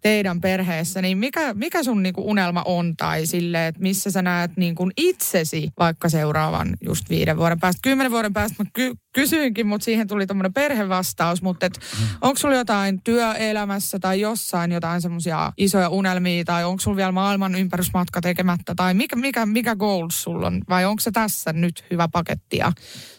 teidän 0.02 0.40
perheessä, 0.40 1.02
niin 1.02 1.18
mikä, 1.18 1.54
mikä 1.54 1.82
sun 1.82 2.02
niin 2.02 2.12
kun, 2.14 2.24
unelma 2.24 2.62
on? 2.66 2.96
Tai 2.96 3.26
sille, 3.26 3.66
että 3.66 3.80
missä 3.80 4.10
sä 4.10 4.22
näet 4.22 4.50
niin 4.56 4.74
kun, 4.74 4.92
itsesi 4.96 5.68
vaikka 5.78 6.08
seuraavan 6.08 6.76
just 6.84 7.10
viiden 7.10 7.36
vuoden 7.36 7.60
päästä, 7.60 7.80
kymmenen 7.82 8.12
vuoden 8.12 8.32
päästä 8.32 8.62
mä 8.62 8.70
ky- 8.72 8.94
kysyinkin, 9.14 9.66
mutta 9.66 9.84
siihen 9.84 10.08
tuli 10.08 10.26
tämmöinen 10.26 10.52
perhevastaus, 10.52 11.42
mutta 11.42 11.66
et, 11.66 11.78
onko 12.20 12.36
sulla 12.38 12.54
jotain 12.54 13.00
työelämässä 13.04 13.98
tai 13.98 14.20
jossain 14.20 14.72
jotain 14.72 15.00
semmoisia 15.00 15.52
isoja 15.56 15.88
unelmia? 15.88 16.44
Tai 16.44 16.64
onko 16.64 16.80
sulla 16.80 16.96
vielä 16.96 17.12
maailman 17.12 17.54
ympärysmatka 17.54 18.20
tekemättä? 18.20 18.74
Tai 18.74 18.94
mikä, 18.94 19.16
mikä, 19.16 19.46
mikä 19.46 19.76
goals 19.76 20.22
sulla 20.22 20.46
on? 20.46 20.60
Vai 20.68 20.84
onko 20.84 21.00
se 21.00 21.10
tässä 21.10 21.52
nyt 21.52 21.84
hyvä 21.90 22.08
paketti 22.12 22.56
ja 22.56 22.72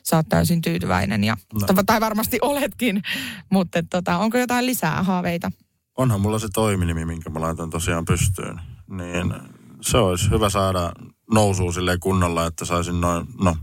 sä 0.04 0.16
oot 0.16 0.30
täysin 0.30 0.62
tyytyväinen? 0.62 1.24
Ja, 1.24 1.38
no. 1.54 1.84
tai 1.86 2.02
varmasti 2.02 2.38
oletkin, 2.42 3.02
mutta 3.50 3.84
tota, 3.90 4.18
onko 4.18 4.38
jotain 4.38 4.66
lisää 4.66 5.04
haaveita? 5.04 5.52
Onhan 5.98 6.22
mulla 6.22 6.40
se 6.40 6.48
toiminimi, 6.54 7.06
minkä 7.06 7.30
mä 7.30 7.42
laitan 7.42 7.70
tosiaan 7.70 8.06
pystyyn. 8.06 8.62
Niin 8.90 9.34
se 9.82 9.98
olisi 9.98 10.30
hyvä 10.30 10.50
saada 10.50 10.92
nousua 11.32 11.72
silleen 11.72 12.00
kunnolla, 12.00 12.46
että 12.46 12.66
saisin 12.66 13.02
noin, 13.02 13.28
no 13.42 13.56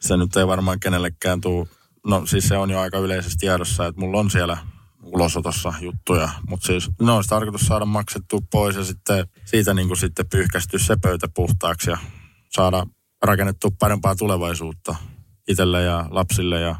se 0.00 0.16
nyt 0.16 0.36
ei 0.36 0.46
varmaan 0.46 0.80
kenellekään 0.80 1.40
tuu, 1.40 1.68
no 2.06 2.26
siis 2.26 2.48
se 2.48 2.56
on 2.56 2.70
jo 2.70 2.80
aika 2.80 2.98
yleisesti 2.98 3.36
tiedossa, 3.38 3.86
että 3.86 4.00
mulla 4.00 4.18
on 4.18 4.30
siellä 4.30 4.58
ulosotossa 5.02 5.74
juttuja, 5.80 6.28
mutta 6.48 6.66
siis 6.66 6.90
ne 7.00 7.12
olisi 7.12 7.28
tarkoitus 7.28 7.66
saada 7.66 7.84
maksettua 7.84 8.40
pois 8.50 8.76
ja 8.76 8.84
sitten 8.84 9.26
siitä 9.44 9.74
niin 9.74 9.88
kuin 9.88 9.98
sitten 9.98 10.28
pyyhkästyä 10.30 10.78
se 10.78 10.96
pöytä 11.02 11.26
puhtaaksi 11.34 11.90
ja 11.90 11.98
saada 12.50 12.86
rakennettua 13.22 13.70
parempaa 13.78 14.16
tulevaisuutta 14.16 14.94
itselle 15.48 15.82
ja 15.82 16.06
lapsille 16.10 16.60
ja 16.60 16.76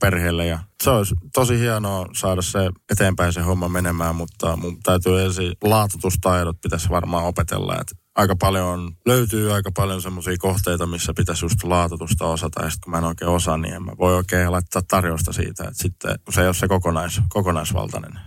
perheelle. 0.00 0.46
Ja 0.46 0.58
se 0.82 0.90
olisi 0.90 1.14
tosi 1.34 1.58
hienoa 1.58 2.06
saada 2.14 2.42
se 2.42 2.70
eteenpäin 2.90 3.32
se 3.32 3.40
homma 3.40 3.68
menemään, 3.68 4.16
mutta 4.16 4.56
mun 4.56 4.82
täytyy 4.82 5.22
ensin 5.22 5.52
laatutustaidot 5.62 6.60
pitäisi 6.60 6.88
varmaan 6.88 7.24
opetella. 7.24 7.76
Et 7.80 7.98
aika 8.14 8.36
paljon 8.36 8.96
löytyy 9.06 9.52
aika 9.52 9.70
paljon 9.76 10.02
semmoisia 10.02 10.36
kohteita, 10.38 10.86
missä 10.86 11.12
pitäisi 11.16 11.44
just 11.44 11.64
laatutusta 11.64 12.26
osata. 12.26 12.64
Ja 12.64 12.70
sitten 12.70 12.84
kun 12.84 12.90
mä 12.90 12.98
en 12.98 13.04
oikein 13.04 13.30
osaa, 13.30 13.58
niin 13.58 13.74
en 13.74 13.82
mä 13.82 13.92
voi 13.98 14.16
oikein 14.16 14.52
laittaa 14.52 14.82
tarjousta 14.88 15.32
siitä. 15.32 15.64
Että 15.64 15.82
sitten 15.82 16.18
kun 16.24 16.34
se 16.34 16.40
ei 16.40 16.46
ole 16.46 16.54
se 16.54 16.68
kokonais, 16.68 17.20
kokonaisvaltainen 17.28 18.18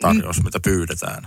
tarjous, 0.00 0.38
mm. 0.38 0.44
mitä 0.44 0.60
pyydetään. 0.60 1.24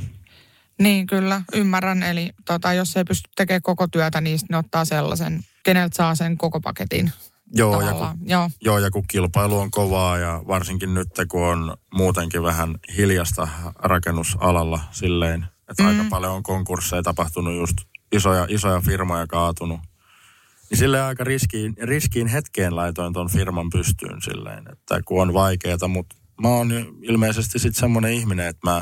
Niin 0.79 1.07
kyllä, 1.07 1.41
ymmärrän. 1.53 2.03
Eli 2.03 2.29
tota, 2.45 2.73
jos 2.73 2.97
ei 2.97 3.03
pysty 3.03 3.29
tekemään 3.35 3.61
koko 3.61 3.87
työtä, 3.87 4.21
niin 4.21 4.39
ne 4.49 4.57
ottaa 4.57 4.85
sellaisen, 4.85 5.43
keneltä 5.63 5.95
saa 5.95 6.15
sen 6.15 6.37
koko 6.37 6.61
paketin. 6.61 7.11
Joo 7.53 7.81
ja, 7.81 7.93
kun, 7.93 8.29
Joo. 8.29 8.49
joo, 8.61 8.79
ja 8.79 8.91
kun 8.91 9.03
kilpailu 9.07 9.59
on 9.59 9.71
kovaa 9.71 10.17
ja 10.17 10.41
varsinkin 10.47 10.93
nyt, 10.93 11.07
kun 11.27 11.47
on 11.47 11.77
muutenkin 11.93 12.43
vähän 12.43 12.75
hiljasta 12.97 13.47
rakennusalalla 13.75 14.79
silleen, 14.91 15.45
että 15.69 15.83
mm. 15.83 15.89
aika 15.89 16.05
paljon 16.09 16.31
on 16.31 16.43
konkursseja 16.43 17.03
tapahtunut 17.03 17.55
just 17.55 17.77
isoja, 18.11 18.45
isoja 18.49 18.81
firmoja 18.81 19.27
kaatunut. 19.27 19.79
Niin 20.69 20.77
silleen 20.77 21.03
aika 21.03 21.23
riskiin, 21.23 21.75
riskiin 21.81 22.27
hetkeen 22.27 22.75
laitoin 22.75 23.13
ton 23.13 23.29
firman 23.29 23.69
pystyyn 23.69 24.21
silleen, 24.21 24.63
että 24.71 25.01
kun 25.05 25.21
on 25.21 25.33
vaikeeta, 25.33 25.87
mutta 25.87 26.15
mä 26.41 26.47
oon 26.47 26.71
ilmeisesti 27.01 27.59
sitten 27.59 27.79
semmoinen 27.79 28.13
ihminen, 28.13 28.47
että 28.47 28.69
mä 28.69 28.81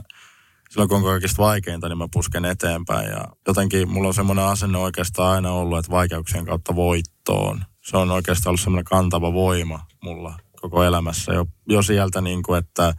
silloin 0.69 0.89
kun 0.89 0.97
on 0.97 1.03
kaikista 1.03 1.43
vaikeinta, 1.43 1.89
niin 1.89 1.97
mä 1.97 2.07
pusken 2.13 2.45
eteenpäin 2.45 3.09
ja 3.09 3.27
jotenkin 3.47 3.89
mulla 3.89 4.07
on 4.07 4.13
semmoinen 4.13 4.45
asenne 4.45 4.77
oikeastaan 4.77 5.35
aina 5.35 5.51
ollut, 5.51 5.79
että 5.79 5.91
vaikeuksien 5.91 6.45
kautta 6.45 6.75
voittoon. 6.75 7.65
Se 7.87 7.97
on 7.97 8.11
oikeastaan 8.11 8.51
ollut 8.51 8.61
semmoinen 8.61 8.85
kantava 8.85 9.33
voima 9.33 9.85
mulla 10.03 10.39
koko 10.61 10.83
elämässä 10.83 11.33
jo, 11.33 11.45
jo 11.69 11.81
sieltä 11.81 12.21
niin 12.21 12.43
kuin, 12.43 12.59
että 12.59 12.93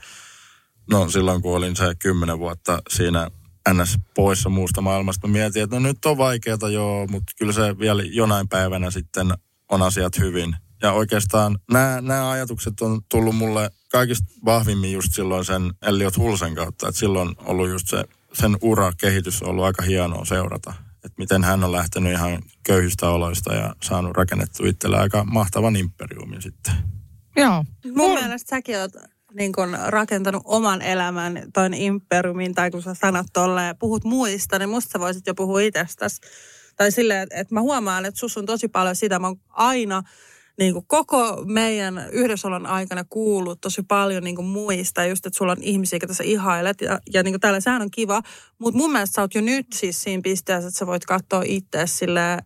no 0.90 1.10
silloin 1.10 1.42
kun 1.42 1.56
olin 1.56 1.76
se 1.76 1.94
kymmenen 1.98 2.38
vuotta 2.38 2.82
siinä 2.90 3.30
ns. 3.72 3.98
poissa 4.14 4.48
muusta 4.48 4.80
maailmasta, 4.80 5.26
mä 5.26 5.32
mietin, 5.32 5.62
että 5.62 5.76
no 5.76 5.80
nyt 5.80 6.04
on 6.04 6.18
vaikeata 6.18 6.68
joo, 6.68 7.06
mutta 7.06 7.32
kyllä 7.38 7.52
se 7.52 7.78
vielä 7.78 8.02
jonain 8.02 8.48
päivänä 8.48 8.90
sitten 8.90 9.34
on 9.68 9.82
asiat 9.82 10.18
hyvin. 10.18 10.56
Ja 10.82 10.92
oikeastaan 10.92 11.58
nämä, 11.70 12.00
nämä 12.00 12.30
ajatukset 12.30 12.80
on 12.80 13.00
tullut 13.08 13.36
mulle 13.36 13.70
kaikista 13.90 14.26
vahvimmin 14.44 14.92
just 14.92 15.12
silloin 15.12 15.44
sen 15.44 15.72
Elliot 15.82 16.16
Hulsen 16.16 16.54
kautta. 16.54 16.88
Että 16.88 16.98
silloin 16.98 17.34
ollut 17.38 17.68
just 17.68 17.88
se, 17.88 18.04
sen 18.32 18.56
ura-kehitys 18.62 19.42
on 19.42 19.48
ollut 19.48 19.64
aika 19.64 19.82
hienoa 19.82 20.24
seurata. 20.24 20.87
Että 21.04 21.18
miten 21.18 21.44
hän 21.44 21.64
on 21.64 21.72
lähtenyt 21.72 22.12
ihan 22.12 22.42
köyhistä 22.66 23.08
oloista 23.08 23.54
ja 23.54 23.74
saanut 23.82 24.16
rakennettua 24.16 24.68
itselle 24.68 24.98
aika 24.98 25.24
mahtavan 25.24 25.76
imperiumin 25.76 26.42
sitten. 26.42 26.74
Joo. 27.36 27.64
Mun 27.94 28.14
mielestä 28.14 28.50
säkin 28.50 28.78
oot 28.78 28.92
niin 29.34 29.52
kun 29.52 29.78
rakentanut 29.86 30.42
oman 30.44 30.82
elämän 30.82 31.42
toin 31.54 31.74
imperiumin, 31.74 32.54
tai 32.54 32.70
kun 32.70 32.82
sä 32.82 32.94
sanot 32.94 33.26
tolleen 33.32 33.66
ja 33.66 33.74
puhut 33.74 34.04
muista, 34.04 34.58
niin 34.58 34.68
musta 34.68 34.90
sä 34.92 35.00
voisit 35.00 35.26
jo 35.26 35.34
puhua 35.34 35.60
itsestäsi. 35.60 36.20
Tai 36.76 36.92
silleen, 36.92 37.22
että, 37.22 37.36
että 37.36 37.54
mä 37.54 37.60
huomaan, 37.60 38.04
että 38.04 38.20
sus 38.20 38.38
on 38.38 38.46
tosi 38.46 38.68
paljon 38.68 38.96
sitä. 38.96 39.18
Mä 39.18 39.26
oon 39.26 39.40
aina 39.48 40.02
niin 40.58 40.72
kuin 40.72 40.84
koko 40.86 41.44
meidän 41.46 42.08
yhdessäolon 42.12 42.66
aikana 42.66 43.04
kuullut 43.04 43.60
tosi 43.60 43.82
paljon 43.82 44.24
niin 44.24 44.36
kuin 44.36 44.46
muista. 44.46 45.04
Just, 45.04 45.26
että 45.26 45.38
sulla 45.38 45.52
on 45.52 45.62
ihmisiä, 45.62 45.98
joita 46.02 46.14
sä 46.14 46.24
ihailet. 46.24 46.80
Ja, 46.80 47.00
ja 47.12 47.22
niin 47.22 47.32
kuin 47.32 47.40
täällä 47.40 47.60
sehän 47.60 47.82
on 47.82 47.90
kiva. 47.90 48.22
Mutta 48.58 48.78
mun 48.78 48.92
mielestä 48.92 49.14
sä 49.14 49.20
oot 49.20 49.34
jo 49.34 49.40
nyt 49.40 49.66
siis 49.74 50.02
siinä 50.02 50.22
pisteessä, 50.22 50.68
että 50.68 50.78
sä 50.78 50.86
voit 50.86 51.06
katsoa 51.06 51.42
itse 51.46 51.82
silleen, 51.84 52.38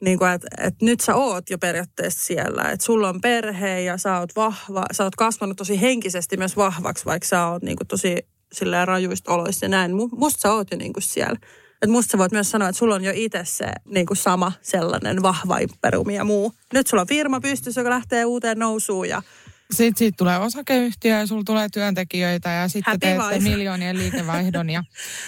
niin 0.00 0.18
kuin, 0.18 0.30
että, 0.30 0.48
että 0.58 0.84
nyt 0.84 1.00
sä 1.00 1.14
oot 1.14 1.50
jo 1.50 1.58
periaatteessa 1.58 2.26
siellä. 2.26 2.62
Että 2.62 2.86
sulla 2.86 3.08
on 3.08 3.20
perhe 3.20 3.80
ja 3.80 3.98
sä 3.98 4.18
oot 4.18 4.36
vahva. 4.36 4.84
Sä 4.92 5.04
oot 5.04 5.16
kasvanut 5.16 5.56
tosi 5.56 5.80
henkisesti 5.80 6.36
myös 6.36 6.56
vahvaksi, 6.56 7.04
vaikka 7.04 7.28
sä 7.28 7.46
oot 7.46 7.62
niin 7.62 7.76
kuin 7.76 7.88
tosi 7.88 8.16
silleen 8.52 8.88
rajuista 8.88 9.32
oloista 9.32 9.64
ja 9.64 9.68
näin. 9.68 9.92
Musta 9.94 10.40
sä 10.40 10.52
oot 10.52 10.70
jo 10.70 10.78
niin 10.78 10.92
kuin 10.92 11.02
siellä. 11.02 11.38
Että 11.86 11.92
musta 11.92 12.10
sä 12.10 12.18
voit 12.18 12.32
myös 12.32 12.50
sanoa, 12.50 12.68
että 12.68 12.78
sulla 12.78 12.94
on 12.94 13.04
jo 13.04 13.12
itse 13.14 13.40
se 13.44 13.72
niin 13.84 14.06
kuin 14.06 14.16
sama 14.16 14.52
sellainen 14.62 15.22
vahva 15.22 15.58
imperiumi 15.58 16.14
ja 16.14 16.24
muu. 16.24 16.52
Nyt 16.72 16.86
sulla 16.86 17.00
on 17.00 17.06
firma 17.06 17.40
pystyssä, 17.40 17.80
joka 17.80 17.90
lähtee 17.90 18.24
uuteen 18.24 18.58
nousuun 18.58 19.08
ja 19.08 19.22
sitten 19.70 19.98
siitä 19.98 20.16
tulee 20.16 20.38
osakeyhtiö 20.38 21.18
ja 21.18 21.26
sulla 21.26 21.42
tulee 21.46 21.68
työntekijöitä 21.72 22.50
ja 22.50 22.68
sitten 22.68 22.92
Happy 22.92 22.98
teette 22.98 23.34
wife. 23.34 23.50
miljoonien 23.50 23.98
liikevaihdon. 23.98 24.70
Ja 24.70 24.84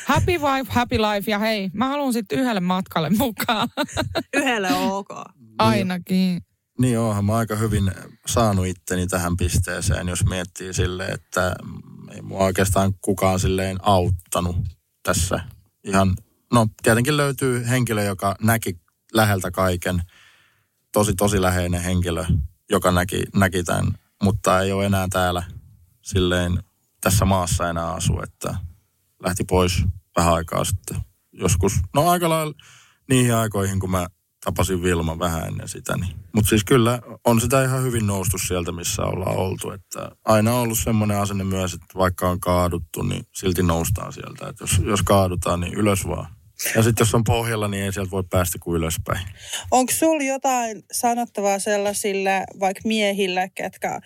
happy 0.07 0.33
wife, 0.33 0.73
happy 0.73 0.99
life 0.99 1.31
ja 1.31 1.39
hei, 1.39 1.71
mä 1.73 1.89
haluan 1.89 2.13
sitten 2.13 2.39
yhdelle 2.39 2.61
matkalle 2.61 3.11
mukaan. 3.11 3.69
yhdelle 4.37 4.73
on 4.73 4.93
ok. 4.93 5.09
Ainakin. 5.59 6.43
Niin 6.81 6.99
onhan 6.99 7.25
mä 7.25 7.37
aika 7.37 7.57
hyvin 7.57 7.91
saanut 8.27 8.67
itteni 8.67 9.07
tähän 9.07 9.37
pisteeseen, 9.37 10.09
jos 10.09 10.25
miettii 10.25 10.75
silleen, 10.75 11.15
että 11.15 11.57
ei 12.15 12.23
mua 12.23 12.45
oikeastaan 12.45 12.95
kukaan 13.01 13.41
silleen 13.41 13.79
auttanut 13.83 14.57
tässä. 15.03 15.41
Ihan, 15.85 16.17
no 16.53 16.67
tietenkin 16.83 17.17
löytyy 17.17 17.67
henkilö, 17.69 18.03
joka 18.03 18.35
näki 18.43 18.81
läheltä 19.13 19.51
kaiken, 19.51 20.03
tosi 20.93 21.15
tosi 21.15 21.43
läheinen 21.43 21.83
henkilö, 21.83 22.25
joka 22.71 22.91
näki, 22.91 23.23
näki 23.35 23.63
tämän, 23.63 23.95
mutta 24.23 24.61
ei 24.61 24.73
ole 24.73 24.87
enää 24.87 25.07
täällä 25.11 25.43
silleen 26.03 26.63
tässä 27.01 27.25
maassa 27.25 27.71
enää 27.71 27.93
asu, 27.93 28.21
että 28.23 28.55
lähti 29.25 29.45
pois 29.45 29.85
vähän 30.17 30.35
aikaa 30.35 30.65
sitten. 30.65 30.97
Joskus, 31.33 31.73
no 31.95 32.11
aika 32.11 32.29
lailla 32.29 32.55
niihin 33.09 33.35
aikoihin, 33.35 33.81
kun 33.81 33.91
mä 33.91 34.07
tapasin 34.45 34.83
Vilma 34.83 35.19
vähän 35.19 35.49
ennen 35.49 35.69
sitä. 35.69 35.97
Niin. 35.97 36.17
Mutta 36.33 36.49
siis 36.49 36.65
kyllä 36.65 37.03
on 37.25 37.41
sitä 37.41 37.65
ihan 37.65 37.83
hyvin 37.83 38.07
noustu 38.07 38.39
sieltä, 38.39 38.73
missä 38.73 39.03
ollaan 39.03 39.37
oltu. 39.37 39.71
Että 39.71 40.11
aina 40.25 40.55
on 40.55 40.61
ollut 40.61 40.79
semmoinen 40.79 41.21
asenne 41.21 41.45
myös, 41.45 41.75
että 41.75 41.99
vaikka 41.99 42.31
on 42.31 42.41
kaaduttu, 42.41 43.03
niin 43.03 43.27
silti 43.35 43.63
noustaan 43.63 44.13
sieltä. 44.13 44.49
Että 44.49 44.65
jos, 44.65 44.81
jos 44.85 45.03
kaadutaan, 45.03 45.61
niin 45.61 45.75
ylös 45.75 46.07
vaan. 46.07 46.38
Ja 46.75 46.83
sitten 46.83 47.05
jos 47.05 47.15
on 47.15 47.25
pohjalla, 47.25 47.69
niin 47.69 47.85
ei 47.85 47.93
sieltä 47.93 48.11
voi 48.11 48.25
päästä 48.31 48.59
kuin 48.61 48.77
ylöspäin. 48.77 49.27
Onko 49.71 49.93
sulla 49.93 50.23
jotain 50.23 50.83
sanottavaa 50.93 51.59
sellaisille 51.59 52.45
vaikka 52.61 52.81
miehille, 52.85 53.51
ketkä 53.55 54.01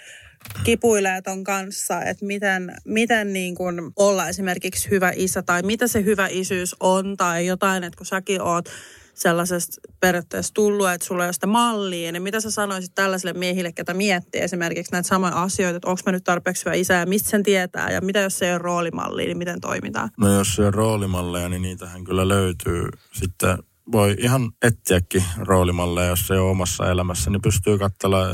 kipuilee 0.64 1.22
ton 1.22 1.44
kanssa, 1.44 2.03
että 2.03 2.26
miten, 2.26 2.74
miten 2.84 3.32
niin 3.32 3.55
kun 3.55 3.92
olla 3.96 4.28
esimerkiksi 4.28 4.90
hyvä 4.90 5.12
isä 5.16 5.42
tai 5.42 5.62
mitä 5.62 5.86
se 5.86 6.05
hyvä 6.05 6.28
isyys 6.30 6.76
on 6.80 7.16
tai 7.16 7.46
jotain, 7.46 7.84
että 7.84 7.96
kun 7.96 8.07
säkin 8.07 8.42
oot 8.42 8.68
sellaisesta 9.15 9.81
periaatteessa 10.01 10.55
tullut, 10.55 10.91
että 10.91 11.07
sulla 11.07 11.25
ei 11.25 11.27
ole 11.27 11.33
sitä 11.33 11.47
mallia, 11.47 12.13
niin 12.13 12.23
mitä 12.23 12.41
sä 12.41 12.51
sanoisit 12.51 12.95
tällaisille 12.95 13.33
miehille, 13.33 13.73
ketä 13.73 13.95
miettii 13.95 14.41
esimerkiksi 14.41 14.93
näitä 14.93 15.09
samoja 15.09 15.43
asioita, 15.43 15.77
että 15.77 15.89
onko 15.89 16.01
mä 16.07 16.13
nyt 16.13 16.25
tarpeeksi 16.25 16.65
hyvä 16.65 16.75
isä 16.75 16.95
ja 16.95 17.07
mistä 17.07 17.31
sen 17.31 17.43
tietää 17.43 17.91
ja 17.91 18.01
mitä 18.01 18.19
jos 18.19 18.39
se 18.39 18.47
ei 18.47 18.53
ole 18.53 18.59
roolimallia, 18.59 19.27
niin 19.27 19.39
miten 19.39 19.61
toimitaan? 19.61 20.11
No 20.19 20.33
jos 20.33 20.55
se 20.55 20.67
on 20.67 20.75
roolimalleja, 20.75 21.49
niin 21.49 21.63
niitähän 21.63 22.05
kyllä 22.05 22.29
löytyy. 22.29 22.89
Sitten 23.13 23.59
voi 23.93 24.17
ihan 24.19 24.53
etsiäkin 24.63 25.25
roolimalleja, 25.37 26.09
jos 26.09 26.27
se 26.27 26.35
ei 26.35 26.41
ole 26.41 26.51
omassa 26.51 26.91
elämässä, 26.91 27.31
niin 27.31 27.43
pystyy 27.43 27.79
katsella, 27.79 28.27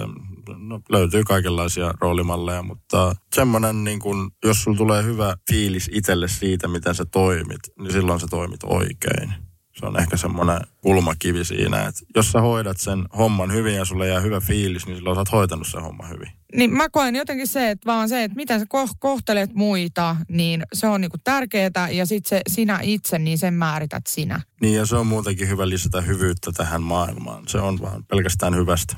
no, 0.57 0.81
löytyy 0.89 1.25
kaikenlaisia 1.25 1.95
roolimalleja, 2.01 2.63
mutta 2.63 3.17
semmoinen, 3.35 3.85
niin 3.85 3.99
kun, 3.99 4.31
jos 4.45 4.63
sulla 4.63 4.77
tulee 4.77 5.05
hyvä 5.05 5.37
fiilis 5.51 5.91
itselle 5.93 6.29
siitä, 6.29 6.69
miten 6.69 6.95
sä 6.95 7.05
toimit, 7.05 7.61
niin 7.79 7.93
silloin 7.93 8.21
sä 8.21 8.27
toimit 8.31 8.61
oikein. 8.65 9.48
Se 9.79 9.87
on 9.87 10.01
ehkä 10.01 10.17
semmoinen 10.17 10.61
kulmakivi 10.81 11.45
siinä, 11.45 11.87
että 11.87 12.01
jos 12.17 12.33
sä 12.33 12.41
hoidat 12.41 12.79
sen 12.79 13.05
homman 13.19 13.53
hyvin 13.53 13.75
ja 13.75 13.85
sulle 13.85 14.09
jää 14.09 14.21
hyvä 14.21 14.41
fiilis, 14.41 14.87
niin 14.87 14.97
silloin 14.97 15.17
sä 15.17 15.21
oot 15.21 15.33
hoitanut 15.33 15.67
sen 15.67 15.83
homman 15.83 16.11
hyvin. 16.11 16.29
Niin 16.55 16.73
mä 16.73 16.89
koen 16.89 17.17
jotenkin 17.17 17.47
se, 17.47 17.71
että 17.71 17.87
vaan 17.87 18.09
se, 18.09 18.25
että 18.25 18.37
miten 18.37 18.61
sä 18.61 18.67
ko- 18.75 18.97
kohtelet 18.99 19.55
muita, 19.55 20.17
niin 20.29 20.63
se 20.73 20.87
on 20.87 21.01
niinku 21.01 21.17
tärkeää 21.25 21.89
ja 21.93 22.07
sitten 22.07 22.29
se 22.29 22.43
sinä 22.49 22.79
itse, 22.83 23.19
niin 23.19 23.39
sen 23.39 23.55
määrität 23.55 24.07
sinä. 24.07 24.41
Niin 24.61 24.75
ja 24.75 24.87
se 24.87 24.97
on 24.97 25.07
muutenkin 25.07 25.49
hyvä 25.49 25.69
lisätä 25.69 26.01
hyvyyttä 26.01 26.53
tähän 26.53 26.83
maailmaan. 26.83 27.49
Se 27.49 27.59
on 27.59 27.81
vaan 27.81 28.05
pelkästään 28.05 28.55
hyvästä. 28.57 28.97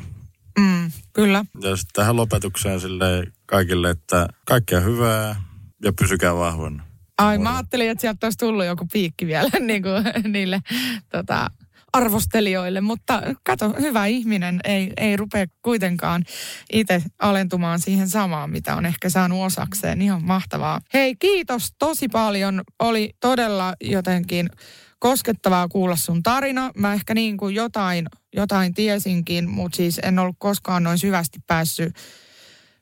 Mm, 0.58 0.90
kyllä. 1.12 1.44
Ja 1.60 1.76
sitten 1.76 1.94
tähän 1.94 2.16
lopetukseen 2.16 2.80
sille 2.80 3.26
kaikille, 3.46 3.90
että 3.90 4.28
kaikkea 4.46 4.80
hyvää 4.80 5.42
ja 5.84 5.92
pysykää 5.92 6.34
vahvana. 6.36 6.89
Ai 7.20 7.38
mä 7.38 7.56
ajattelin, 7.56 7.90
että 7.90 8.00
sieltä 8.00 8.26
olisi 8.26 8.38
tullut 8.38 8.64
joku 8.64 8.86
piikki 8.92 9.26
vielä 9.26 9.50
niin 9.60 9.82
kuin 9.82 10.32
niille 10.32 10.60
tota, 11.08 11.50
arvostelijoille, 11.92 12.80
mutta 12.80 13.22
kato, 13.44 13.74
hyvä 13.80 14.06
ihminen 14.06 14.60
ei, 14.64 14.92
ei 14.96 15.16
rupea 15.16 15.46
kuitenkaan 15.62 16.24
itse 16.72 17.02
alentumaan 17.18 17.80
siihen 17.80 18.08
samaan, 18.08 18.50
mitä 18.50 18.76
on 18.76 18.86
ehkä 18.86 19.08
saanut 19.08 19.44
osakseen. 19.44 20.02
Ihan 20.02 20.24
mahtavaa. 20.24 20.80
Hei, 20.94 21.16
kiitos 21.16 21.74
tosi 21.78 22.08
paljon. 22.08 22.62
Oli 22.78 23.10
todella 23.20 23.74
jotenkin 23.80 24.50
koskettavaa 24.98 25.68
kuulla 25.68 25.96
sun 25.96 26.22
tarina. 26.22 26.70
Mä 26.76 26.92
ehkä 26.94 27.14
niin 27.14 27.36
kuin 27.36 27.54
jotain, 27.54 28.06
jotain 28.36 28.74
tiesinkin, 28.74 29.50
mutta 29.50 29.76
siis 29.76 30.00
en 30.02 30.18
ollut 30.18 30.36
koskaan 30.38 30.82
noin 30.82 30.98
syvästi 30.98 31.38
päässyt, 31.46 31.94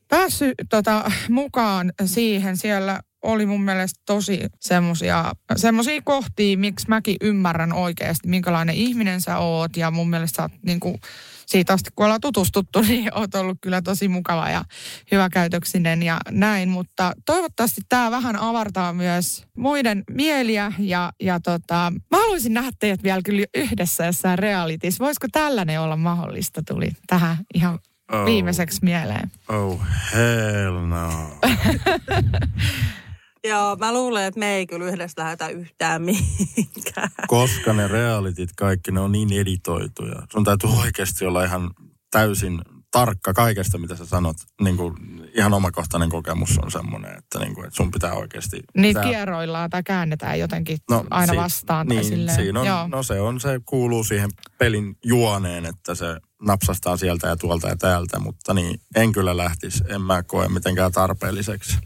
päässyt 0.09 0.55
tota, 0.71 1.11
mukaan 1.29 1.93
siihen. 2.05 2.57
Siellä 2.57 3.01
oli 3.23 3.47
mun 3.47 3.63
mielestä 3.63 4.01
tosi 4.07 4.41
semmosia, 4.61 5.33
semmosia 5.57 6.03
kohtia, 6.05 6.59
miksi 6.59 6.89
mäkin 6.89 7.17
ymmärrän 7.21 7.73
oikeasti, 7.73 8.29
minkälainen 8.29 8.75
ihminen 8.75 9.21
sä 9.21 9.39
oot. 9.39 9.77
Ja 9.77 9.91
mun 9.91 10.11
mielestä 10.11 10.37
sä 10.37 10.43
oot 10.43 10.53
niinku, 10.63 10.99
siitä 11.47 11.73
asti, 11.73 11.91
kun 11.95 12.05
ollaan 12.05 12.21
tutustuttu, 12.21 12.81
niin 12.89 13.19
oot 13.19 13.35
ollut 13.35 13.59
kyllä 13.61 13.83
tosi 13.83 14.09
mukava 14.09 14.51
ja 14.51 14.65
hyväkäytöksinen 15.13 16.03
ja 16.03 16.19
näin. 16.31 16.69
Mutta 16.69 17.13
toivottavasti 17.27 17.81
tämä 17.89 18.11
vähän 18.11 18.37
avartaa 18.37 18.93
myös 18.93 19.45
muiden 19.57 20.05
mieliä 20.11 20.73
ja, 20.79 21.13
ja 21.21 21.41
tota, 21.41 21.93
mä 22.11 22.19
haluaisin 22.19 22.55
nähdä 22.55 22.71
teidät 22.79 23.03
vielä 23.03 23.21
kyllä 23.25 23.47
yhdessä 23.55 24.07
jossain 24.07 24.39
realitis. 24.39 25.01
Voisiko 25.01 25.27
tällainen 25.33 25.81
olla 25.81 25.97
mahdollista, 25.97 26.63
tuli 26.63 26.91
tähän 27.07 27.37
ihan 27.55 27.79
Oh. 28.13 28.27
viimeiseksi 28.27 28.79
mieleen. 28.83 29.31
Oh 29.49 29.81
hell 30.15 30.87
no. 30.87 31.31
Joo, 33.49 33.77
mä 33.77 33.93
luulen, 33.93 34.25
että 34.25 34.41
me 34.41 34.55
ei 34.55 34.67
kyllä 34.67 34.87
yhdessä 34.87 35.23
lähdetä 35.23 35.49
yhtään 35.49 36.03
mihinkään. 36.03 37.11
Koska 37.27 37.73
ne 37.73 37.89
realitit 37.89 38.51
kaikki, 38.57 38.93
ne 38.93 39.01
on 39.01 39.13
niin 39.13 39.33
editoituja. 39.33 40.23
Sun 40.33 40.45
täytyy 40.45 40.71
oikeasti 40.71 41.25
olla 41.27 41.45
ihan 41.45 41.71
täysin 42.11 42.61
tarkka 42.91 43.33
kaikesta, 43.33 43.79
mitä 43.79 43.97
sä 43.97 44.07
sanot. 44.07 44.37
Niin 44.61 44.77
kuin, 44.77 44.95
ihan 45.35 45.55
omakohtainen 45.55 46.09
kokemus 46.09 46.59
on 46.63 46.71
semmoinen, 46.71 47.19
että, 47.19 47.39
niin 47.39 47.55
kuin, 47.55 47.67
että 47.67 47.77
sun 47.77 47.91
pitää 47.91 48.13
oikeasti... 48.13 48.61
Niitä 48.77 49.01
pitää- 49.01 49.11
kierroillaan 49.11 49.71
tai 49.71 49.83
käännetään 49.83 50.39
jotenkin 50.39 50.79
no, 50.91 51.05
aina 51.11 51.33
si- 51.33 51.37
vastaan. 51.37 51.87
Niin, 51.87 52.01
tai 52.01 52.09
silleen. 52.11 52.37
siinä 52.37 52.61
on, 52.61 52.67
Joo. 52.67 52.89
no 52.89 53.03
se 53.03 53.21
on, 53.21 53.41
se 53.41 53.61
kuuluu 53.67 54.05
siihen 54.05 54.31
pelin 54.59 54.97
juoneen, 55.05 55.67
että 55.67 55.95
se 55.95 56.07
napsastaa 56.43 56.97
sieltä 56.97 57.29
ja 57.29 57.37
tuolta 57.37 57.69
ja 57.69 57.77
täältä, 57.77 58.19
mutta 58.19 58.55
niin, 58.55 58.81
en 58.97 59.13
kyllä 59.13 59.37
lähtisi, 59.37 59.85
en 59.89 60.03
mä 60.03 60.23
koe 60.23 60.49
mitenkään 60.49 60.93
tarpeelliseksi. 60.93 61.79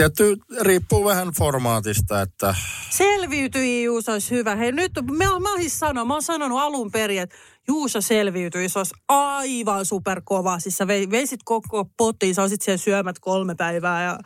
Tietty 0.00 0.36
riippuu 0.60 1.04
vähän 1.04 1.28
formaatista, 1.38 2.20
että 2.20 2.54
Selviytyi 2.90 3.84
Juuso 3.84 4.12
olisi 4.12 4.30
hyvä. 4.30 4.56
Hei 4.56 4.72
nyt, 4.72 4.92
mä, 5.10 5.24
mä 5.24 5.48
siis 5.56 5.78
sanon, 5.78 6.06
mä 6.06 6.12
oon 6.14 6.22
sanonut 6.22 6.58
alun 6.58 6.90
perin, 6.90 7.20
että 7.22 7.36
Juuso 7.68 8.00
selviytyi, 8.00 8.68
se 8.68 8.78
olisi 8.78 8.94
aivan 9.08 9.84
superkova. 9.84 10.58
Siis 10.58 10.76
sä 10.76 10.86
vei- 10.86 11.10
veisit 11.10 11.40
koko 11.44 11.84
potiin, 11.96 12.34
sä 12.34 12.42
olisit 12.42 12.62
siellä 12.62 12.76
syömät 12.78 13.18
kolme 13.18 13.54
päivää 13.54 14.04
ja 14.04 14.18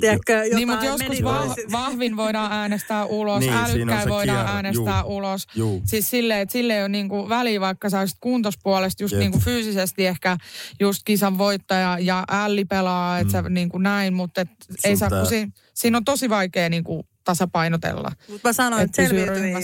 tiedätkö, 0.00 0.32
jotain 0.32 0.56
Niin, 0.56 0.68
mutta 0.68 0.84
joskus 0.86 1.08
meni- 1.08 1.24
vah, 1.24 1.54
vahvin 1.72 2.16
voidaan 2.16 2.52
äänestää 2.52 3.04
ulos, 3.06 3.40
Niin, 3.40 3.52
siinä 3.52 3.64
älykkäin 3.64 4.08
voidaan 4.08 4.36
kierre, 4.38 4.52
äänestää 4.54 5.00
juu. 5.00 5.16
ulos. 5.16 5.46
Juu. 5.54 5.82
Siis 5.84 6.10
silleen, 6.10 6.40
että 6.40 6.52
sille 6.52 6.74
ei 6.76 6.80
ole 6.82 6.88
niinku 6.88 7.28
väliä, 7.28 7.60
vaikka 7.60 7.90
sä 7.90 8.00
olisit 8.00 8.18
kuntospuolesta 8.20 9.02
just 9.04 9.12
Jep. 9.12 9.20
niinku 9.20 9.38
fyysisesti 9.38 10.06
ehkä 10.06 10.36
just 10.80 11.02
kisan 11.04 11.38
voittaja 11.38 11.98
ja 12.00 12.24
älli 12.30 12.64
pelaa, 12.64 13.18
että 13.18 13.40
mm. 13.40 13.44
sä 13.44 13.50
niinku 13.50 13.78
näin, 13.78 14.14
mutta 14.14 14.40
et 14.40 14.48
ei 14.84 14.96
saa, 14.96 15.08
kun 15.08 15.18
pitää- 15.18 15.30
si, 15.30 15.48
siinä 15.74 15.96
on 15.96 16.04
tosi 16.04 16.28
vaikea 16.30 16.68
niinku 16.68 17.06
tasapainotella. 17.28 18.10
Mutta 18.28 18.48
mä 18.48 18.52
sanoin, 18.52 18.82
Et 18.82 18.90
että. 18.98 19.14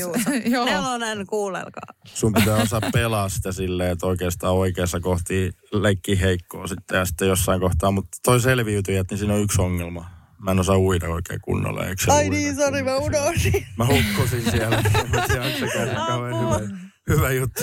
Juuso. 0.00 0.30
Joo. 0.54 0.64
Nelonen, 0.64 1.26
kuulelkaa. 1.26 1.94
Sun 2.04 2.32
pitää 2.32 2.56
osaa 2.56 2.80
pelaa 2.92 3.28
sitä 3.28 3.52
silleen, 3.52 3.92
että 3.92 4.06
oikeastaan 4.06 4.54
oikeassa 4.54 5.00
kohti 5.00 5.52
leikki 5.72 6.20
heikkoa 6.20 6.66
sitten 6.66 6.98
ja 6.98 7.04
sitten 7.04 7.28
jossain 7.28 7.60
kohtaa. 7.60 7.90
Mutta 7.90 8.18
toi 8.24 8.40
selviytyjät, 8.40 9.10
niin 9.10 9.18
siinä 9.18 9.34
on 9.34 9.40
yksi 9.40 9.62
ongelma. 9.62 10.10
Mä 10.38 10.50
en 10.50 10.60
osaa 10.60 10.78
uida 10.78 11.08
oikein 11.08 11.40
kunnolla. 11.40 11.86
Eikö 11.86 12.04
se 12.04 12.12
Ai 12.12 12.24
uida 12.24 12.36
niin, 12.36 12.56
sori, 12.56 12.82
mä 12.82 12.96
unohdin. 12.96 13.66
Mä 13.78 13.86
hukkusin 13.86 14.50
siellä. 14.50 14.82
Mutta 15.12 15.32
se 15.32 15.40
on 15.40 15.52
sekään 15.60 15.96
kauhean 16.06 16.80
hyvä, 17.08 17.32
juttu. 17.32 17.62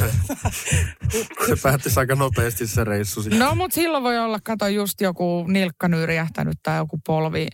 Se 1.48 1.56
päättyi 1.64 1.92
aika 1.96 2.16
nopeasti 2.16 2.68
se 2.68 2.84
reissu 2.84 3.22
sitten. 3.22 3.40
No, 3.40 3.56
mutta 3.56 3.76
silloin 3.76 4.04
voi 4.04 4.20
olla, 4.20 4.40
kato 4.44 4.68
just 4.68 5.02
joku 5.02 5.46
nilkka 5.48 5.88
nyrjähtänyt 5.88 6.58
tai 6.64 6.78
joku 6.78 7.00
polvi, 7.06 7.48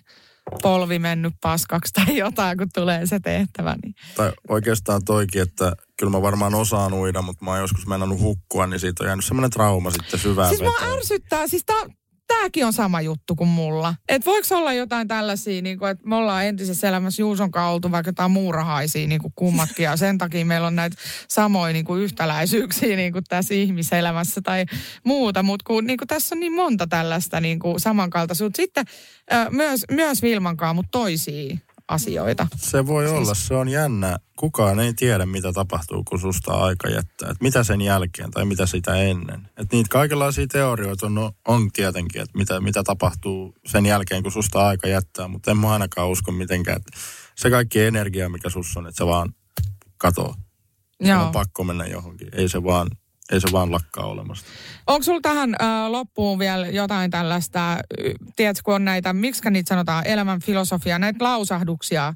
polvi 0.61 0.99
mennyt 0.99 1.33
paskaksi 1.41 1.93
tai 1.93 2.17
jotain, 2.17 2.57
kun 2.57 2.67
tulee 2.73 3.05
se 3.05 3.19
tehtävä. 3.19 3.75
Niin. 3.83 3.95
Tai 4.15 4.31
oikeastaan 4.49 5.01
toikin, 5.05 5.41
että 5.41 5.73
kyllä 5.99 6.11
mä 6.11 6.21
varmaan 6.21 6.55
osaan 6.55 6.93
uida, 6.93 7.21
mutta 7.21 7.45
mä 7.45 7.51
oon 7.51 7.59
joskus 7.59 7.87
mennnyt 7.87 8.19
hukkua, 8.19 8.67
niin 8.67 8.79
siitä 8.79 9.03
on 9.03 9.07
jäänyt 9.07 9.25
semmoinen 9.25 9.51
trauma 9.51 9.91
sitten 9.91 10.19
syvään 10.19 10.49
Siis 10.49 10.61
mua 10.61 10.71
veteen. 10.79 10.97
ärsyttää, 10.97 11.47
siis 11.47 11.63
tää, 11.65 11.85
tääkin 12.27 12.65
on 12.65 12.73
sama 12.73 13.01
juttu 13.01 13.35
kuin 13.35 13.47
mulla. 13.47 13.95
Et 14.09 14.25
voiko 14.25 14.47
olla 14.51 14.73
jotain 14.73 15.07
tällaisia, 15.07 15.61
niin 15.61 15.79
kuin, 15.79 15.91
että 15.91 16.07
me 16.07 16.15
ollaan 16.15 16.45
entisessä 16.45 16.87
elämässä 16.87 17.21
Juuson 17.21 17.51
oltu 17.69 17.91
vaikka 17.91 18.09
jotain 18.09 18.31
muurahaisia 18.31 19.07
niin 19.07 19.21
kuin 19.21 19.33
kummatkin, 19.35 19.83
ja 19.83 19.97
sen 19.97 20.17
takia 20.17 20.45
meillä 20.45 20.67
on 20.67 20.75
näitä 20.75 20.97
samoja 21.27 21.73
niin 21.73 21.85
kuin 21.85 22.01
yhtäläisyyksiä 22.01 22.95
niin 22.95 23.13
kuin 23.13 23.23
tässä 23.29 23.53
ihmiselämässä 23.53 24.41
tai 24.41 24.65
muuta, 25.03 25.43
mutta 25.43 25.63
kun 25.67 25.87
niin 25.87 25.97
kuin 25.97 26.07
tässä 26.07 26.35
on 26.35 26.39
niin 26.39 26.53
monta 26.53 26.87
tällaista 26.87 27.41
niin 27.41 27.59
kuin 27.59 27.79
samankaltaisuutta. 27.79 28.57
Sitten 28.57 28.85
äh, 29.33 29.47
myös, 29.51 29.85
myös 29.91 30.21
Vilmankaan, 30.21 30.75
mutta 30.75 30.91
toisia 30.91 31.57
asioita. 31.87 32.47
Se 32.55 32.87
voi 32.87 33.07
Siis- 33.07 33.17
olla, 33.17 33.33
se 33.33 33.55
on 33.55 33.69
jännä. 33.69 34.17
Kukaan 34.35 34.79
ei 34.79 34.93
tiedä, 34.93 35.25
mitä 35.25 35.53
tapahtuu, 35.53 36.03
kun 36.03 36.19
susta 36.19 36.53
aika 36.53 36.89
jättää. 36.89 37.29
Et 37.31 37.41
mitä 37.41 37.63
sen 37.63 37.81
jälkeen 37.81 38.31
tai 38.31 38.45
mitä 38.45 38.65
sitä 38.65 38.95
ennen. 38.95 39.49
Et 39.57 39.71
niitä 39.71 39.89
kaikenlaisia 39.89 40.47
teorioita 40.47 41.05
on, 41.05 41.31
on 41.47 41.71
tietenkin, 41.71 42.21
että 42.21 42.37
mitä, 42.37 42.59
mitä 42.59 42.83
tapahtuu 42.83 43.55
sen 43.65 43.85
jälkeen, 43.85 44.23
kun 44.23 44.31
susta 44.31 44.67
aika 44.67 44.87
jättää. 44.87 45.27
Mutta 45.27 45.51
en 45.51 45.57
mä 45.57 45.73
ainakaan 45.73 46.09
usko 46.09 46.31
mitenkään, 46.31 46.77
että 46.77 46.99
se 47.35 47.49
kaikki 47.49 47.79
energia, 47.81 48.29
mikä 48.29 48.49
sus 48.49 48.77
on, 48.77 48.87
että 48.87 48.97
se 48.97 49.05
vaan 49.05 49.33
katoo. 49.97 50.35
Se 51.03 51.09
Joo. 51.09 51.23
on 51.25 51.31
pakko 51.31 51.63
mennä 51.63 51.85
johonkin. 51.85 52.29
Ei 52.31 52.49
se 52.49 52.63
vaan, 52.63 52.87
ei 53.31 53.41
se 53.41 53.47
vaan 53.51 53.71
lakkaa 53.71 54.05
olemasta. 54.05 54.47
Onko 54.87 55.03
sulla 55.03 55.21
tähän 55.21 55.55
äh, 55.61 55.91
loppuun 55.91 56.39
vielä 56.39 56.67
jotain 56.67 57.11
tällaista, 57.11 57.77
tiedätkö, 58.35 58.61
kun 58.65 58.75
on 58.75 58.85
näitä, 58.85 59.13
miksi 59.13 59.49
niitä 59.49 59.69
sanotaan, 59.69 60.07
elämän 60.07 60.41
filosofia, 60.41 60.99
näitä 60.99 61.23
lausahduksia, 61.23 62.13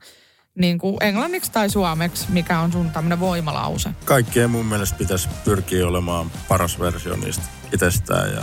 niin 0.55 0.77
kuin 0.77 0.97
englanniksi 1.01 1.51
tai 1.51 1.69
suomeksi, 1.69 2.25
mikä 2.29 2.59
on 2.59 2.71
sun 2.71 2.91
tämmöinen 2.91 3.19
voimalause? 3.19 3.89
Kaikkien 4.05 4.49
mun 4.49 4.65
mielestä 4.65 4.97
pitäisi 4.97 5.29
pyrkiä 5.45 5.87
olemaan 5.87 6.31
paras 6.47 6.79
versio 6.79 7.15
niistä 7.15 7.43
itsestään 7.73 8.33
ja, 8.33 8.41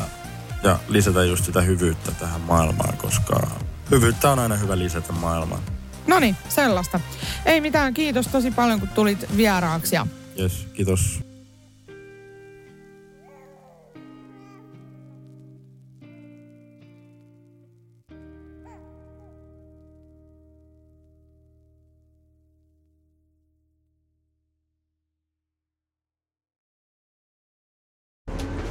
ja 0.63 0.79
lisätä 0.89 1.25
just 1.25 1.45
sitä 1.45 1.61
hyvyyttä 1.61 2.13
tähän 2.13 2.41
maailmaan, 2.41 2.97
koska 2.97 3.51
hyvyyttä 3.91 4.31
on 4.31 4.39
aina 4.39 4.57
hyvä 4.57 4.79
lisätä 4.79 5.13
maailmaan. 5.13 5.63
No 6.07 6.19
niin, 6.19 6.37
sellaista. 6.49 7.01
Ei 7.47 7.61
mitään, 7.61 7.95
kiitos 7.95 8.29
tosi 8.29 8.51
paljon, 8.51 8.81
kun 8.81 8.89
tulit 8.89 9.37
vieraaksi. 9.37 9.95
Ja 9.95 10.07
Yes, 10.39 10.69
kiitos. 10.75 11.28